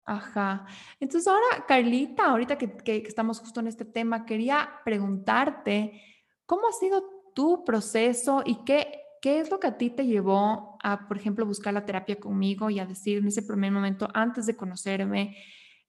Ajá. 0.05 0.65
Entonces 0.99 1.27
ahora, 1.27 1.65
Carlita, 1.67 2.25
ahorita 2.25 2.57
que, 2.57 2.77
que, 2.77 2.97
estamos 2.97 3.39
justo 3.39 3.59
en 3.59 3.67
este 3.67 3.85
tema, 3.85 4.25
quería 4.25 4.69
preguntarte, 4.85 6.01
¿cómo 6.45 6.67
ha 6.67 6.73
sido 6.73 7.20
tu 7.33 7.63
proceso 7.63 8.43
y 8.45 8.63
qué, 8.65 9.01
qué 9.21 9.39
es 9.39 9.49
lo 9.51 9.59
que 9.59 9.67
a 9.67 9.77
ti 9.77 9.89
te 9.89 10.05
llevó 10.05 10.77
a, 10.83 11.07
por 11.07 11.17
ejemplo, 11.17 11.45
buscar 11.45 11.73
la 11.73 11.85
terapia 11.85 12.19
conmigo 12.19 12.69
y 12.69 12.79
a 12.79 12.85
decir 12.85 13.19
en 13.19 13.27
ese 13.27 13.43
primer 13.43 13.71
momento, 13.71 14.07
antes 14.13 14.45
de 14.45 14.55
conocerme, 14.55 15.37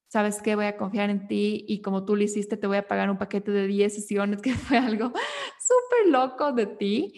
sabes 0.08 0.42
que 0.42 0.54
voy 0.56 0.66
a 0.66 0.76
confiar 0.76 1.08
en 1.08 1.26
ti 1.26 1.64
y 1.66 1.80
como 1.80 2.04
tú 2.04 2.16
lo 2.16 2.22
hiciste, 2.22 2.56
te 2.56 2.66
voy 2.66 2.76
a 2.76 2.86
pagar 2.86 3.10
un 3.10 3.16
paquete 3.16 3.50
de 3.50 3.66
10 3.66 3.94
sesiones, 3.94 4.42
que 4.42 4.54
fue 4.54 4.78
algo 4.78 5.06
súper 5.06 6.10
loco 6.10 6.52
de 6.52 6.66
ti. 6.66 7.14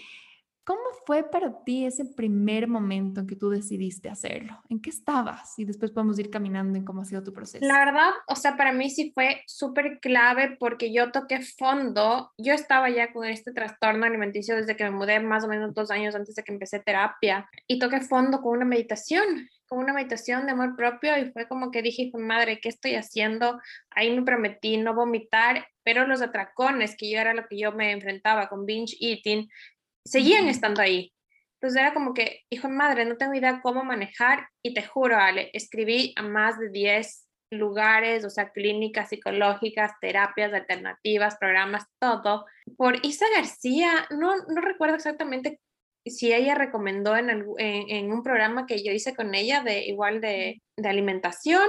¿Cómo 0.64 0.80
fue 1.04 1.22
para 1.24 1.62
ti 1.62 1.84
ese 1.84 2.06
primer 2.06 2.68
momento 2.68 3.20
en 3.20 3.26
que 3.26 3.36
tú 3.36 3.50
decidiste 3.50 4.08
hacerlo? 4.08 4.62
¿En 4.70 4.80
qué 4.80 4.88
estabas? 4.88 5.58
Y 5.58 5.66
después 5.66 5.90
podemos 5.90 6.18
ir 6.18 6.30
caminando 6.30 6.78
en 6.78 6.86
cómo 6.86 7.02
ha 7.02 7.04
sido 7.04 7.22
tu 7.22 7.34
proceso. 7.34 7.66
La 7.66 7.84
verdad, 7.84 8.10
o 8.28 8.34
sea, 8.34 8.56
para 8.56 8.72
mí 8.72 8.88
sí 8.88 9.12
fue 9.12 9.42
súper 9.46 10.00
clave 10.00 10.56
porque 10.58 10.90
yo 10.90 11.12
toqué 11.12 11.42
fondo. 11.42 12.32
Yo 12.38 12.54
estaba 12.54 12.88
ya 12.88 13.12
con 13.12 13.26
este 13.26 13.52
trastorno 13.52 14.06
alimenticio 14.06 14.56
desde 14.56 14.74
que 14.74 14.84
me 14.84 14.90
mudé 14.90 15.20
más 15.20 15.44
o 15.44 15.48
menos 15.48 15.74
dos 15.74 15.90
años 15.90 16.14
antes 16.14 16.34
de 16.34 16.42
que 16.42 16.52
empecé 16.52 16.80
terapia 16.80 17.46
y 17.66 17.78
toqué 17.78 18.00
fondo 18.00 18.40
con 18.40 18.56
una 18.56 18.64
meditación 18.64 19.46
con 19.66 19.78
una 19.78 19.92
meditación 19.92 20.46
de 20.46 20.52
amor 20.52 20.76
propio 20.76 21.16
y 21.18 21.30
fue 21.32 21.48
como 21.48 21.70
que 21.70 21.82
dije, 21.82 22.10
madre, 22.14 22.60
¿qué 22.60 22.68
estoy 22.68 22.94
haciendo? 22.94 23.60
Ahí 23.90 24.14
me 24.14 24.22
prometí 24.22 24.76
no 24.76 24.94
vomitar, 24.94 25.66
pero 25.82 26.06
los 26.06 26.22
atracones, 26.22 26.96
que 26.96 27.10
yo 27.10 27.18
era 27.18 27.34
lo 27.34 27.46
que 27.48 27.58
yo 27.58 27.72
me 27.72 27.92
enfrentaba 27.92 28.48
con 28.48 28.66
binge 28.66 28.96
eating, 29.00 29.48
seguían 30.04 30.48
estando 30.48 30.82
ahí. 30.82 31.12
Entonces 31.54 31.80
era 31.80 31.94
como 31.94 32.12
que, 32.12 32.42
hijo 32.50 32.68
de 32.68 32.74
madre, 32.74 33.04
no 33.04 33.16
tengo 33.16 33.34
idea 33.34 33.60
cómo 33.62 33.84
manejar 33.84 34.48
y 34.62 34.74
te 34.74 34.82
juro, 34.82 35.16
Ale, 35.16 35.50
escribí 35.54 36.12
a 36.16 36.22
más 36.22 36.58
de 36.58 36.68
10 36.68 37.26
lugares, 37.50 38.24
o 38.24 38.30
sea, 38.30 38.50
clínicas 38.50 39.08
psicológicas, 39.08 39.92
terapias 40.00 40.52
alternativas, 40.52 41.36
programas, 41.38 41.84
todo, 41.98 42.44
por 42.76 43.04
Isa 43.04 43.26
García, 43.34 44.06
no, 44.10 44.36
no 44.48 44.60
recuerdo 44.60 44.96
exactamente 44.96 45.60
si 46.04 46.34
ella 46.34 46.54
recomendó 46.54 47.16
en, 47.16 47.30
en, 47.58 48.12
un 48.12 48.22
programa 48.22 48.66
que 48.66 48.84
yo 48.84 48.92
hice 48.92 49.14
con 49.14 49.34
ella 49.34 49.62
de 49.62 49.86
igual 49.86 50.20
de, 50.20 50.60
de 50.76 50.88
alimentación 50.88 51.66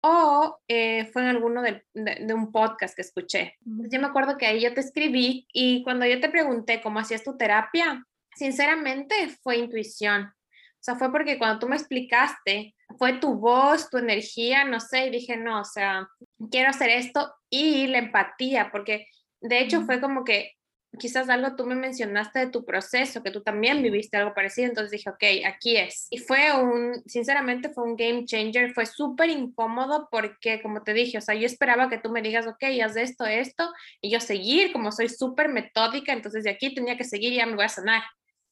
o 0.00 0.58
eh, 0.68 1.06
fue 1.12 1.22
en 1.22 1.28
alguno 1.28 1.62
de, 1.62 1.84
de, 1.94 2.34
un 2.34 2.52
podcast 2.52 2.94
que 2.94 3.02
escuché. 3.02 3.56
Yo 3.64 4.00
me 4.00 4.06
acuerdo 4.06 4.36
que 4.36 4.46
ahí 4.46 4.60
yo 4.60 4.72
te 4.74 4.80
escribí 4.80 5.46
y 5.52 5.82
cuando 5.82 6.06
yo 6.06 6.20
te 6.20 6.28
pregunté 6.28 6.80
cómo 6.80 7.00
hacías 7.00 7.24
tu 7.24 7.36
terapia, 7.36 8.04
sinceramente 8.36 9.14
fue 9.42 9.56
intuición. 9.56 10.22
O 10.78 10.80
sea, 10.80 10.94
fue 10.94 11.10
porque 11.10 11.38
cuando 11.38 11.58
tú 11.58 11.68
me 11.68 11.76
explicaste, 11.76 12.76
fue 12.96 13.14
tu 13.14 13.34
voz, 13.34 13.90
tu 13.90 13.98
energía, 13.98 14.64
no 14.64 14.78
sé, 14.80 15.06
y 15.06 15.10
dije, 15.10 15.36
no, 15.36 15.60
o 15.60 15.64
sea, 15.64 16.08
quiero 16.50 16.70
hacer 16.70 16.90
esto 16.90 17.34
y 17.50 17.88
la 17.88 17.98
empatía, 17.98 18.70
porque 18.70 19.06
de 19.40 19.60
hecho 19.60 19.82
fue 19.82 20.00
como 20.00 20.24
que 20.24 20.52
quizás 20.98 21.28
algo 21.28 21.54
tú 21.54 21.66
me 21.66 21.74
mencionaste 21.74 22.38
de 22.38 22.50
tu 22.50 22.64
proceso, 22.64 23.22
que 23.22 23.30
tú 23.30 23.42
también 23.42 23.82
viviste 23.82 24.16
algo 24.16 24.34
parecido, 24.34 24.68
entonces 24.68 24.90
dije, 24.90 25.10
ok, 25.10 25.46
aquí 25.46 25.76
es. 25.76 26.06
Y 26.10 26.18
fue 26.18 26.52
un, 26.60 27.02
sinceramente 27.06 27.68
fue 27.70 27.84
un 27.84 27.96
game 27.96 28.24
changer, 28.24 28.72
fue 28.72 28.86
súper 28.86 29.30
incómodo 29.30 30.08
porque, 30.10 30.62
como 30.62 30.82
te 30.82 30.94
dije, 30.94 31.18
o 31.18 31.20
sea, 31.20 31.34
yo 31.34 31.46
esperaba 31.46 31.88
que 31.88 31.98
tú 31.98 32.10
me 32.10 32.22
digas, 32.22 32.46
ok, 32.46 32.64
haz 32.82 32.96
esto, 32.96 33.26
esto, 33.26 33.70
y 34.00 34.10
yo 34.10 34.20
seguir, 34.20 34.72
como 34.72 34.92
soy 34.92 35.08
súper 35.08 35.48
metódica, 35.48 36.12
entonces 36.12 36.44
de 36.44 36.50
aquí 36.50 36.74
tenía 36.74 36.96
que 36.96 37.04
seguir 37.04 37.32
y 37.32 37.36
ya 37.36 37.46
me 37.46 37.56
voy 37.56 37.66
a 37.66 37.70
sanar. 37.70 38.02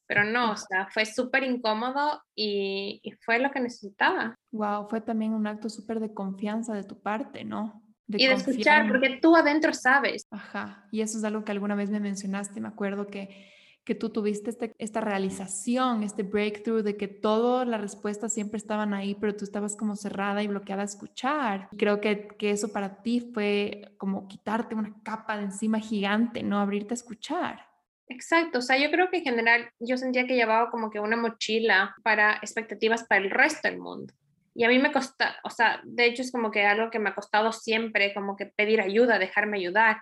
Pero 0.08 0.22
no, 0.22 0.52
o 0.52 0.56
sea, 0.56 0.86
fue 0.92 1.04
súper 1.04 1.42
incómodo 1.42 2.22
y, 2.32 3.00
y 3.02 3.10
fue 3.24 3.40
lo 3.40 3.50
que 3.50 3.58
necesitaba. 3.58 4.38
Wow, 4.52 4.88
fue 4.88 5.00
también 5.00 5.32
un 5.32 5.48
acto 5.48 5.68
súper 5.68 5.98
de 5.98 6.14
confianza 6.14 6.74
de 6.74 6.84
tu 6.84 7.00
parte, 7.00 7.44
¿no? 7.44 7.82
Y 8.08 8.26
de 8.26 8.34
escuchar, 8.34 8.88
porque 8.88 9.18
tú 9.20 9.36
adentro 9.36 9.72
sabes. 9.74 10.26
Ajá, 10.30 10.86
y 10.90 11.00
eso 11.00 11.18
es 11.18 11.24
algo 11.24 11.44
que 11.44 11.52
alguna 11.52 11.74
vez 11.74 11.90
me 11.90 12.00
mencionaste, 12.00 12.60
me 12.60 12.68
acuerdo 12.68 13.06
que, 13.06 13.50
que 13.84 13.94
tú 13.94 14.10
tuviste 14.10 14.50
este, 14.50 14.74
esta 14.78 15.00
realización, 15.00 16.02
este 16.02 16.22
breakthrough 16.22 16.82
de 16.82 16.96
que 16.96 17.08
todas 17.08 17.66
las 17.66 17.80
respuestas 17.80 18.32
siempre 18.32 18.58
estaban 18.58 18.94
ahí, 18.94 19.14
pero 19.14 19.34
tú 19.34 19.44
estabas 19.44 19.76
como 19.76 19.96
cerrada 19.96 20.42
y 20.42 20.48
bloqueada 20.48 20.82
a 20.82 20.86
escuchar. 20.86 21.68
Creo 21.76 22.00
que, 22.00 22.28
que 22.38 22.50
eso 22.50 22.72
para 22.72 23.02
ti 23.02 23.30
fue 23.32 23.94
como 23.98 24.28
quitarte 24.28 24.74
una 24.74 24.94
capa 25.02 25.36
de 25.36 25.44
encima 25.44 25.78
gigante, 25.80 26.42
¿no? 26.42 26.58
Abrirte 26.58 26.94
a 26.94 26.96
escuchar. 26.96 27.66
Exacto, 28.08 28.60
o 28.60 28.62
sea, 28.62 28.78
yo 28.78 28.90
creo 28.90 29.10
que 29.10 29.18
en 29.18 29.24
general 29.24 29.68
yo 29.80 29.96
sentía 29.96 30.26
que 30.26 30.36
llevaba 30.36 30.70
como 30.70 30.90
que 30.90 31.00
una 31.00 31.16
mochila 31.16 31.94
para 32.04 32.34
expectativas 32.34 33.04
para 33.04 33.24
el 33.24 33.30
resto 33.30 33.68
del 33.68 33.78
mundo. 33.78 34.14
Y 34.56 34.64
a 34.64 34.68
mí 34.68 34.78
me 34.78 34.90
costa, 34.90 35.36
o 35.44 35.50
sea, 35.50 35.82
de 35.84 36.06
hecho 36.06 36.22
es 36.22 36.32
como 36.32 36.50
que 36.50 36.64
algo 36.64 36.90
que 36.90 36.98
me 36.98 37.10
ha 37.10 37.14
costado 37.14 37.52
siempre, 37.52 38.14
como 38.14 38.36
que 38.36 38.46
pedir 38.46 38.80
ayuda, 38.80 39.18
dejarme 39.18 39.58
ayudar. 39.58 39.98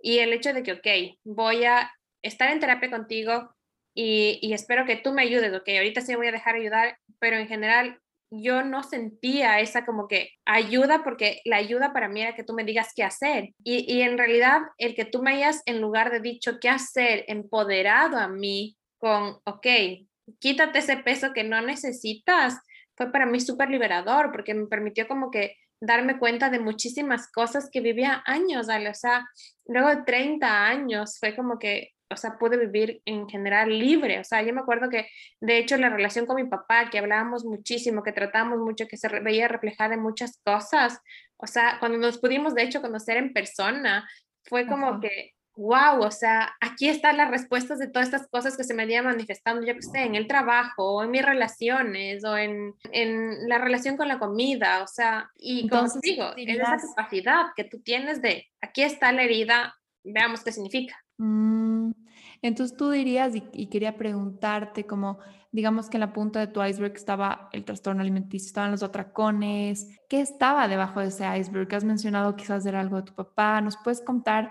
Y 0.00 0.18
el 0.18 0.32
hecho 0.32 0.52
de 0.52 0.62
que, 0.62 0.74
ok, 0.74 1.18
voy 1.24 1.64
a 1.64 1.90
estar 2.22 2.50
en 2.50 2.60
terapia 2.60 2.88
contigo 2.88 3.50
y, 3.94 4.38
y 4.42 4.52
espero 4.52 4.86
que 4.86 4.96
tú 4.96 5.12
me 5.12 5.22
ayudes, 5.22 5.52
ok, 5.52 5.68
ahorita 5.76 6.02
sí 6.02 6.14
voy 6.14 6.28
a 6.28 6.32
dejar 6.32 6.54
ayudar, 6.54 6.98
pero 7.18 7.36
en 7.36 7.48
general 7.48 7.98
yo 8.30 8.62
no 8.62 8.84
sentía 8.84 9.58
esa 9.58 9.84
como 9.84 10.06
que 10.06 10.30
ayuda 10.44 11.02
porque 11.02 11.40
la 11.44 11.56
ayuda 11.56 11.92
para 11.92 12.08
mí 12.08 12.22
era 12.22 12.34
que 12.34 12.44
tú 12.44 12.52
me 12.52 12.64
digas 12.64 12.92
qué 12.94 13.02
hacer. 13.02 13.50
Y, 13.64 13.92
y 13.92 14.02
en 14.02 14.18
realidad 14.18 14.60
el 14.78 14.94
que 14.94 15.04
tú 15.04 15.20
me 15.20 15.32
hayas 15.32 15.62
en 15.66 15.80
lugar 15.80 16.12
de 16.12 16.20
dicho 16.20 16.58
qué 16.60 16.68
hacer, 16.68 17.24
empoderado 17.26 18.18
a 18.18 18.28
mí 18.28 18.76
con, 18.98 19.38
ok, 19.44 19.66
quítate 20.38 20.78
ese 20.78 20.96
peso 20.98 21.32
que 21.32 21.42
no 21.44 21.60
necesitas 21.60 22.60
fue 22.96 23.12
para 23.12 23.26
mí 23.26 23.40
súper 23.40 23.70
liberador 23.70 24.32
porque 24.32 24.54
me 24.54 24.66
permitió 24.66 25.06
como 25.06 25.30
que 25.30 25.56
darme 25.80 26.18
cuenta 26.18 26.50
de 26.50 26.58
muchísimas 26.58 27.30
cosas 27.30 27.68
que 27.70 27.80
vivía 27.80 28.22
años, 28.26 28.68
o 28.68 28.94
sea, 28.94 29.26
luego 29.66 29.88
de 29.88 30.02
30 30.04 30.66
años 30.66 31.18
fue 31.20 31.36
como 31.36 31.58
que, 31.58 31.92
o 32.10 32.16
sea, 32.16 32.38
pude 32.38 32.56
vivir 32.56 33.02
en 33.04 33.28
general 33.28 33.78
libre, 33.78 34.20
o 34.20 34.24
sea, 34.24 34.42
yo 34.42 34.54
me 34.54 34.60
acuerdo 34.60 34.88
que 34.88 35.08
de 35.40 35.58
hecho 35.58 35.76
la 35.76 35.90
relación 35.90 36.24
con 36.24 36.36
mi 36.36 36.44
papá, 36.44 36.88
que 36.88 36.98
hablábamos 36.98 37.44
muchísimo, 37.44 38.02
que 38.02 38.12
tratábamos 38.12 38.58
mucho, 38.60 38.86
que 38.88 38.96
se 38.96 39.08
veía 39.20 39.48
reflejada 39.48 39.94
en 39.94 40.02
muchas 40.02 40.40
cosas, 40.44 41.00
o 41.36 41.46
sea, 41.46 41.76
cuando 41.78 41.98
nos 41.98 42.18
pudimos 42.18 42.54
de 42.54 42.62
hecho 42.62 42.80
conocer 42.80 43.18
en 43.18 43.34
persona, 43.34 44.08
fue 44.44 44.66
como 44.66 45.00
que 45.00 45.35
wow, 45.56 46.02
o 46.02 46.10
sea, 46.10 46.54
aquí 46.60 46.88
están 46.88 47.16
las 47.16 47.30
respuestas 47.30 47.78
de 47.78 47.88
todas 47.88 48.08
estas 48.08 48.28
cosas 48.28 48.56
que 48.56 48.64
se 48.64 48.74
me 48.74 48.82
habían 48.82 49.06
manifestando, 49.06 49.66
yo 49.66 49.74
que 49.74 49.82
sé, 49.82 50.02
en 50.02 50.14
el 50.14 50.26
trabajo, 50.26 50.96
o 50.96 51.02
en 51.02 51.10
mis 51.10 51.24
relaciones, 51.24 52.24
o 52.24 52.36
en, 52.36 52.74
en 52.92 53.48
la 53.48 53.58
relación 53.58 53.96
con 53.96 54.08
la 54.08 54.18
comida, 54.18 54.82
o 54.82 54.86
sea, 54.86 55.30
y 55.36 55.62
Entonces, 55.62 56.02
como 56.16 56.34
digo, 56.34 56.52
es 56.52 56.58
esa 56.58 56.76
capacidad 56.94 57.46
que 57.56 57.64
tú 57.64 57.80
tienes 57.80 58.20
de, 58.20 58.46
aquí 58.60 58.82
está 58.82 59.12
la 59.12 59.22
herida, 59.22 59.74
veamos 60.04 60.44
qué 60.44 60.52
significa. 60.52 60.94
Mm, 61.16 61.92
entonces 62.42 62.76
tú 62.76 62.90
dirías, 62.90 63.34
y, 63.34 63.42
y, 63.52 63.68
quería 63.68 63.96
preguntarte, 63.96 64.84
como 64.84 65.18
digamos 65.52 65.88
que 65.88 65.96
en 65.96 66.02
la 66.02 66.12
punta 66.12 66.38
de 66.38 66.48
tu 66.48 66.62
iceberg 66.62 66.94
estaba 66.94 67.48
el 67.52 67.64
trastorno 67.64 68.02
alimenticio, 68.02 68.48
estaban 68.48 68.72
los 68.72 68.82
atracones, 68.82 69.88
¿qué 70.06 70.20
estaba 70.20 70.68
debajo 70.68 71.00
de 71.00 71.06
ese 71.06 71.24
iceberg? 71.38 71.74
Has 71.74 71.84
mencionado 71.84 72.36
quizás 72.36 72.66
era 72.66 72.80
algo 72.80 72.96
de 72.96 73.04
tu 73.04 73.14
papá, 73.14 73.62
¿nos 73.62 73.78
puedes 73.78 74.02
contar? 74.02 74.50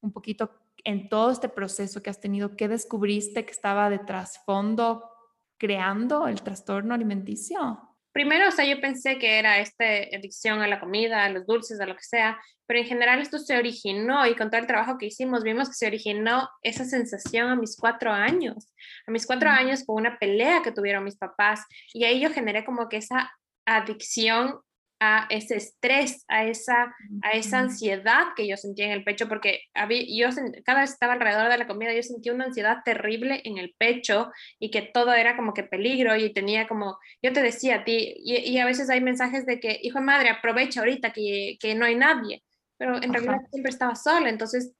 Un 0.00 0.12
poquito 0.12 0.50
en 0.84 1.08
todo 1.08 1.30
este 1.30 1.48
proceso 1.48 2.02
que 2.02 2.10
has 2.10 2.20
tenido, 2.20 2.56
¿qué 2.56 2.68
descubriste 2.68 3.44
que 3.44 3.50
estaba 3.50 3.90
de 3.90 3.98
trasfondo 3.98 5.10
creando 5.58 6.28
el 6.28 6.42
trastorno 6.42 6.94
alimenticio? 6.94 7.80
Primero, 8.12 8.48
o 8.48 8.50
sea, 8.50 8.64
yo 8.64 8.80
pensé 8.80 9.18
que 9.18 9.38
era 9.38 9.58
esta 9.58 9.84
adicción 9.84 10.62
a 10.62 10.68
la 10.68 10.80
comida, 10.80 11.24
a 11.24 11.28
los 11.28 11.44
dulces, 11.44 11.80
a 11.80 11.86
lo 11.86 11.96
que 11.96 12.02
sea, 12.02 12.40
pero 12.66 12.80
en 12.80 12.86
general 12.86 13.20
esto 13.20 13.38
se 13.38 13.58
originó 13.58 14.26
y 14.26 14.34
con 14.34 14.50
todo 14.50 14.60
el 14.60 14.66
trabajo 14.66 14.96
que 14.96 15.06
hicimos 15.06 15.42
vimos 15.42 15.68
que 15.68 15.74
se 15.74 15.86
originó 15.86 16.48
esa 16.62 16.84
sensación 16.84 17.50
a 17.50 17.56
mis 17.56 17.76
cuatro 17.76 18.10
años, 18.12 18.72
a 19.06 19.10
mis 19.10 19.26
cuatro 19.26 19.50
años 19.50 19.84
con 19.84 19.96
una 19.96 20.18
pelea 20.18 20.62
que 20.62 20.72
tuvieron 20.72 21.04
mis 21.04 21.16
papás 21.16 21.64
y 21.92 22.04
ahí 22.04 22.20
yo 22.20 22.30
generé 22.30 22.64
como 22.64 22.88
que 22.88 22.96
esa 22.96 23.30
adicción 23.66 24.60
a 24.98 25.26
ese 25.28 25.56
estrés, 25.56 26.24
a 26.28 26.44
esa, 26.44 26.94
a 27.22 27.32
esa 27.32 27.58
ansiedad 27.58 28.28
que 28.34 28.48
yo 28.48 28.56
sentía 28.56 28.86
en 28.86 28.92
el 28.92 29.04
pecho, 29.04 29.28
porque 29.28 29.60
había, 29.74 30.02
yo 30.08 30.34
cada 30.64 30.80
vez 30.80 30.90
estaba 30.90 31.14
alrededor 31.14 31.50
de 31.50 31.58
la 31.58 31.66
comida, 31.66 31.92
yo 31.92 32.02
sentía 32.02 32.32
una 32.32 32.46
ansiedad 32.46 32.78
terrible 32.84 33.42
en 33.44 33.58
el 33.58 33.74
pecho 33.78 34.30
y 34.58 34.70
que 34.70 34.82
todo 34.82 35.12
era 35.12 35.36
como 35.36 35.52
que 35.52 35.64
peligro 35.64 36.16
y 36.16 36.32
tenía 36.32 36.66
como, 36.66 36.98
yo 37.22 37.32
te 37.32 37.42
decía 37.42 37.76
a 37.76 37.84
ti, 37.84 38.14
y, 38.18 38.58
a 38.58 38.64
veces 38.64 38.88
hay 38.88 39.00
mensajes 39.00 39.44
de 39.44 39.60
que, 39.60 39.78
hijo 39.82 39.98
de 39.98 40.04
madre, 40.04 40.30
aprovecha 40.30 40.80
ahorita 40.80 41.12
que, 41.12 41.58
que 41.60 41.74
no 41.74 41.84
hay 41.84 41.94
nadie, 41.94 42.42
pero 42.78 42.96
en 43.02 43.12
realidad 43.12 43.40
siempre 43.50 43.70
estaba 43.70 43.94
sola, 43.94 44.30
entonces 44.30 44.72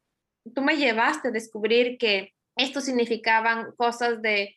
tú 0.54 0.62
me 0.62 0.76
llevaste 0.76 1.28
a 1.28 1.32
descubrir 1.32 1.98
que 1.98 2.32
esto 2.56 2.80
significaban 2.80 3.72
cosas 3.76 4.22
de 4.22 4.55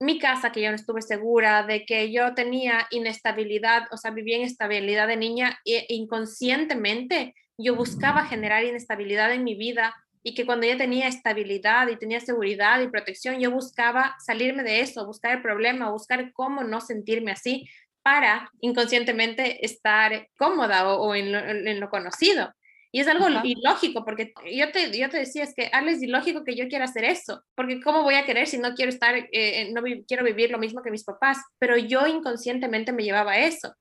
mi 0.00 0.18
casa, 0.18 0.50
que 0.50 0.62
yo 0.62 0.70
no 0.70 0.76
estuve 0.76 1.02
segura, 1.02 1.62
de 1.62 1.84
que 1.84 2.10
yo 2.10 2.34
tenía 2.34 2.86
inestabilidad, 2.90 3.84
o 3.92 3.96
sea, 3.96 4.10
vivía 4.10 4.36
en 4.36 4.42
estabilidad 4.42 5.06
de 5.06 5.16
niña 5.16 5.60
e 5.64 5.86
inconscientemente 5.90 7.34
yo 7.62 7.76
buscaba 7.76 8.24
generar 8.24 8.64
inestabilidad 8.64 9.32
en 9.32 9.44
mi 9.44 9.54
vida 9.54 9.94
y 10.22 10.34
que 10.34 10.46
cuando 10.46 10.66
ya 10.66 10.76
tenía 10.76 11.08
estabilidad 11.08 11.88
y 11.88 11.96
tenía 11.96 12.20
seguridad 12.20 12.80
y 12.80 12.88
protección, 12.88 13.38
yo 13.38 13.50
buscaba 13.50 14.16
salirme 14.24 14.62
de 14.62 14.80
eso, 14.80 15.06
buscar 15.06 15.32
el 15.32 15.42
problema, 15.42 15.90
buscar 15.90 16.32
cómo 16.32 16.64
no 16.64 16.80
sentirme 16.80 17.32
así 17.32 17.68
para 18.02 18.50
inconscientemente 18.60 19.64
estar 19.64 20.28
cómoda 20.36 20.88
o, 20.88 21.14
en 21.14 21.80
lo 21.80 21.90
conocido. 21.90 22.52
Y 22.92 23.00
es 23.00 23.06
algo 23.06 23.26
ilógico, 23.44 24.04
porque 24.04 24.32
yo 24.52 24.72
te, 24.72 24.96
yo 24.98 25.08
te 25.08 25.18
decía, 25.18 25.44
es 25.44 25.54
que 25.54 25.70
Ale, 25.72 25.92
es 25.92 26.02
ilógico 26.02 26.42
que 26.42 26.56
yo 26.56 26.66
quiera 26.68 26.86
hacer 26.86 27.04
eso, 27.04 27.42
porque 27.54 27.80
¿cómo 27.80 28.02
voy 28.02 28.16
a 28.16 28.24
querer 28.24 28.48
si 28.48 28.58
no 28.58 28.74
quiero 28.74 28.90
estar, 28.90 29.14
eh, 29.30 29.70
no 29.72 29.82
quiero 30.08 30.24
vivir 30.24 30.50
lo 30.50 30.58
mismo 30.58 30.82
que 30.82 30.90
mis 30.90 31.04
papás? 31.04 31.38
Pero 31.60 31.76
yo 31.76 32.06
inconscientemente 32.08 32.92
me 32.92 33.04
llevaba 33.04 33.32
a 33.32 33.38
eso. 33.46 33.72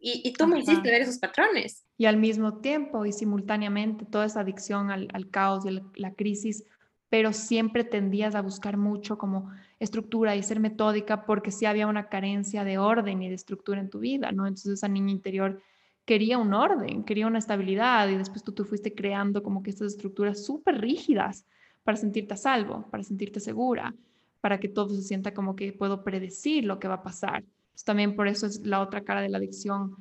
Y, 0.00 0.22
y 0.24 0.32
tú 0.32 0.46
me 0.46 0.58
hiciste 0.58 0.90
ver 0.90 1.02
esos 1.02 1.18
patrones. 1.18 1.84
Y 1.96 2.06
al 2.06 2.16
mismo 2.16 2.60
tiempo 2.60 3.06
y 3.06 3.12
simultáneamente 3.12 4.04
toda 4.04 4.26
esa 4.26 4.40
adicción 4.40 4.90
al, 4.90 5.08
al 5.12 5.30
caos 5.30 5.64
y 5.66 5.80
la 6.00 6.12
crisis, 6.12 6.64
pero 7.08 7.32
siempre 7.32 7.84
tendías 7.84 8.34
a 8.34 8.42
buscar 8.42 8.76
mucho 8.76 9.16
como 9.18 9.50
estructura 9.78 10.36
y 10.36 10.42
ser 10.42 10.60
metódica 10.60 11.26
porque 11.26 11.50
sí 11.50 11.66
había 11.66 11.86
una 11.86 12.08
carencia 12.08 12.64
de 12.64 12.78
orden 12.78 13.22
y 13.22 13.28
de 13.28 13.34
estructura 13.34 13.80
en 13.80 13.90
tu 13.90 14.00
vida, 14.00 14.32
¿no? 14.32 14.46
Entonces 14.46 14.72
esa 14.72 14.88
niña 14.88 15.12
interior 15.12 15.62
quería 16.04 16.38
un 16.38 16.54
orden, 16.54 17.04
quería 17.04 17.26
una 17.26 17.38
estabilidad 17.38 18.08
y 18.08 18.16
después 18.16 18.44
tú, 18.44 18.52
tú 18.52 18.64
fuiste 18.64 18.94
creando 18.94 19.42
como 19.42 19.62
que 19.62 19.70
estas 19.70 19.92
estructuras 19.92 20.44
súper 20.44 20.80
rígidas 20.80 21.46
para 21.82 21.96
sentirte 21.96 22.34
a 22.34 22.36
salvo, 22.36 22.88
para 22.90 23.02
sentirte 23.02 23.40
segura, 23.40 23.94
para 24.40 24.58
que 24.58 24.68
todo 24.68 24.94
se 24.94 25.02
sienta 25.02 25.32
como 25.34 25.56
que 25.56 25.72
puedo 25.72 26.04
predecir 26.04 26.64
lo 26.64 26.78
que 26.78 26.88
va 26.88 26.94
a 26.94 27.02
pasar. 27.02 27.44
también 27.84 28.14
por 28.14 28.28
eso 28.28 28.46
es 28.46 28.60
la 28.60 28.80
otra 28.80 29.02
cara 29.02 29.20
de 29.20 29.28
la 29.28 29.38
adicción 29.38 29.96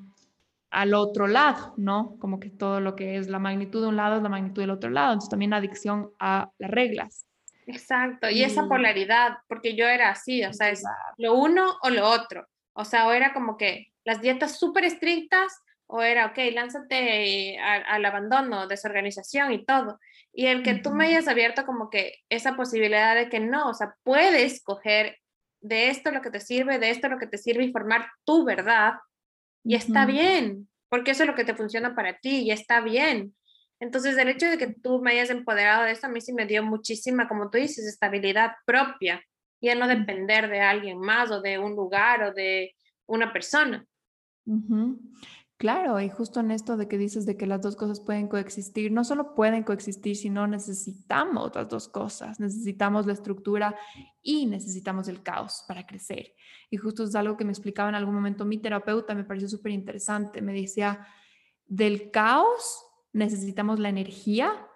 al 0.70 0.96
otro 0.96 1.28
lado, 1.28 1.74
¿no? 1.78 2.18
Como 2.20 2.40
que 2.40 2.50
todo 2.50 2.80
lo 2.80 2.96
que 2.96 3.18
es 3.18 3.30
la 3.30 3.40
magnitud 3.40 3.82
de 3.82 3.88
un 3.88 3.96
lado 3.96 4.18
es 4.18 4.24
la 4.24 4.30
magnitud 4.30 4.62
del 4.62 4.72
otro 4.72 4.90
lado. 4.90 5.14
Entonces 5.14 5.30
también 5.30 5.52
la 5.52 5.58
adicción 5.58 6.12
a 6.20 6.50
las 6.58 6.72
reglas. 6.72 7.28
Exacto, 7.68 8.30
y, 8.30 8.44
esa 8.44 8.68
polaridad, 8.68 9.38
porque 9.48 9.76
yo 9.76 9.88
era 9.88 10.10
así, 10.10 10.44
o 10.44 10.52
sea, 10.52 10.70
es 10.70 10.84
lo 11.18 11.36
uno 11.36 11.78
o 11.82 11.90
lo 11.90 12.10
otro. 12.10 12.48
O 12.74 12.84
sea, 12.84 13.08
o 13.08 13.12
era 13.12 13.34
como 13.34 13.56
que 13.56 13.94
las 14.04 14.20
dietas 14.20 14.58
súper 14.58 14.84
estrictas 14.84 15.54
o 15.96 16.02
era, 16.02 16.26
ok, 16.26 16.40
lánzate 16.54 17.60
al 17.60 18.04
abandono, 18.04 18.66
desorganización 18.66 19.52
y 19.52 19.64
todo. 19.64 20.00
Y 20.34 20.48
el 20.48 20.64
que 20.64 20.74
tú 20.74 20.90
me 20.90 21.06
hayas 21.06 21.28
abierto 21.28 21.68
como 21.68 21.92
que 21.92 22.16
esa 22.30 22.56
posibilidad 22.56 23.14
de 23.14 23.30
que 23.30 23.40
no, 23.40 23.70
o 23.70 23.76
sea, 23.76 23.94
puedes 24.02 24.64
coger 24.64 25.20
de 25.62 25.90
esto 25.90 26.10
lo 26.10 26.24
que 26.24 26.32
te 26.32 26.40
sirve, 26.40 26.80
de 26.80 26.90
esto 26.90 27.10
lo 27.10 27.20
que 27.20 27.28
te 27.28 27.38
sirve 27.38 27.66
y 27.66 27.72
formar 27.72 28.08
tu 28.24 28.44
verdad. 28.44 28.94
Y 29.64 29.76
está 29.76 30.08
bien, 30.08 30.68
porque 30.90 31.12
eso 31.12 31.24
es 31.24 31.30
lo 31.30 31.36
que 31.36 31.46
te 31.46 31.54
funciona 31.54 31.94
para 31.94 32.18
ti 32.18 32.40
y 32.40 32.50
está 32.50 32.82
bien. 32.82 33.36
Entonces, 33.80 34.18
el 34.18 34.30
hecho 34.30 34.48
de 34.48 34.58
que 34.58 34.74
tú 34.74 35.00
me 35.00 35.12
hayas 35.12 35.30
empoderado 35.30 35.84
de 35.84 35.92
eso 35.92 36.08
a 36.08 36.10
mí 36.10 36.22
sí 36.22 36.34
me 36.34 36.48
dio 36.48 36.64
muchísima, 36.64 37.28
como 37.28 37.52
tú 37.52 37.60
dices, 37.60 37.86
estabilidad 37.86 38.54
propia 38.66 39.24
y 39.62 39.70
a 39.70 39.76
no 39.76 39.88
depender 39.88 40.50
de 40.50 40.60
alguien 40.60 40.98
más 40.98 41.30
o 41.30 41.40
de 41.40 41.60
un 41.60 41.76
lugar 41.76 42.24
o 42.24 42.34
de 42.34 42.74
una 43.06 43.32
persona. 43.32 43.86
Claro, 45.64 45.98
y 46.02 46.10
justo 46.10 46.42
en 46.42 46.52
esto 46.52 46.76
de 46.76 46.90
que 46.90 46.98
dices 46.98 47.26
de 47.26 47.38
que 47.38 47.48
las 47.48 47.62
dos 47.62 47.78
cosas 47.78 48.02
pueden 48.02 48.28
coexistir, 48.28 48.92
no 48.92 49.06
solo 49.06 49.34
pueden 49.34 49.64
coexistir, 49.64 50.18
sino 50.18 50.46
necesitamos 50.46 51.56
las 51.56 51.70
dos 51.70 51.88
cosas, 51.88 52.38
necesitamos 52.38 53.06
la 53.06 53.14
estructura 53.14 53.74
y 54.22 54.46
necesitamos 54.46 55.08
el 55.08 55.24
caos 55.24 55.64
para 55.66 55.86
crecer. 55.86 56.34
Y 56.70 56.76
justo 56.76 57.06
es 57.06 57.16
algo 57.16 57.38
que 57.38 57.46
me 57.46 57.54
explicaba 57.54 57.88
en 57.88 57.96
algún 57.96 58.14
momento 58.14 58.44
mi 58.44 58.58
terapeuta, 58.58 59.16
me 59.16 59.24
pareció 59.24 59.48
súper 59.48 59.72
interesante, 59.72 60.42
me 60.42 60.52
decía, 60.52 61.08
del 61.66 62.12
caos 62.12 62.86
necesitamos 63.14 63.80
la 63.80 63.88
energía 63.88 64.68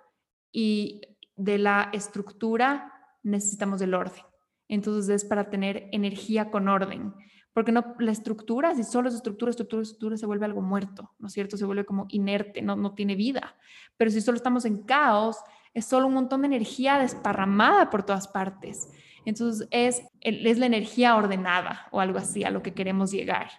y 0.53 1.01
de 1.35 1.57
la 1.57 1.89
estructura 1.91 2.93
necesitamos 3.23 3.81
el 3.81 3.93
orden. 3.93 4.23
Entonces 4.69 5.09
es 5.09 5.25
para 5.25 5.49
tener 5.49 5.89
energía 5.91 6.49
con 6.49 6.69
orden 6.69 7.13
porque 7.57 7.71
no, 7.71 7.95
la 7.97 8.11
estructura, 8.11 8.75
si 8.75 8.83
solo 8.83 9.09
es 9.09 9.15
estructura, 9.15 9.49
estructura, 9.49 9.81
estructura, 9.81 10.15
se 10.15 10.27
vuelve 10.27 10.45
algo 10.45 10.61
muerto, 10.61 11.15
¿no 11.17 11.25
es 11.25 11.33
cierto? 11.33 11.57
Se 11.57 11.65
vuelve 11.65 11.85
como 11.85 12.05
inerte, 12.09 12.61
no, 12.61 12.75
no 12.75 12.93
tiene 12.93 13.15
vida. 13.15 13.55
Pero 13.97 14.11
si 14.11 14.21
solo 14.21 14.35
estamos 14.35 14.63
en 14.65 14.83
caos, 14.83 15.37
es 15.73 15.85
solo 15.85 16.05
un 16.05 16.13
montón 16.13 16.41
de 16.41 16.45
energía 16.49 16.99
desparramada 16.99 17.89
por 17.89 18.03
todas 18.03 18.27
partes. 18.27 18.91
Entonces 19.25 19.67
es, 19.71 20.03
es 20.21 20.59
la 20.59 20.67
energía 20.67 21.15
ordenada 21.15 21.87
o 21.89 21.99
algo 21.99 22.19
así 22.19 22.43
a 22.43 22.51
lo 22.51 22.61
que 22.61 22.75
queremos 22.75 23.09
llegar. 23.09 23.49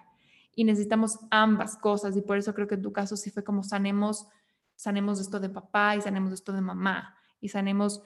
Y 0.54 0.62
necesitamos 0.62 1.18
ambas 1.32 1.76
cosas 1.76 2.16
y 2.16 2.20
por 2.20 2.38
eso 2.38 2.54
creo 2.54 2.68
que 2.68 2.76
en 2.76 2.82
tu 2.82 2.92
caso 2.92 3.16
sí 3.16 3.32
fue 3.32 3.42
como 3.42 3.64
sanemos, 3.64 4.28
sanemos 4.76 5.18
esto 5.18 5.40
de 5.40 5.48
papá 5.48 5.96
y 5.96 6.02
sanemos 6.02 6.32
esto 6.32 6.52
de 6.52 6.60
mamá 6.60 7.16
y 7.40 7.48
sanemos 7.48 8.00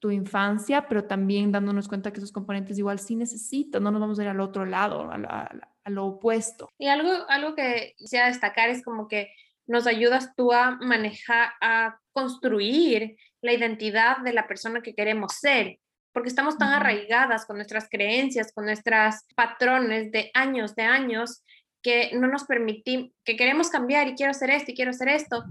tu, 0.00 0.10
infancia, 0.10 0.88
pero 0.88 1.04
también 1.04 1.52
dándonos 1.52 1.88
cuenta 1.88 2.12
que 2.12 2.18
esos 2.18 2.32
componentes 2.32 2.78
igual 2.78 2.98
sí 2.98 3.14
necesitan, 3.14 3.82
no 3.82 3.90
nos 3.90 4.00
vamos 4.00 4.18
a 4.18 4.22
ir 4.22 4.28
al 4.28 4.40
otro 4.40 4.66
lado, 4.66 5.08
a, 5.10 5.50
lo 5.86 6.06
opuesto. 6.06 6.68
Y 6.78 6.88
algo, 6.88 7.10
algo 7.28 7.54
que 7.54 7.94
quisiera 7.96 8.26
destacar 8.26 8.68
es 8.68 8.82
como 8.84 9.08
que 9.08 9.32
nos 9.66 9.86
ayudas 9.86 10.34
tú 10.36 10.52
a 10.52 10.72
manejar, 10.72 11.50
a 11.60 11.98
construir 12.12 13.16
la 13.40 13.52
identidad 13.52 14.18
de 14.18 14.32
la 14.32 14.46
persona 14.46 14.82
que 14.82 14.94
queremos 14.94 15.34
ser, 15.34 15.78
porque 16.12 16.28
estamos 16.28 16.58
tan 16.58 16.72
arraigadas 16.72 17.46
con 17.46 17.56
nuestras 17.56 17.88
creencias, 17.88 18.52
con 18.52 18.64
nuestros 18.64 19.16
patrones 19.36 20.10
de 20.10 20.30
años, 20.34 20.74
de 20.74 20.82
años, 20.82 21.44
que 21.82 22.10
no 22.12 22.26
nos 22.26 22.44
permitimos, 22.44 23.10
que 23.24 23.36
queremos 23.36 23.70
cambiar 23.70 24.08
y 24.08 24.14
quiero 24.14 24.32
hacer 24.32 24.50
esto 24.50 24.72
y 24.72 24.74
quiero 24.74 24.90
hacer 24.90 25.08
esto, 25.08 25.44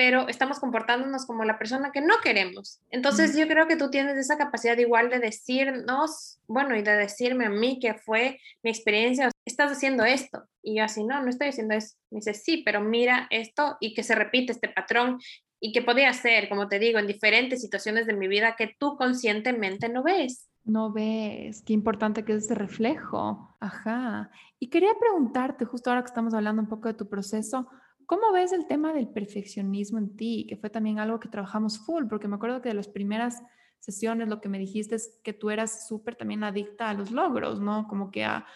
pero 0.00 0.28
estamos 0.28 0.58
comportándonos 0.58 1.26
como 1.26 1.44
la 1.44 1.58
persona 1.58 1.92
que 1.92 2.00
no 2.00 2.14
queremos. 2.22 2.80
Entonces 2.88 3.36
yo 3.36 3.46
creo 3.46 3.66
que 3.66 3.76
tú 3.76 3.90
tienes 3.90 4.16
esa 4.16 4.38
capacidad 4.38 4.78
igual 4.78 5.10
de 5.10 5.18
decirnos, 5.18 6.40
bueno, 6.48 6.74
y 6.74 6.80
de 6.80 6.92
decirme 6.92 7.44
a 7.44 7.50
mí 7.50 7.78
que 7.78 7.92
fue 7.92 8.40
mi 8.62 8.70
experiencia, 8.70 9.30
estás 9.44 9.72
haciendo 9.72 10.06
esto. 10.06 10.42
Y 10.62 10.78
yo 10.78 10.84
así, 10.84 11.04
no, 11.04 11.22
no 11.22 11.28
estoy 11.28 11.48
haciendo 11.48 11.74
eso. 11.74 11.96
Me 12.10 12.20
dice, 12.20 12.32
sí, 12.32 12.62
pero 12.64 12.80
mira 12.80 13.26
esto 13.28 13.76
y 13.78 13.92
que 13.92 14.02
se 14.02 14.14
repite 14.14 14.52
este 14.52 14.70
patrón 14.70 15.18
y 15.60 15.70
que 15.72 15.82
podría 15.82 16.14
ser, 16.14 16.48
como 16.48 16.66
te 16.66 16.78
digo, 16.78 16.98
en 16.98 17.06
diferentes 17.06 17.60
situaciones 17.60 18.06
de 18.06 18.14
mi 18.14 18.26
vida 18.26 18.56
que 18.56 18.74
tú 18.78 18.96
conscientemente 18.96 19.90
no 19.90 20.02
ves. 20.02 20.48
No 20.64 20.90
ves, 20.90 21.60
qué 21.60 21.74
importante 21.74 22.24
que 22.24 22.32
es 22.32 22.44
ese 22.44 22.54
reflejo. 22.54 23.54
Ajá. 23.60 24.30
Y 24.58 24.70
quería 24.70 24.94
preguntarte, 24.98 25.66
justo 25.66 25.90
ahora 25.90 26.00
que 26.00 26.08
estamos 26.08 26.32
hablando 26.32 26.62
un 26.62 26.70
poco 26.70 26.88
de 26.88 26.94
tu 26.94 27.06
proceso, 27.06 27.68
¿Cómo 28.10 28.32
ves 28.32 28.50
el 28.50 28.66
tema 28.66 28.92
del 28.92 29.06
perfeccionismo 29.06 29.96
en 29.96 30.16
ti? 30.16 30.44
Que 30.48 30.56
fue 30.56 30.68
también 30.68 30.98
algo 30.98 31.20
que 31.20 31.28
trabajamos 31.28 31.78
full, 31.78 32.06
porque 32.08 32.26
me 32.26 32.34
acuerdo 32.34 32.60
que 32.60 32.70
de 32.70 32.74
las 32.74 32.88
primeras 32.88 33.40
sesiones 33.78 34.28
lo 34.28 34.40
que 34.40 34.48
me 34.48 34.58
dijiste 34.58 34.96
es 34.96 35.20
que 35.22 35.32
tú 35.32 35.48
eras 35.48 35.86
súper 35.86 36.16
también 36.16 36.42
adicta 36.42 36.90
a 36.90 36.94
los 36.94 37.12
logros, 37.12 37.60
¿no? 37.60 37.86
Como 37.86 38.10
que 38.10 38.24
a 38.24 38.46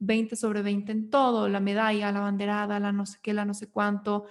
20 0.00 0.34
sobre 0.34 0.62
20 0.62 0.90
en 0.90 1.10
todo, 1.10 1.48
la 1.48 1.60
medalla, 1.60 2.10
la 2.10 2.18
banderada, 2.18 2.80
la 2.80 2.90
no 2.90 3.06
sé 3.06 3.20
qué, 3.22 3.32
la 3.32 3.44
no 3.44 3.54
sé 3.54 3.70
cuánto. 3.70 4.24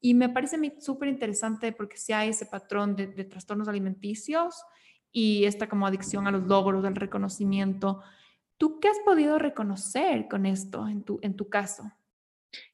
Y 0.00 0.14
me 0.14 0.30
parece 0.30 0.56
súper 0.80 1.10
interesante 1.10 1.72
porque 1.72 1.98
si 1.98 2.14
hay 2.14 2.30
ese 2.30 2.46
patrón 2.46 2.96
de, 2.96 3.08
de, 3.08 3.24
trastornos 3.24 3.68
alimenticios 3.68 4.64
y 5.12 5.44
esta 5.44 5.68
como 5.68 5.86
adicción 5.86 6.26
a 6.26 6.30
los 6.30 6.44
logros, 6.44 6.82
al 6.86 6.96
reconocimiento. 6.96 8.00
¿Tú 8.56 8.80
qué 8.80 8.88
has 8.88 9.00
podido 9.04 9.38
reconocer 9.38 10.28
con 10.28 10.46
esto 10.46 10.88
en 10.88 11.02
tu, 11.02 11.18
en 11.20 11.36
tu 11.36 11.50
caso? 11.50 11.92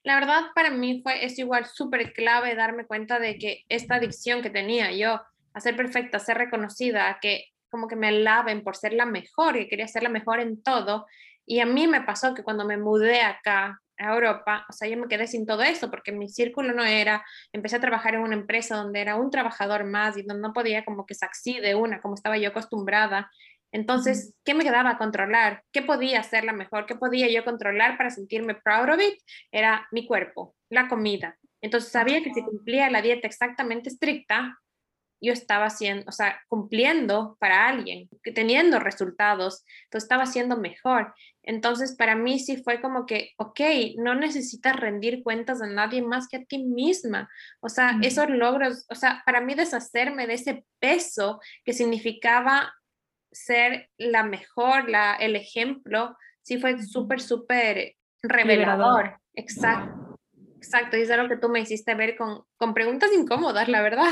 La 0.03 0.15
verdad, 0.15 0.45
para 0.55 0.71
mí 0.71 1.01
fue, 1.03 1.25
es 1.25 1.39
igual 1.39 1.67
súper 1.67 2.13
clave 2.13 2.55
darme 2.55 2.87
cuenta 2.87 3.19
de 3.19 3.39
que 3.39 3.65
esta 3.69 3.97
adicción 3.97 4.43
que 4.43 4.51
tenía 4.51 4.93
yo 4.93 5.21
a 5.53 5.61
ser 5.61 5.77
perfecta, 5.77 6.19
a 6.19 6.21
ser 6.21 6.39
reconocida, 6.39 7.09
a 7.09 7.19
que 7.21 7.47
como 7.69 7.89
que 7.89 7.97
me 7.97 8.09
alaben 8.09 8.63
por 8.63 8.77
ser 8.77 8.93
la 8.93 9.07
mejor, 9.07 9.55
que 9.55 9.69
quería 9.69 9.89
ser 9.89 10.03
la 10.03 10.09
mejor 10.09 10.41
en 10.41 10.63
todo. 10.63 11.07
Y 11.45 11.61
a 11.61 11.67
mí 11.67 11.87
me 11.87 12.03
pasó 12.03 12.35
que 12.35 12.43
cuando 12.43 12.65
me 12.65 12.77
mudé 12.77 13.21
acá 13.23 13.81
a 13.99 14.15
Europa, 14.15 14.67
o 14.69 14.73
sea, 14.73 14.89
yo 14.89 14.97
me 14.97 15.09
quedé 15.09 15.27
sin 15.27 15.47
todo 15.47 15.63
eso 15.63 15.91
porque 15.91 16.13
mi 16.13 16.29
círculo 16.29 16.75
no 16.75 16.85
era, 16.85 17.25
empecé 17.53 17.77
a 17.77 17.81
trabajar 17.81 18.15
en 18.15 18.21
una 18.21 18.35
empresa 18.35 18.77
donde 18.77 19.01
era 19.01 19.17
un 19.17 19.31
trabajador 19.31 19.85
más 19.85 20.17
y 20.17 20.23
donde 20.23 20.43
no 20.43 20.53
podía 20.53 20.85
como 20.85 21.07
que 21.07 21.15
salir 21.15 21.63
de 21.63 21.75
una, 21.75 22.01
como 22.01 22.15
estaba 22.15 22.37
yo 22.37 22.51
acostumbrada. 22.51 23.31
Entonces, 23.77 24.33
¿qué 24.43 24.55
me 24.55 24.65
quedaba 24.65 24.97
controlar? 24.97 25.63
¿Qué 25.71 25.83
podía 25.83 26.21
hacer 26.21 26.45
la 26.45 26.55
mejor? 26.55 26.87
¿Qué 26.87 26.95
podía 26.95 27.29
yo 27.29 27.45
controlar 27.45 27.99
para 27.99 28.09
sentirme 28.09 28.55
proud 28.55 28.89
of 28.89 29.03
it? 29.03 29.21
Era 29.53 29.87
mi 29.91 30.07
cuerpo, 30.07 30.57
la 30.71 30.89
comida. 30.89 31.37
Entonces 31.61 31.93
sabía 31.93 32.23
que 32.23 32.33
si 32.33 32.43
cumplía 32.43 32.89
la 32.89 33.03
dieta 33.03 33.27
exactamente 33.27 33.91
estricta, 33.91 34.59
yo 35.21 35.35
estaba 35.35 35.67
haciendo, 35.67 36.05
o 36.09 36.13
sea, 36.13 36.41
cumpliendo 36.49 37.37
para 37.39 37.69
alguien, 37.69 38.09
teniendo 38.35 38.79
resultados, 38.79 39.63
entonces 39.85 40.05
estaba 40.05 40.23
haciendo 40.23 40.57
mejor. 40.57 41.15
Entonces, 41.43 41.97
para 41.97 42.15
mí 42.17 42.39
sí 42.39 42.63
fue 42.63 42.81
como 42.81 43.05
que, 43.05 43.33
ok, 43.37 43.61
no 43.99 44.15
necesitas 44.15 44.75
rendir 44.77 45.23
cuentas 45.23 45.61
a 45.61 45.67
nadie 45.67 46.01
más 46.01 46.29
que 46.29 46.39
a 46.39 46.45
ti 46.45 46.65
misma. 46.65 47.29
O 47.61 47.69
sea, 47.69 47.99
esos 48.03 48.31
logros, 48.31 48.87
o 48.89 48.95
sea, 48.95 49.23
para 49.27 49.43
mí 49.43 49.55
deshacerme 49.55 50.27
de 50.27 50.35
ese 50.35 50.65
peso 50.81 51.41
que 51.63 51.75
significaba 51.75 52.73
ser 53.45 53.91
la 53.99 54.23
mejor, 54.23 54.89
la, 54.89 55.15
el 55.15 55.37
ejemplo, 55.37 56.17
sí 56.43 56.59
fue 56.59 56.83
súper, 56.83 57.21
súper 57.21 57.95
revelador. 58.23 59.19
Exacto. 59.35 60.07
Exacto, 60.57 60.97
y 60.97 61.03
es 61.03 61.11
algo 61.11 61.29
que 61.29 61.37
tú 61.37 61.49
me 61.49 61.61
hiciste 61.61 61.95
ver 61.95 62.17
con, 62.17 62.43
con 62.57 62.75
preguntas 62.75 63.11
incómodas, 63.17 63.69
la 63.69 63.83
verdad. 63.83 64.11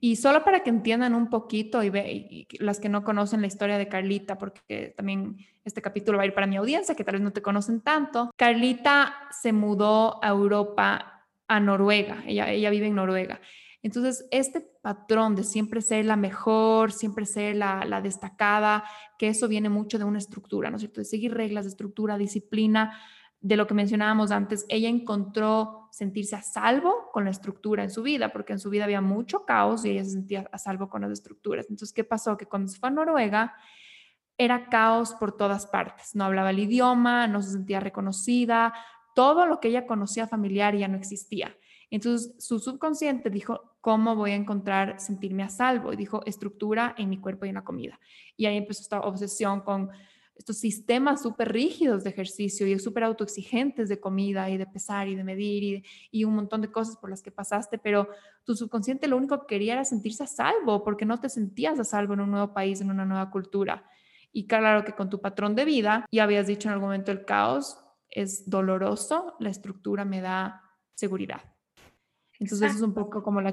Y 0.00 0.16
solo 0.16 0.44
para 0.44 0.62
que 0.62 0.70
entiendan 0.70 1.14
un 1.14 1.30
poquito 1.30 1.82
y, 1.82 1.90
ve, 1.90 2.46
las 2.58 2.78
que 2.78 2.88
no 2.88 3.04
conocen 3.04 3.40
la 3.40 3.46
historia 3.46 3.78
de 3.78 3.88
Carlita, 3.88 4.36
porque 4.38 4.94
también 4.96 5.36
este 5.64 5.80
capítulo 5.80 6.18
va 6.18 6.24
a 6.24 6.26
ir 6.26 6.34
para 6.34 6.46
mi 6.46 6.56
audiencia, 6.56 6.94
que 6.94 7.04
tal 7.04 7.14
vez 7.14 7.22
no 7.22 7.32
te 7.32 7.42
conocen 7.42 7.80
tanto. 7.80 8.30
Carlita 8.36 9.14
se 9.30 9.52
mudó 9.52 10.22
a 10.22 10.28
Europa, 10.28 11.26
a 11.48 11.60
Noruega, 11.60 12.22
ella, 12.26 12.50
ella 12.50 12.70
vive 12.70 12.86
en 12.86 12.94
Noruega. 12.94 13.40
Entonces, 13.82 14.26
este 14.30 14.60
patrón 14.60 15.34
de 15.34 15.42
siempre 15.42 15.80
ser 15.80 16.04
la 16.04 16.16
mejor, 16.16 16.92
siempre 16.92 17.26
ser 17.26 17.56
la, 17.56 18.00
destacada, 18.00 18.84
que 19.18 19.28
eso 19.28 19.48
viene 19.48 19.68
mucho 19.68 19.98
de 19.98 20.04
una 20.04 20.18
estructura, 20.18 20.70
¿no 20.70 20.76
es 20.76 20.82
cierto? 20.82 21.00
De 21.00 21.04
seguir 21.04 21.34
reglas 21.34 21.64
de 21.64 21.70
estructura, 21.70 22.16
disciplina, 22.16 22.96
de 23.40 23.56
lo 23.56 23.66
que 23.66 23.74
mencionábamos 23.74 24.30
antes, 24.30 24.64
ella 24.68 24.88
encontró 24.88 25.88
sentirse 25.90 26.36
a 26.36 26.42
salvo 26.42 27.10
con 27.12 27.24
la 27.24 27.32
estructura 27.32 27.82
en 27.82 27.90
su 27.90 28.02
vida, 28.02 28.32
porque 28.32 28.52
en 28.52 28.60
su 28.60 28.70
vida 28.70 28.84
había 28.84 29.00
mucho 29.00 29.44
caos 29.44 29.84
y 29.84 29.90
ella 29.90 30.04
se 30.04 30.10
sentía 30.10 30.48
a 30.52 30.58
salvo 30.58 30.88
con 30.88 31.02
las 31.02 31.10
estructuras. 31.10 31.66
Entonces, 31.68 31.92
¿qué 31.92 32.04
pasó? 32.04 32.36
Que 32.36 32.46
cuando 32.46 32.70
se 32.70 32.78
fue 32.78 32.88
a 32.88 32.92
Noruega, 32.92 33.56
era 34.38 34.68
caos 34.68 35.14
por 35.14 35.36
todas 35.36 35.66
partes. 35.66 36.14
No 36.14 36.24
hablaba 36.24 36.50
el 36.50 36.60
idioma, 36.60 37.26
no 37.26 37.42
se 37.42 37.50
sentía 37.50 37.80
reconocida, 37.80 38.72
todo 39.14 39.44
lo 39.46 39.58
que 39.58 39.68
ella 39.68 39.86
conocía 39.86 40.28
familiar 40.28 40.76
ya 40.76 40.86
no 40.86 40.96
existía. 40.96 41.56
Entonces, 41.92 42.34
su 42.38 42.58
subconsciente 42.58 43.28
dijo, 43.28 43.76
¿cómo 43.82 44.16
voy 44.16 44.30
a 44.30 44.34
encontrar 44.34 44.98
sentirme 44.98 45.42
a 45.42 45.50
salvo? 45.50 45.92
Y 45.92 45.96
dijo, 45.96 46.22
estructura 46.24 46.94
en 46.96 47.10
mi 47.10 47.20
cuerpo 47.20 47.44
y 47.44 47.50
en 47.50 47.56
la 47.56 47.64
comida. 47.64 48.00
Y 48.34 48.46
ahí 48.46 48.56
empezó 48.56 48.80
esta 48.80 49.00
obsesión 49.00 49.60
con 49.60 49.90
estos 50.34 50.56
sistemas 50.56 51.20
súper 51.20 51.52
rígidos 51.52 52.02
de 52.02 52.08
ejercicio 52.08 52.66
y 52.66 52.78
súper 52.78 53.04
autoexigentes 53.04 53.90
de 53.90 54.00
comida 54.00 54.48
y 54.48 54.56
de 54.56 54.66
pesar 54.66 55.06
y 55.06 55.16
de 55.16 55.22
medir 55.22 55.84
y, 56.10 56.24
un 56.24 56.34
montón 56.34 56.62
de 56.62 56.72
cosas 56.72 56.96
por 56.96 57.10
las 57.10 57.22
que 57.22 57.30
pasaste, 57.30 57.76
pero 57.76 58.08
tu 58.44 58.56
subconsciente 58.56 59.06
lo 59.06 59.18
único 59.18 59.40
que 59.40 59.46
quería 59.46 59.74
era 59.74 59.84
sentirse 59.84 60.22
a 60.22 60.26
salvo 60.26 60.82
porque 60.84 61.04
no 61.04 61.20
te 61.20 61.28
sentías 61.28 61.78
a 61.78 61.84
salvo 61.84 62.14
en 62.14 62.20
un 62.20 62.30
nuevo 62.30 62.54
país, 62.54 62.80
en 62.80 62.90
una 62.90 63.04
nueva 63.04 63.30
cultura. 63.30 63.84
Y 64.32 64.46
claro 64.46 64.82
que 64.82 64.94
con 64.94 65.10
tu 65.10 65.20
patrón 65.20 65.54
de 65.54 65.66
vida, 65.66 66.06
ya 66.10 66.24
habías 66.24 66.46
dicho 66.46 66.68
en 66.68 66.72
algún 66.72 66.88
momento, 66.88 67.12
el 67.12 67.26
caos 67.26 67.78
es 68.08 68.48
doloroso, 68.48 69.36
la 69.40 69.50
estructura 69.50 70.06
me 70.06 70.22
da 70.22 70.62
seguridad. 70.94 71.51
Entonces 72.42 72.74
es 72.74 72.82
un 72.82 72.92
poco 72.92 73.22
como 73.22 73.40
la, 73.40 73.52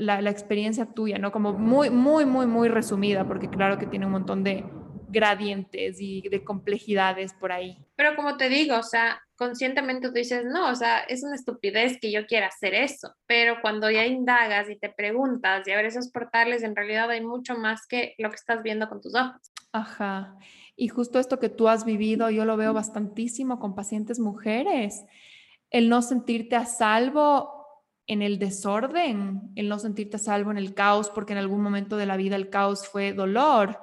la, 0.00 0.20
la, 0.20 0.30
experiencia 0.30 0.86
tuya, 0.86 1.18
¿no? 1.18 1.32
Como 1.32 1.54
muy, 1.54 1.90
muy, 1.90 2.26
muy, 2.26 2.46
muy 2.46 2.68
resumida, 2.68 3.26
porque 3.26 3.48
claro 3.48 3.78
que 3.78 3.86
tiene 3.86 4.06
un 4.06 4.12
montón 4.12 4.44
de, 4.44 4.64
gradientes 5.10 6.00
y 6.00 6.22
de 6.22 6.44
complejidades 6.44 7.34
por 7.34 7.52
ahí. 7.52 7.76
Pero 7.96 8.16
como 8.16 8.36
te 8.36 8.48
digo, 8.48 8.78
o 8.78 8.82
sea, 8.82 9.20
conscientemente 9.36 10.08
tú 10.08 10.14
dices, 10.14 10.44
no, 10.44 10.70
o 10.70 10.74
sea, 10.74 11.00
es 11.00 11.22
una 11.22 11.34
estupidez 11.34 11.98
que 12.00 12.12
yo 12.12 12.26
quiera 12.26 12.46
hacer 12.46 12.74
eso, 12.74 13.14
pero 13.26 13.56
cuando 13.60 13.90
ya 13.90 14.06
indagas 14.06 14.70
y 14.70 14.76
te 14.76 14.88
preguntas 14.88 15.66
y 15.66 15.72
a 15.72 15.76
ver 15.76 15.86
esos 15.86 16.10
portales, 16.10 16.62
en 16.62 16.76
realidad 16.76 17.10
hay 17.10 17.24
mucho 17.24 17.56
más 17.56 17.86
que 17.86 18.14
lo 18.18 18.30
que 18.30 18.36
estás 18.36 18.62
viendo 18.62 18.88
con 18.88 19.00
tus 19.00 19.14
ojos. 19.14 19.40
Ajá. 19.72 20.36
Y 20.76 20.88
justo 20.88 21.18
esto 21.18 21.38
que 21.38 21.48
tú 21.48 21.68
has 21.68 21.84
vivido, 21.84 22.30
yo 22.30 22.44
lo 22.44 22.56
veo 22.56 22.72
bastantísimo 22.72 23.58
con 23.58 23.74
pacientes 23.74 24.18
mujeres. 24.18 25.04
El 25.70 25.88
no 25.88 26.02
sentirte 26.02 26.56
a 26.56 26.64
salvo 26.64 27.59
en 28.10 28.22
el 28.22 28.40
desorden, 28.40 29.52
el 29.54 29.68
no 29.68 29.78
sentirte 29.78 30.16
a 30.16 30.18
salvo 30.18 30.50
en 30.50 30.58
el 30.58 30.74
caos, 30.74 31.10
porque 31.10 31.32
en 31.32 31.38
algún 31.38 31.62
momento 31.62 31.96
de 31.96 32.06
la 32.06 32.16
vida 32.16 32.34
el 32.34 32.50
caos 32.50 32.88
fue 32.88 33.12
dolor 33.12 33.78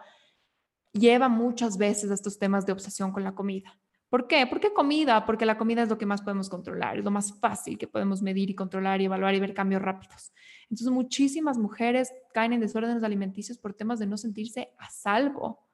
lleva 0.92 1.30
muchas 1.30 1.78
veces 1.78 2.12
a 2.12 2.14
estos 2.14 2.38
temas 2.38 2.66
de 2.66 2.74
obsesión 2.74 3.14
con 3.14 3.24
la 3.24 3.34
comida. 3.34 3.80
¿Por 4.10 4.28
qué? 4.28 4.46
Porque 4.46 4.74
comida, 4.74 5.26
porque 5.26 5.46
la 5.46 5.58
comida 5.58 5.84
es 5.84 5.90
lo 5.90 5.98
que 5.98 6.06
más 6.06 6.22
podemos 6.22 6.50
controlar, 6.50 6.98
es 6.98 7.06
lo 7.06 7.12
más 7.12 7.40
fácil 7.40 7.78
que 7.78 7.88
podemos 7.88 8.22
medir 8.22 8.50
y 8.50 8.56
controlar 8.56 9.00
y 9.00 9.06
evaluar 9.06 9.34
y 9.34 9.40
ver 9.40 9.54
cambios 9.54 9.82
rápidos. 9.82 10.34
Entonces, 10.64 10.90
muchísimas 10.90 11.58
mujeres 11.58 12.14
caen 12.34 12.52
en 12.52 12.60
desórdenes 12.60 13.04
alimenticios 13.04 13.58
por 13.58 13.74
temas 13.76 13.98
de 13.98 14.08
no 14.08 14.18
sentirse 14.18 14.74
a 14.78 14.90
salvo. 14.90 15.66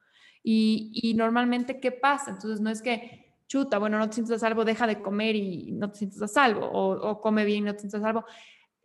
Y, 0.44 1.14
normalmente, 1.16 1.80
¿qué 1.80 1.92
pasa? 1.92 2.32
Entonces, 2.32 2.62
no 2.62 2.70
es 2.70 2.84
que, 2.84 3.23
chuta, 3.54 3.78
bueno, 3.78 4.00
no 4.00 4.08
te 4.08 4.16
sientes 4.16 4.36
a 4.36 4.40
salvo, 4.40 4.66
deja 4.66 4.88
de 4.88 5.00
comer 5.00 5.36
y 5.36 5.72
no 5.74 5.92
te 5.92 6.00
sientes 6.00 6.20
a 6.24 6.28
salvo, 6.28 6.66
o, 6.66 7.10
o 7.10 7.22
come 7.22 7.46
bien 7.46 7.60
y 7.60 7.66
no 7.68 7.74
te 7.74 7.82
sientes 7.82 8.00
a 8.00 8.04
salvo. 8.04 8.26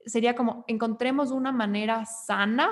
Sería 0.05 0.35
como, 0.35 0.66
encontremos 0.69 1.31
una 1.31 1.53
manera 1.53 2.05
sana 2.05 2.69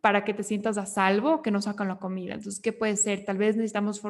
para 0.00 0.22
que 0.22 0.34
te 0.34 0.44
sientas 0.44 0.78
a 0.78 0.86
salvo 0.86 1.42
que 1.42 1.50
no 1.50 1.60
sacan 1.60 1.88
la 1.88 1.98
comida. 1.98 2.34
Entonces, 2.34 2.62
¿qué 2.62 2.72
puede 2.72 2.94
ser? 2.94 3.24
Tal 3.24 3.38
vez 3.38 3.56
necesitamos 3.56 4.00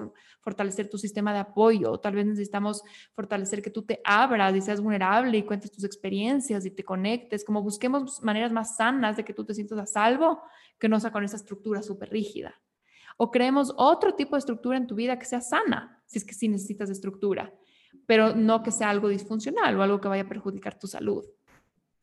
fortalecer 0.42 0.90
tu 0.90 0.98
sistema 0.98 1.32
de 1.32 1.38
apoyo, 1.38 1.96
tal 2.00 2.16
vez 2.16 2.26
necesitamos 2.26 2.82
fortalecer 3.14 3.62
que 3.62 3.70
tú 3.70 3.80
te 3.80 4.02
abras 4.04 4.54
y 4.54 4.60
seas 4.60 4.82
vulnerable 4.82 5.38
y 5.38 5.44
cuentes 5.44 5.72
tus 5.72 5.84
experiencias 5.84 6.66
y 6.66 6.70
te 6.70 6.84
conectes, 6.84 7.46
como 7.46 7.62
busquemos 7.62 8.22
maneras 8.22 8.52
más 8.52 8.76
sanas 8.76 9.16
de 9.16 9.24
que 9.24 9.32
tú 9.32 9.46
te 9.46 9.54
sientas 9.54 9.78
a 9.78 9.86
salvo 9.86 10.42
que 10.78 10.86
no 10.90 10.98
con 11.10 11.24
esa 11.24 11.36
estructura 11.36 11.82
súper 11.82 12.10
rígida. 12.10 12.54
O 13.16 13.30
creemos 13.30 13.72
otro 13.78 14.14
tipo 14.14 14.36
de 14.36 14.40
estructura 14.40 14.76
en 14.76 14.86
tu 14.86 14.96
vida 14.96 15.18
que 15.18 15.24
sea 15.24 15.40
sana, 15.40 15.95
si 16.06 16.18
es 16.18 16.24
que 16.24 16.34
sí 16.34 16.48
necesitas 16.48 16.90
estructura, 16.90 17.52
pero 18.06 18.34
no 18.34 18.62
que 18.62 18.70
sea 18.70 18.90
algo 18.90 19.08
disfuncional 19.08 19.76
o 19.76 19.82
algo 19.82 20.00
que 20.00 20.08
vaya 20.08 20.22
a 20.22 20.28
perjudicar 20.28 20.78
tu 20.78 20.86
salud. 20.86 21.24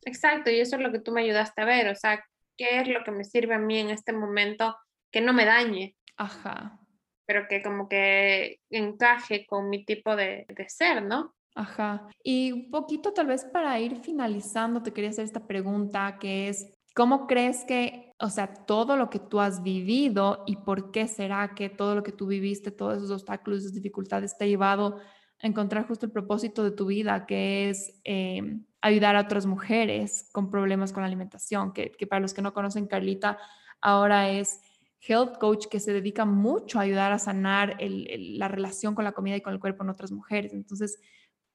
Exacto, 0.05 0.51
y 0.51 0.59
eso 0.59 0.75
es 0.75 0.81
lo 0.81 0.91
que 0.91 0.99
tú 0.99 1.11
me 1.11 1.21
ayudaste 1.21 1.61
a 1.61 1.65
ver, 1.65 1.87
o 1.87 1.95
sea, 1.95 2.23
qué 2.57 2.81
es 2.81 2.87
lo 2.87 3.03
que 3.03 3.11
me 3.11 3.23
sirve 3.23 3.55
a 3.55 3.59
mí 3.59 3.79
en 3.79 3.89
este 3.89 4.13
momento 4.13 4.75
que 5.11 5.21
no 5.21 5.33
me 5.33 5.45
dañe. 5.45 5.95
Ajá. 6.17 6.79
Pero 7.25 7.47
que 7.47 7.63
como 7.63 7.87
que 7.87 8.59
encaje 8.69 9.45
con 9.45 9.69
mi 9.69 9.85
tipo 9.85 10.15
de, 10.15 10.45
de 10.49 10.69
ser, 10.69 11.03
¿no? 11.03 11.33
Ajá. 11.55 12.09
Y 12.23 12.51
un 12.51 12.71
poquito 12.71 13.13
tal 13.13 13.27
vez 13.27 13.45
para 13.45 13.79
ir 13.79 13.97
finalizando, 13.97 14.81
te 14.81 14.91
quería 14.91 15.11
hacer 15.11 15.25
esta 15.25 15.47
pregunta 15.47 16.17
que 16.19 16.49
es, 16.49 16.67
¿cómo 16.93 17.27
crees 17.27 17.65
que, 17.65 18.13
o 18.19 18.29
sea, 18.29 18.53
todo 18.53 18.97
lo 18.97 19.09
que 19.09 19.19
tú 19.19 19.39
has 19.39 19.63
vivido 19.63 20.43
y 20.45 20.57
por 20.57 20.91
qué 20.91 21.07
será 21.07 21.53
que 21.55 21.69
todo 21.69 21.95
lo 21.95 22.03
que 22.03 22.11
tú 22.11 22.27
viviste, 22.27 22.71
todos 22.71 22.97
esos 22.97 23.11
obstáculos, 23.11 23.59
esas 23.59 23.73
dificultades 23.73 24.37
te 24.37 24.45
ha 24.45 24.47
llevado 24.47 24.99
a 25.41 25.47
encontrar 25.47 25.87
justo 25.87 26.05
el 26.05 26.11
propósito 26.11 26.63
de 26.63 26.71
tu 26.71 26.85
vida, 26.85 27.25
que 27.25 27.69
es 27.69 27.99
eh, 28.03 28.59
ayudar 28.81 29.15
a 29.15 29.21
otras 29.21 29.45
mujeres 29.45 30.29
con 30.31 30.49
problemas 30.49 30.93
con 30.93 31.01
la 31.01 31.07
alimentación, 31.07 31.73
que, 31.73 31.91
para 32.07 32.21
los 32.21 32.33
que 32.33 32.41
no 32.41 32.53
conocen, 32.53 32.87
Carlita 32.87 33.37
ahora 33.81 34.29
es 34.29 34.61
health 35.05 35.37
coach 35.37 35.65
que 35.67 35.81
se 35.81 35.91
dedica 35.91 36.23
mucho 36.23 36.79
a 36.79 36.83
ayudar 36.83 37.11
a 37.11 37.19
sanar 37.19 37.77
la 37.79 38.47
relación 38.47 38.95
con 38.95 39.03
la 39.03 39.11
comida 39.11 39.35
y 39.35 39.41
con 39.41 39.53
el 39.53 39.59
cuerpo 39.59 39.83
en 39.83 39.89
otras 39.89 40.11
mujeres. 40.11 40.53
Entonces, 40.53 40.97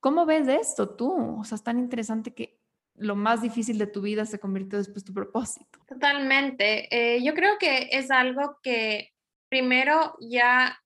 ¿cómo 0.00 0.26
ves 0.26 0.48
esto 0.48 0.90
tú? 0.90 1.38
O 1.40 1.44
sea, 1.44 1.56
es 1.56 1.62
tan 1.62 1.78
interesante 1.78 2.34
que 2.34 2.57
lo 2.98 3.16
más 3.16 3.42
difícil 3.42 3.78
de 3.78 3.86
tu 3.86 4.00
vida 4.00 4.26
se 4.26 4.38
convirtió 4.38 4.78
después 4.78 5.04
tu 5.04 5.14
propósito. 5.14 5.78
Totalmente. 5.86 6.88
Eh, 6.90 7.22
yo 7.22 7.34
creo 7.34 7.58
que 7.58 7.88
es 7.92 8.10
algo 8.10 8.58
que 8.62 9.10
primero 9.48 10.14
ya 10.20 10.78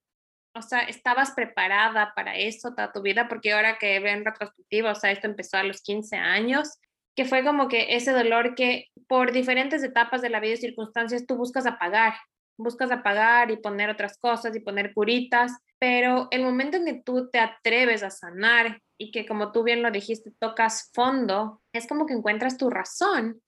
o 0.55 0.61
sea, 0.61 0.81
estabas 0.81 1.31
preparada 1.31 2.13
para 2.15 2.37
eso 2.37 2.73
toda 2.75 2.91
tu 2.91 3.01
vida, 3.01 3.27
porque 3.27 3.53
ahora 3.53 3.77
que 3.79 3.99
veo 3.99 4.13
en 4.13 4.25
retrospectiva, 4.25 4.91
o 4.91 4.95
sea, 4.95 5.11
esto 5.11 5.27
empezó 5.27 5.57
a 5.57 5.63
los 5.63 5.81
15 5.81 6.15
años, 6.15 6.77
que 7.15 7.25
fue 7.25 7.43
como 7.43 7.67
que 7.67 7.95
ese 7.95 8.11
dolor 8.11 8.55
que 8.55 8.85
por 9.07 9.31
diferentes 9.31 9.83
etapas 9.83 10.21
de 10.21 10.29
la 10.29 10.39
vida 10.39 10.53
y 10.53 10.57
circunstancias 10.57 11.25
tú 11.27 11.37
buscas 11.37 11.65
apagar, 11.65 12.13
buscas 12.57 12.91
apagar 12.91 13.51
y 13.51 13.57
poner 13.57 13.89
otras 13.89 14.17
cosas 14.17 14.55
y 14.55 14.59
poner 14.59 14.93
curitas, 14.93 15.51
pero 15.79 16.27
el 16.31 16.43
momento 16.43 16.77
en 16.77 16.85
que 16.85 17.01
tú 17.03 17.29
te 17.29 17.39
atreves 17.39 18.03
a 18.03 18.09
sanar 18.09 18.81
y 18.97 19.11
que 19.11 19.25
como 19.25 19.51
tú 19.51 19.63
bien 19.63 19.81
lo 19.81 19.91
dijiste, 19.91 20.31
tocas 20.39 20.91
fondo, 20.93 21.61
es 21.73 21.87
como 21.87 22.05
que 22.05 22.13
encuentras 22.13 22.57
tu 22.57 22.69
razón. 22.69 23.41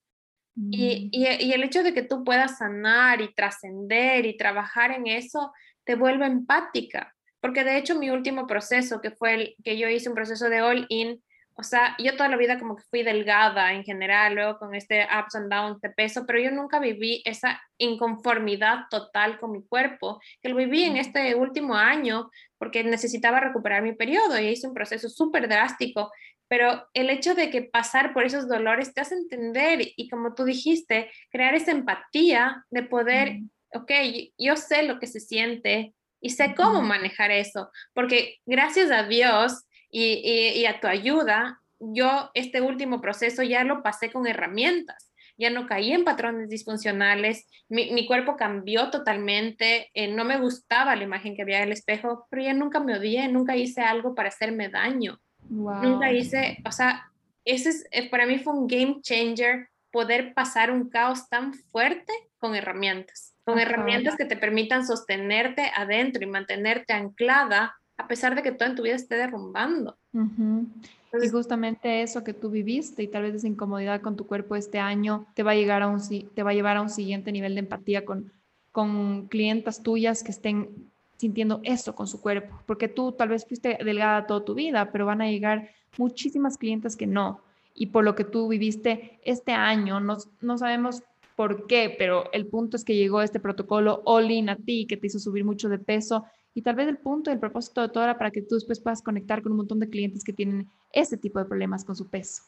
Y, 0.58 1.06
mm. 1.06 1.10
y, 1.12 1.28
y 1.46 1.54
el 1.54 1.64
hecho 1.64 1.84
de 1.84 1.94
que 1.94 2.04
tú 2.04 2.24
puedas 2.24 2.58
sanar 2.58 3.22
y 3.22 3.34
trascender 3.34 4.26
y 4.26 4.38
trabajar 4.38 4.92
en 4.92 5.08
eso, 5.08 5.52
te 5.86 5.96
vuelve 5.96 6.26
empática, 6.26 7.14
porque 7.40 7.64
de 7.64 7.78
hecho 7.78 7.98
mi 7.98 8.10
último 8.10 8.48
proceso, 8.48 9.02
que 9.02 9.12
fue 9.12 9.34
el 9.36 9.56
que 9.64 9.78
yo 9.78 9.88
hice 9.88 10.10
un 10.10 10.16
proceso 10.16 10.50
de 10.50 10.62
all-in, 10.62 11.24
o 11.58 11.64
sea, 11.64 11.96
yo 12.00 12.18
toda 12.18 12.28
la 12.28 12.36
vida 12.36 12.60
como 12.60 12.76
que 12.76 12.84
fui 12.90 13.02
delgada 13.02 13.72
en 13.74 13.84
general, 13.84 14.36
luego 14.36 14.60
con 14.60 14.76
este 14.76 15.06
ups 15.06 15.36
and 15.36 15.50
downs 15.50 15.80
de 15.80 15.90
peso, 15.90 16.26
pero 16.26 16.40
yo 16.40 16.52
nunca 16.52 16.80
viví 16.80 17.22
esa 17.26 17.62
inconformidad 17.78 18.86
total 18.90 19.40
con 19.40 19.54
mi 19.54 19.66
cuerpo, 19.66 20.20
que 20.42 20.50
lo 20.50 20.56
viví 20.58 20.84
en 20.84 20.98
este 20.98 21.34
último 21.36 21.76
año 21.76 22.30
porque 22.58 22.84
necesitaba 22.84 23.40
recuperar 23.40 23.84
mi 23.84 23.94
periodo 23.94 24.38
y 24.38 24.48
hice 24.48 24.68
un 24.68 24.74
proceso 24.74 25.08
súper 25.08 25.48
drástico, 25.48 26.12
pero 26.50 26.88
el 26.94 27.10
hecho 27.10 27.36
de 27.36 27.50
que 27.50 27.64
pasar 27.64 28.14
por 28.14 28.26
esos 28.26 28.50
dolores 28.50 28.94
te 28.94 29.02
hace 29.02 29.16
entender 29.16 29.80
y 29.96 30.10
como 30.10 30.36
tú 30.36 30.44
dijiste, 30.44 31.10
crear 31.32 31.56
esa 31.56 31.72
empatía 31.72 32.66
de 32.70 32.84
poder, 32.84 33.40
ok, 33.74 33.92
yo 34.38 34.58
sé 34.58 34.84
lo 34.84 35.00
que 35.00 35.08
se 35.08 35.22
siente 35.22 35.94
y 36.22 36.32
sé 36.32 36.54
cómo 36.56 36.82
manejar 36.82 37.32
eso, 37.32 37.72
porque 37.94 38.40
gracias 38.46 38.92
a 38.92 39.04
Dios 39.04 39.66
y, 39.98 40.66
a 40.66 40.80
tu 40.80 40.88
ayuda, 40.88 41.62
yo 41.80 42.32
este 42.34 42.62
último 42.62 43.02
proceso 43.02 43.44
ya 43.44 43.64
lo 43.64 43.82
pasé 43.82 44.12
con 44.12 44.28
herramientas 44.28 45.12
ya 45.38 45.50
no 45.50 45.68
caí 45.68 45.92
en 45.92 46.04
patrones 46.04 46.50
disfuncionales, 46.50 47.48
mi, 47.68 48.08
cuerpo 48.08 48.38
cambió 48.38 48.90
totalmente, 48.90 49.92
eh, 49.94 50.08
no 50.08 50.24
me 50.24 50.40
gustaba 50.40 50.96
la 50.96 51.04
imagen 51.04 51.36
que 51.36 51.42
había 51.42 51.60
del 51.60 51.72
espejo, 51.72 52.26
pero 52.30 52.44
ya 52.44 52.54
nunca 52.54 52.80
me 52.80 52.96
odié, 52.96 53.28
nunca 53.28 53.56
hice 53.56 53.82
algo 53.82 54.16
para 54.16 54.30
hacerme 54.30 54.70
daño, 54.70 55.20
nunca 55.50 56.12
hice, 56.12 56.60
o 56.66 56.72
sea, 56.72 57.12
ese 57.44 57.70
es, 57.70 57.88
eh, 57.92 58.10
para 58.10 58.26
mí 58.26 58.40
fue 58.40 58.54
un 58.54 58.68
game 58.68 59.02
changer 59.02 59.68
poder 59.92 60.34
pasar 60.34 60.72
un 60.72 60.90
caos 60.90 61.28
tan 61.30 61.54
fuerte 61.54 62.14
con 62.38 62.56
herramientas, 62.56 63.36
con 63.44 63.60
herramientas 63.60 64.16
que 64.16 64.26
te 64.26 64.38
permitan 64.38 64.86
sostenerte 64.86 65.72
adentro 65.76 66.24
y 66.24 66.28
mantenerte 66.28 66.94
anclada 66.94 67.76
a 67.98 68.08
pesar 68.08 68.36
de 68.36 68.44
que 68.44 68.52
todo 68.52 68.70
en 68.70 68.76
tu 68.76 68.84
vida 68.84 68.96
esté 68.96 69.16
derrumbando. 69.16 69.98
y 70.14 71.30
justamente 71.30 72.02
eso 72.02 72.24
que 72.24 72.34
tú 72.34 72.50
viviste 72.50 73.04
y 73.04 73.08
tal 73.08 73.24
vez 73.24 73.36
esa 73.36 73.48
incomodidad 73.48 74.02
con 74.02 74.16
tu 74.16 74.28
cuerpo 74.28 74.56
este 74.56 74.80
año 74.80 75.28
te 75.34 75.44
va 75.44 75.52
a, 75.52 75.56
llegar 75.56 75.82
a 75.82 75.88
un, 75.88 76.00
te 76.34 76.44
va 76.44 76.52
a 76.52 76.54
llevar 76.54 76.78
a 76.78 76.82
un 76.82 76.90
siguiente 76.90 77.32
nivel 77.32 77.56
de 77.56 77.60
empatía 77.60 78.04
con, 78.04 78.32
con 78.72 79.28
clientas 79.28 79.82
tuyas 79.82 80.24
que 80.24 80.32
estén 80.32 80.92
sintiendo 81.18 81.62
eso 81.64 81.96
con 81.96 82.08
su 82.08 82.22
cuerpo, 82.22 82.62
porque 82.66 82.90
tú 82.90 83.14
tal 83.14 83.30
vez 83.30 83.46
fuiste 83.46 83.78
delgada 83.84 84.28
toda 84.28 84.44
tu 84.44 84.54
vida, 84.54 84.92
pero 84.92 85.06
van 85.06 85.22
a 85.22 85.30
llegar 85.30 85.70
muchísimas 85.98 86.58
clientes 86.58 86.98
que 86.98 87.08
no. 87.08 87.40
Y 87.74 87.88
por 87.88 88.04
lo 88.04 88.16
que 88.16 88.26
tú 88.26 88.50
viviste 88.50 89.20
este 89.24 89.54
año, 89.54 90.02
no, 90.02 90.18
no 90.42 90.58
sabemos 90.58 91.04
por 91.38 91.68
qué, 91.68 91.94
pero 91.98 92.32
el 92.34 92.48
punto 92.48 92.76
es 92.76 92.84
que 92.84 92.96
llegó 92.96 93.22
este 93.22 93.40
protocolo 93.40 94.02
all 94.06 94.30
in 94.30 94.50
a 94.50 94.56
ti, 94.56 94.86
que 94.88 94.98
te 94.98 95.08
hizo 95.08 95.20
subir 95.20 95.46
mucho 95.46 95.70
de 95.70 95.80
peso 95.80 96.26
y 96.56 96.62
tal 96.62 96.76
vez 96.76 96.88
el 96.88 96.98
punto 96.98 97.30
el 97.30 97.40
propósito 97.40 97.82
de 97.82 97.90
todo 97.90 98.06
para 98.18 98.32
que 98.32 98.42
tú 98.42 98.56
después 98.56 98.80
puedas 98.80 99.04
conectar 99.04 99.44
con 99.44 99.52
un 99.52 99.60
montón 99.60 99.80
de 99.80 99.90
clientes 99.90 100.24
que 100.24 100.34
tienen 100.34 100.72
ese 100.94 101.18
tipo 101.18 101.38
de 101.38 101.46
problemas 101.46 101.84
con 101.84 101.96
su 101.96 102.10
peso. 102.10 102.44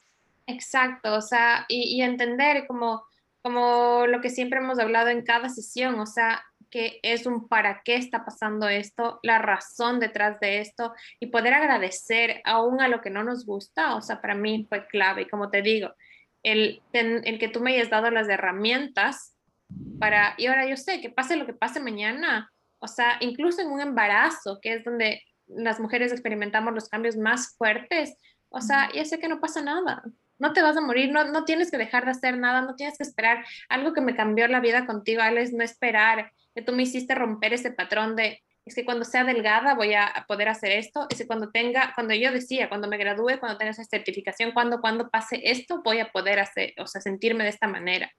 Exacto, 0.47 1.13
o 1.13 1.21
sea, 1.21 1.65
y, 1.67 2.01
entender 2.01 2.65
como, 2.67 3.03
como 3.43 4.07
lo 4.07 4.21
que 4.21 4.29
siempre 4.29 4.59
hemos 4.59 4.79
hablado 4.79 5.09
en 5.09 5.23
cada 5.23 5.49
sesión, 5.49 5.99
o 5.99 6.05
sea, 6.05 6.41
que 6.71 7.01
es 7.03 7.25
un 7.25 7.49
para 7.49 7.81
qué 7.83 7.95
está 7.95 8.23
pasando 8.23 8.69
esto, 8.69 9.19
la 9.23 9.39
razón 9.39 9.99
detrás 9.99 10.39
de 10.39 10.61
esto 10.61 10.93
y 11.19 11.27
poder 11.27 11.53
agradecer 11.53 12.41
aún 12.45 12.79
a 12.79 12.87
lo 12.87 13.01
que 13.01 13.09
no 13.09 13.25
nos 13.25 13.45
gusta, 13.45 13.95
o 13.95 14.01
sea, 14.01 14.21
para 14.21 14.35
mí 14.35 14.65
fue 14.69 14.87
clave. 14.87 15.23
Y 15.23 15.27
como 15.27 15.49
te 15.49 15.61
digo, 15.61 15.93
el, 16.43 16.81
el 16.93 17.39
que 17.39 17.49
tú 17.49 17.59
me 17.59 17.73
hayas 17.73 17.89
dado 17.89 18.09
las 18.09 18.29
herramientas 18.29 19.35
para, 19.99 20.33
y 20.37 20.45
ahora 20.45 20.65
yo 20.65 20.77
sé 20.77 21.01
que 21.01 21.09
pase 21.09 21.35
lo 21.35 21.45
que 21.45 21.53
pase 21.53 21.81
mañana, 21.81 22.53
o 22.79 22.87
sea, 22.87 23.17
incluso 23.19 23.61
en 23.61 23.71
un 23.71 23.81
embarazo, 23.81 24.59
que 24.61 24.73
es 24.73 24.83
donde 24.83 25.23
las 25.47 25.79
mujeres 25.79 26.11
experimentamos 26.11 26.73
los 26.73 26.89
cambios 26.89 27.15
más 27.17 27.55
fuertes, 27.57 28.17
o 28.49 28.61
sea, 28.61 28.89
ya 28.93 29.05
sé 29.05 29.19
que 29.19 29.27
no 29.27 29.39
pasa 29.39 29.61
nada. 29.61 30.03
No 30.39 30.53
te 30.53 30.61
vas 30.61 30.77
a 30.77 30.81
morir, 30.81 31.11
no, 31.11 31.25
no 31.25 31.45
tienes 31.45 31.71
que 31.71 31.77
dejar 31.77 32.05
de 32.05 32.11
hacer 32.11 32.37
nada, 32.37 32.61
no 32.61 32.75
tienes 32.75 32.97
que 32.97 33.03
esperar. 33.03 33.43
Algo 33.69 33.93
que 33.93 34.01
me 34.01 34.15
cambió 34.15 34.47
la 34.47 34.59
vida 34.59 34.85
contigo, 34.85 35.23
es 35.23 35.51
no 35.51 35.63
esperar, 35.63 36.31
que 36.53 36.61
tú 36.61 36.73
me 36.73 36.83
hiciste 36.83 37.15
romper 37.15 37.53
ese 37.53 37.71
patrón 37.71 38.15
de, 38.15 38.43
es 38.65 38.75
que 38.75 38.85
cuando 38.85 39.05
sea 39.05 39.23
delgada 39.23 39.73
voy 39.75 39.93
a 39.93 40.25
poder 40.27 40.49
hacer 40.49 40.71
esto, 40.71 41.07
es 41.09 41.17
que 41.17 41.27
cuando 41.27 41.49
tenga, 41.51 41.93
cuando 41.95 42.13
yo 42.13 42.31
decía, 42.31 42.69
cuando 42.69 42.87
me 42.87 42.97
gradúe, 42.97 43.39
cuando 43.39 43.57
tenga 43.57 43.71
esa 43.71 43.83
certificación, 43.83 44.51
cuando, 44.51 44.81
cuando 44.81 45.09
pase 45.09 45.39
esto, 45.43 45.81
voy 45.83 45.99
a 45.99 46.11
poder 46.11 46.39
hacer, 46.39 46.73
o 46.77 46.85
sea, 46.85 47.01
sentirme 47.01 47.43
de 47.43 47.49
esta 47.49 47.67
manera. 47.67 48.11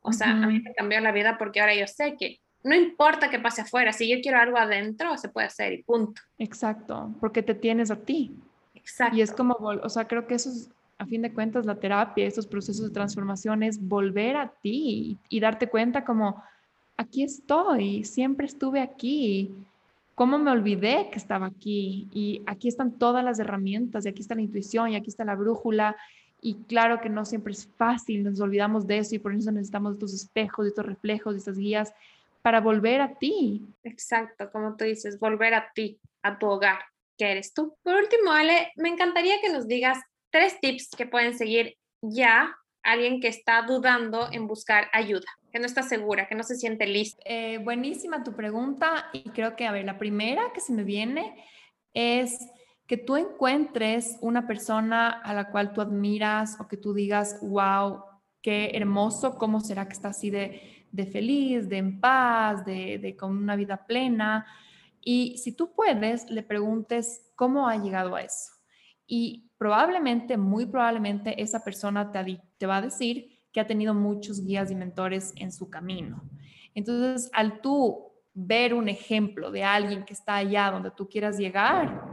O 0.00 0.12
sea, 0.12 0.30
a 0.30 0.46
mí 0.46 0.60
me 0.60 0.74
cambió 0.74 1.00
la 1.00 1.12
vida 1.12 1.38
porque 1.38 1.60
ahora 1.60 1.74
yo 1.74 1.86
sé 1.86 2.16
que 2.18 2.38
no 2.64 2.74
importa 2.74 3.28
qué 3.28 3.38
pase 3.38 3.60
afuera, 3.60 3.92
si 3.92 4.08
yo 4.08 4.20
quiero 4.22 4.38
algo 4.38 4.56
adentro, 4.56 5.16
se 5.18 5.28
puede 5.28 5.46
hacer 5.46 5.74
y 5.74 5.82
punto. 5.82 6.22
Exacto, 6.38 7.14
porque 7.20 7.42
te 7.42 7.54
tienes 7.54 7.90
a 7.90 7.96
ti. 7.96 8.34
Exacto. 8.74 9.16
Y 9.16 9.20
es 9.20 9.32
como, 9.32 9.54
o 9.54 9.88
sea, 9.90 10.06
creo 10.06 10.26
que 10.26 10.34
eso 10.34 10.48
es, 10.48 10.70
a 10.96 11.04
fin 11.04 11.20
de 11.20 11.32
cuentas, 11.32 11.66
la 11.66 11.74
terapia, 11.74 12.26
estos 12.26 12.46
procesos 12.46 12.86
de 12.86 12.94
transformación 12.94 13.62
es 13.62 13.78
volver 13.78 14.36
a 14.36 14.48
ti 14.62 15.18
y, 15.28 15.40
darte 15.40 15.68
cuenta 15.68 16.04
como, 16.04 16.42
aquí 16.96 17.22
estoy, 17.22 18.04
siempre 18.04 18.46
estuve 18.46 18.80
aquí. 18.80 19.54
¿Cómo 20.14 20.38
me 20.38 20.50
olvidé 20.50 21.10
que 21.10 21.18
estaba 21.18 21.46
aquí? 21.46 22.08
Y 22.12 22.40
aquí 22.46 22.68
están 22.68 22.92
todas 22.92 23.22
las 23.22 23.38
herramientas, 23.40 24.06
y 24.06 24.08
aquí 24.08 24.22
está 24.22 24.34
la 24.34 24.42
intuición, 24.42 24.90
y 24.90 24.96
aquí 24.96 25.10
está 25.10 25.24
la 25.24 25.34
brújula. 25.34 25.96
Y 26.40 26.54
claro 26.66 27.00
que 27.00 27.10
no 27.10 27.26
siempre 27.26 27.52
es 27.52 27.66
fácil, 27.76 28.22
nos 28.22 28.40
olvidamos 28.40 28.86
de 28.86 28.98
eso 28.98 29.14
y 29.14 29.18
por 29.18 29.34
eso 29.34 29.50
necesitamos 29.50 29.94
estos 29.94 30.14
espejos, 30.14 30.66
estos 30.66 30.86
reflejos, 30.86 31.36
estas 31.36 31.58
guías 31.58 31.92
para 32.44 32.60
volver 32.60 33.00
a 33.00 33.14
ti. 33.14 33.74
Exacto, 33.82 34.50
como 34.52 34.76
tú 34.76 34.84
dices, 34.84 35.18
volver 35.18 35.54
a 35.54 35.72
ti, 35.74 35.98
a 36.22 36.38
tu 36.38 36.46
hogar, 36.46 36.78
que 37.16 37.30
eres 37.30 37.54
tú. 37.54 37.74
Por 37.82 37.94
último, 37.94 38.32
Ale, 38.32 38.70
me 38.76 38.90
encantaría 38.90 39.40
que 39.40 39.48
nos 39.48 39.66
digas 39.66 39.98
tres 40.30 40.60
tips 40.60 40.90
que 40.94 41.06
pueden 41.06 41.38
seguir 41.38 41.78
ya 42.02 42.54
alguien 42.82 43.22
que 43.22 43.28
está 43.28 43.62
dudando 43.62 44.28
en 44.30 44.46
buscar 44.46 44.90
ayuda, 44.92 45.24
que 45.50 45.58
no 45.58 45.64
está 45.64 45.82
segura, 45.82 46.28
que 46.28 46.34
no 46.34 46.42
se 46.42 46.56
siente 46.56 46.86
lista. 46.86 47.22
Eh, 47.24 47.56
buenísima 47.64 48.22
tu 48.22 48.36
pregunta 48.36 49.08
y 49.14 49.30
creo 49.30 49.56
que, 49.56 49.66
a 49.66 49.72
ver, 49.72 49.86
la 49.86 49.96
primera 49.96 50.52
que 50.52 50.60
se 50.60 50.74
me 50.74 50.84
viene 50.84 51.42
es 51.94 52.46
que 52.86 52.98
tú 52.98 53.16
encuentres 53.16 54.18
una 54.20 54.46
persona 54.46 55.08
a 55.08 55.32
la 55.32 55.50
cual 55.50 55.72
tú 55.72 55.80
admiras 55.80 56.60
o 56.60 56.68
que 56.68 56.76
tú 56.76 56.92
digas, 56.92 57.38
wow, 57.40 58.04
qué 58.42 58.72
hermoso, 58.74 59.38
cómo 59.38 59.60
será 59.60 59.86
que 59.86 59.94
está 59.94 60.08
así 60.08 60.28
de 60.28 60.73
de 60.94 61.06
feliz, 61.06 61.68
de 61.68 61.78
en 61.78 62.00
paz, 62.00 62.64
de, 62.64 63.16
con 63.18 63.36
una 63.36 63.56
vida 63.56 63.84
plena. 63.84 64.46
Y 65.00 65.36
si 65.38 65.52
tú 65.52 65.74
puedes, 65.74 66.30
le 66.30 66.44
preguntes 66.44 67.32
cómo 67.34 67.68
ha 67.68 67.76
llegado 67.76 68.14
a 68.14 68.22
eso. 68.22 68.52
Y 69.06 69.50
probablemente, 69.58 70.36
muy 70.36 70.66
probablemente, 70.66 71.42
esa 71.42 71.64
persona 71.64 72.12
te, 72.12 72.40
te 72.56 72.66
va 72.66 72.76
a 72.76 72.82
decir 72.82 73.40
que 73.52 73.60
ha 73.60 73.66
tenido 73.66 73.92
muchos 73.92 74.44
guías 74.44 74.70
y 74.70 74.76
mentores 74.76 75.32
en 75.36 75.50
su 75.50 75.68
camino. 75.68 76.22
Entonces, 76.74 77.28
al 77.32 77.60
tú 77.60 78.12
ver 78.32 78.72
un 78.72 78.88
ejemplo 78.88 79.50
de 79.50 79.64
alguien 79.64 80.04
que 80.04 80.12
está 80.12 80.36
allá 80.36 80.70
donde 80.70 80.92
tú 80.92 81.08
quieras 81.08 81.38
llegar, 81.38 82.04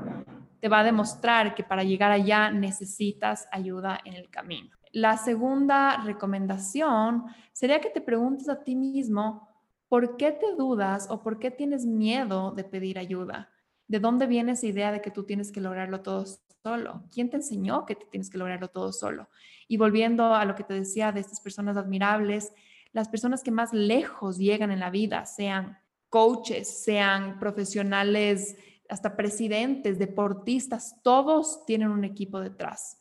te 0.59 0.69
va 0.69 0.79
a 0.79 0.84
demostrar 0.84 1.53
que 1.53 1.63
para 1.63 1.84
llegar 1.84 2.11
allá 2.11 2.49
necesitas 2.49 3.47
ayuda 3.51 3.99
en 4.05 4.15
el 4.15 4.29
camino. 4.29 4.75
La 4.94 5.16
segunda 5.16 6.04
recomendación 6.04 7.24
sería 7.54 7.80
que 7.80 7.89
te 7.89 8.02
preguntes 8.02 8.50
a 8.50 8.62
ti 8.62 8.76
mismo, 8.76 9.48
¿por 9.88 10.18
qué 10.18 10.34
te 10.34 10.54
dudas 10.58 11.08
o 11.10 11.22
por 11.24 11.39
qué 11.39 11.50
tienes 11.50 11.86
miedo 11.86 12.52
de 12.52 12.66
pedir 12.66 13.00
ayuda? 13.00 13.50
¿De 13.88 14.00
dónde 14.00 14.28
viene 14.28 14.52
esa 14.52 14.68
idea 14.68 14.92
de 14.92 15.02
que 15.02 15.10
tú 15.10 15.24
tienes 15.24 15.50
que 15.52 15.62
lograrlo 15.62 16.02
todo 16.02 16.26
solo? 16.62 17.04
¿Quién 17.14 17.30
te 17.30 17.38
enseñó 17.38 17.86
que 17.86 17.96
tienes 17.96 18.30
que 18.30 18.38
lograrlo 18.38 18.68
todo 18.68 18.92
solo? 18.92 19.30
Y 19.70 19.78
volviendo 19.78 20.36
a 20.36 20.44
lo 20.44 20.56
que 20.56 20.66
te 20.66 20.74
decía 20.74 21.14
de 21.14 21.22
estas 21.22 21.39
personas 21.39 21.78
admirables, 21.78 22.52
las 22.92 23.08
personas 23.08 23.44
que 23.44 23.52
más 23.52 23.72
lejos 23.72 24.38
llegan 24.38 24.72
en 24.72 24.82
la 24.82 24.89
vida, 24.89 25.26
sean 25.26 25.78
coaches, 26.10 26.84
sean 26.84 27.39
profesionales, 27.39 28.58
hasta 28.89 29.16
presidentes, 29.16 29.98
deportistas, 29.98 31.02
todos 31.02 31.66
tienen 31.66 31.92
un 31.92 32.04
equipo 32.04 32.42
detrás 32.42 33.01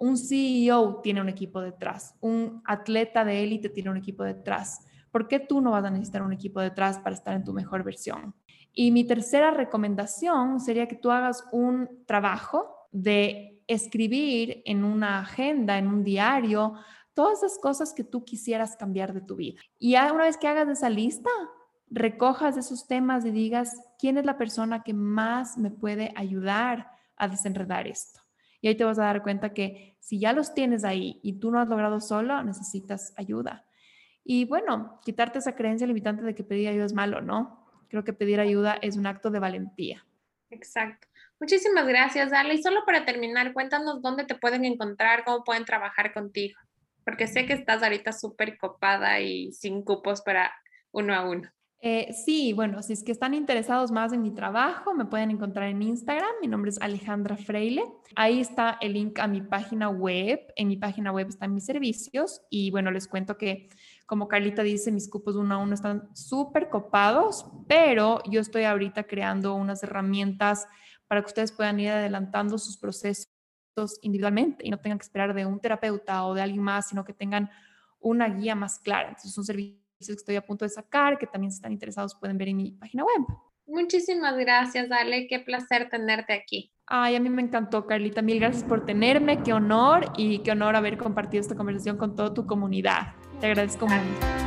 un 0.00 0.16
CEO 0.16 1.00
tiene 1.02 1.20
un 1.20 1.28
equipo 1.28 1.60
detrás, 1.60 2.16
un 2.20 2.62
atleta 2.64 3.24
de 3.24 3.44
élite 3.44 3.68
tiene 3.68 3.90
un 3.90 3.98
equipo 3.98 4.24
detrás. 4.24 4.86
¿Por 5.12 5.28
qué 5.28 5.38
tú 5.40 5.60
no 5.60 5.72
vas 5.72 5.84
a 5.84 5.90
necesitar 5.90 6.22
un 6.22 6.32
equipo 6.32 6.60
detrás 6.60 6.98
para 6.98 7.14
estar 7.14 7.34
en 7.34 7.44
tu 7.44 7.52
mejor 7.52 7.84
versión? 7.84 8.34
Y 8.72 8.92
mi 8.92 9.04
tercera 9.04 9.50
recomendación 9.50 10.58
sería 10.58 10.88
que 10.88 10.96
tú 10.96 11.10
hagas 11.10 11.44
un 11.52 12.04
trabajo 12.06 12.88
de 12.92 13.62
escribir 13.66 14.62
en 14.64 14.84
una 14.84 15.20
agenda, 15.20 15.76
en 15.76 15.86
un 15.86 16.02
diario, 16.02 16.74
todas 17.12 17.42
las 17.42 17.58
cosas 17.58 17.92
que 17.92 18.04
tú 18.04 18.24
quisieras 18.24 18.76
cambiar 18.76 19.12
de 19.12 19.20
tu 19.20 19.36
vida. 19.36 19.60
Y 19.78 19.96
una 19.96 20.24
vez 20.24 20.38
que 20.38 20.48
hagas 20.48 20.68
esa 20.68 20.88
lista, 20.88 21.30
recojas 21.90 22.56
esos 22.56 22.86
temas 22.86 23.26
y 23.26 23.30
digas, 23.32 23.76
¿quién 23.98 24.16
es 24.16 24.24
la 24.24 24.38
persona 24.38 24.82
que 24.82 24.94
más 24.94 25.58
me 25.58 25.70
puede 25.70 26.14
ayudar 26.16 26.90
a 27.16 27.28
desenredar 27.28 27.86
esto? 27.86 28.20
Y 28.60 28.68
ahí 28.68 28.74
te 28.74 28.84
vas 28.84 28.98
a 28.98 29.04
dar 29.04 29.22
cuenta 29.22 29.54
que 29.54 29.96
si 30.00 30.18
ya 30.18 30.32
los 30.32 30.54
tienes 30.54 30.84
ahí 30.84 31.20
y 31.22 31.40
tú 31.40 31.50
no 31.50 31.60
has 31.60 31.68
logrado 31.68 32.00
solo, 32.00 32.42
necesitas 32.42 33.14
ayuda. 33.16 33.64
Y 34.24 34.44
bueno, 34.44 35.00
quitarte 35.04 35.38
esa 35.38 35.56
creencia 35.56 35.86
limitante 35.86 36.22
de 36.22 36.34
que 36.34 36.44
pedir 36.44 36.68
ayuda 36.68 36.84
es 36.84 36.92
malo, 36.92 37.20
¿no? 37.20 37.66
Creo 37.88 38.04
que 38.04 38.12
pedir 38.12 38.38
ayuda 38.40 38.78
es 38.82 38.96
un 38.96 39.06
acto 39.06 39.30
de 39.30 39.38
valentía. 39.38 40.06
Exacto. 40.50 41.08
Muchísimas 41.40 41.86
gracias, 41.86 42.32
Ale. 42.32 42.54
Y 42.54 42.62
solo 42.62 42.84
para 42.84 43.04
terminar, 43.04 43.52
cuéntanos 43.52 44.02
dónde 44.02 44.24
te 44.24 44.34
pueden 44.34 44.64
encontrar, 44.64 45.24
cómo 45.24 45.42
pueden 45.42 45.64
trabajar 45.64 46.12
contigo, 46.12 46.58
porque 47.04 47.26
sé 47.26 47.46
que 47.46 47.54
estás 47.54 47.82
ahorita 47.82 48.12
súper 48.12 48.58
copada 48.58 49.20
y 49.20 49.52
sin 49.52 49.82
cupos 49.82 50.20
para 50.20 50.52
uno 50.92 51.14
a 51.14 51.28
uno. 51.28 51.50
Eh, 51.82 52.12
sí, 52.12 52.52
bueno, 52.52 52.82
si 52.82 52.92
es 52.92 53.02
que 53.02 53.10
están 53.10 53.32
interesados 53.32 53.90
más 53.90 54.12
en 54.12 54.20
mi 54.20 54.32
trabajo, 54.32 54.92
me 54.92 55.06
pueden 55.06 55.30
encontrar 55.30 55.68
en 55.70 55.80
Instagram. 55.80 56.28
Mi 56.42 56.46
nombre 56.46 56.70
es 56.70 56.80
Alejandra 56.80 57.38
Freile. 57.38 57.82
Ahí 58.16 58.40
está 58.40 58.76
el 58.82 58.92
link 58.92 59.18
a 59.18 59.26
mi 59.26 59.40
página 59.40 59.88
web. 59.88 60.40
En 60.56 60.68
mi 60.68 60.76
página 60.76 61.10
web 61.10 61.28
están 61.28 61.54
mis 61.54 61.64
servicios. 61.64 62.42
Y 62.50 62.70
bueno, 62.70 62.90
les 62.90 63.08
cuento 63.08 63.38
que, 63.38 63.70
como 64.04 64.28
Carlita 64.28 64.62
dice, 64.62 64.92
mis 64.92 65.08
cupos 65.08 65.36
uno 65.36 65.54
a 65.54 65.58
uno 65.58 65.72
están 65.72 66.14
súper 66.14 66.68
copados, 66.68 67.46
pero 67.66 68.22
yo 68.30 68.42
estoy 68.42 68.64
ahorita 68.64 69.04
creando 69.04 69.54
unas 69.54 69.82
herramientas 69.82 70.68
para 71.08 71.22
que 71.22 71.28
ustedes 71.28 71.50
puedan 71.50 71.80
ir 71.80 71.88
adelantando 71.88 72.58
sus 72.58 72.76
procesos 72.76 73.26
individualmente 74.02 74.66
y 74.66 74.70
no 74.70 74.78
tengan 74.78 74.98
que 74.98 75.04
esperar 75.04 75.32
de 75.32 75.46
un 75.46 75.58
terapeuta 75.60 76.26
o 76.26 76.34
de 76.34 76.42
alguien 76.42 76.62
más, 76.62 76.88
sino 76.88 77.04
que 77.04 77.14
tengan 77.14 77.50
una 78.00 78.28
guía 78.28 78.54
más 78.54 78.78
clara. 78.78 79.08
Entonces, 79.08 79.30
es 79.30 79.38
un 79.38 79.44
servicio 79.44 79.79
que 80.06 80.12
estoy 80.12 80.36
a 80.36 80.42
punto 80.42 80.64
de 80.64 80.70
sacar, 80.70 81.18
que 81.18 81.26
también 81.26 81.50
si 81.50 81.56
están 81.56 81.72
interesados 81.72 82.14
pueden 82.14 82.38
ver 82.38 82.48
en 82.48 82.56
mi 82.56 82.72
página 82.72 83.04
web. 83.04 83.26
Muchísimas 83.66 84.36
gracias, 84.36 84.90
Ale. 84.90 85.28
Qué 85.28 85.38
placer 85.38 85.88
tenerte 85.90 86.32
aquí. 86.32 86.72
Ay, 86.86 87.14
a 87.14 87.20
mí 87.20 87.30
me 87.30 87.42
encantó, 87.42 87.86
Carlita. 87.86 88.20
Mil 88.20 88.40
gracias 88.40 88.64
por 88.64 88.84
tenerme. 88.84 89.42
Qué 89.44 89.52
honor 89.52 90.12
y 90.16 90.40
qué 90.40 90.50
honor 90.50 90.74
haber 90.74 90.98
compartido 90.98 91.40
esta 91.40 91.54
conversación 91.54 91.96
con 91.96 92.16
toda 92.16 92.34
tu 92.34 92.46
comunidad. 92.46 93.14
Te 93.40 93.46
agradezco 93.46 93.86
mucho. 93.86 94.40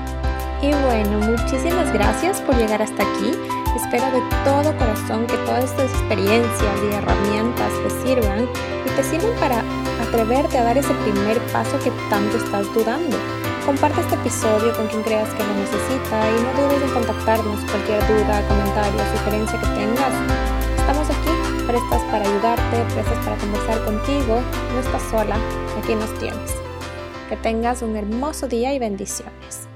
Y 0.61 0.71
bueno, 0.85 1.19
muchísimas 1.19 1.91
gracias 1.93 2.41
por 2.41 2.57
llegar 2.57 2.81
hasta 2.81 3.03
aquí. 3.03 3.31
Espero 3.75 4.05
de 4.11 4.21
todo 4.43 4.77
corazón 4.77 5.25
que 5.25 5.37
todas 5.45 5.65
estas 5.65 5.91
experiencias 5.91 6.83
y 6.83 6.93
herramientas 6.93 7.71
te 7.83 7.89
sirvan 8.05 8.43
y 8.43 8.89
te 8.95 9.03
sirvan 9.03 9.39
para 9.39 9.63
atreverte 10.01 10.57
a 10.57 10.63
dar 10.63 10.77
ese 10.77 10.93
primer 10.95 11.39
paso 11.51 11.79
que 11.79 11.91
tanto 12.09 12.37
estás 12.37 12.71
dudando. 12.73 13.42
Comparte 13.65 14.01
este 14.01 14.15
episodio 14.15 14.75
con 14.75 14.87
quien 14.87 15.01
creas 15.03 15.33
que 15.33 15.41
lo 15.41 15.53
necesita 15.55 16.29
y 16.29 16.43
no 16.43 16.67
dudes 16.67 16.83
en 16.83 16.93
contactarnos 16.93 17.61
cualquier 17.71 18.05
duda, 18.07 18.45
comentario 18.49 18.99
sugerencia 19.15 19.57
que 19.57 19.67
tengas. 19.67 20.13
Estamos 20.77 21.09
aquí, 21.09 21.65
prestas 21.65 22.01
para 22.11 22.27
ayudarte, 22.27 22.93
prestas 22.93 23.25
para 23.25 23.37
conversar 23.37 23.85
contigo. 23.85 24.41
No 24.73 24.79
estás 24.81 25.01
sola, 25.03 25.37
aquí 25.81 25.95
nos 25.95 26.13
tienes. 26.19 26.57
Que 27.29 27.37
tengas 27.37 27.81
un 27.81 27.95
hermoso 27.95 28.49
día 28.49 28.73
y 28.73 28.79
bendiciones. 28.79 29.72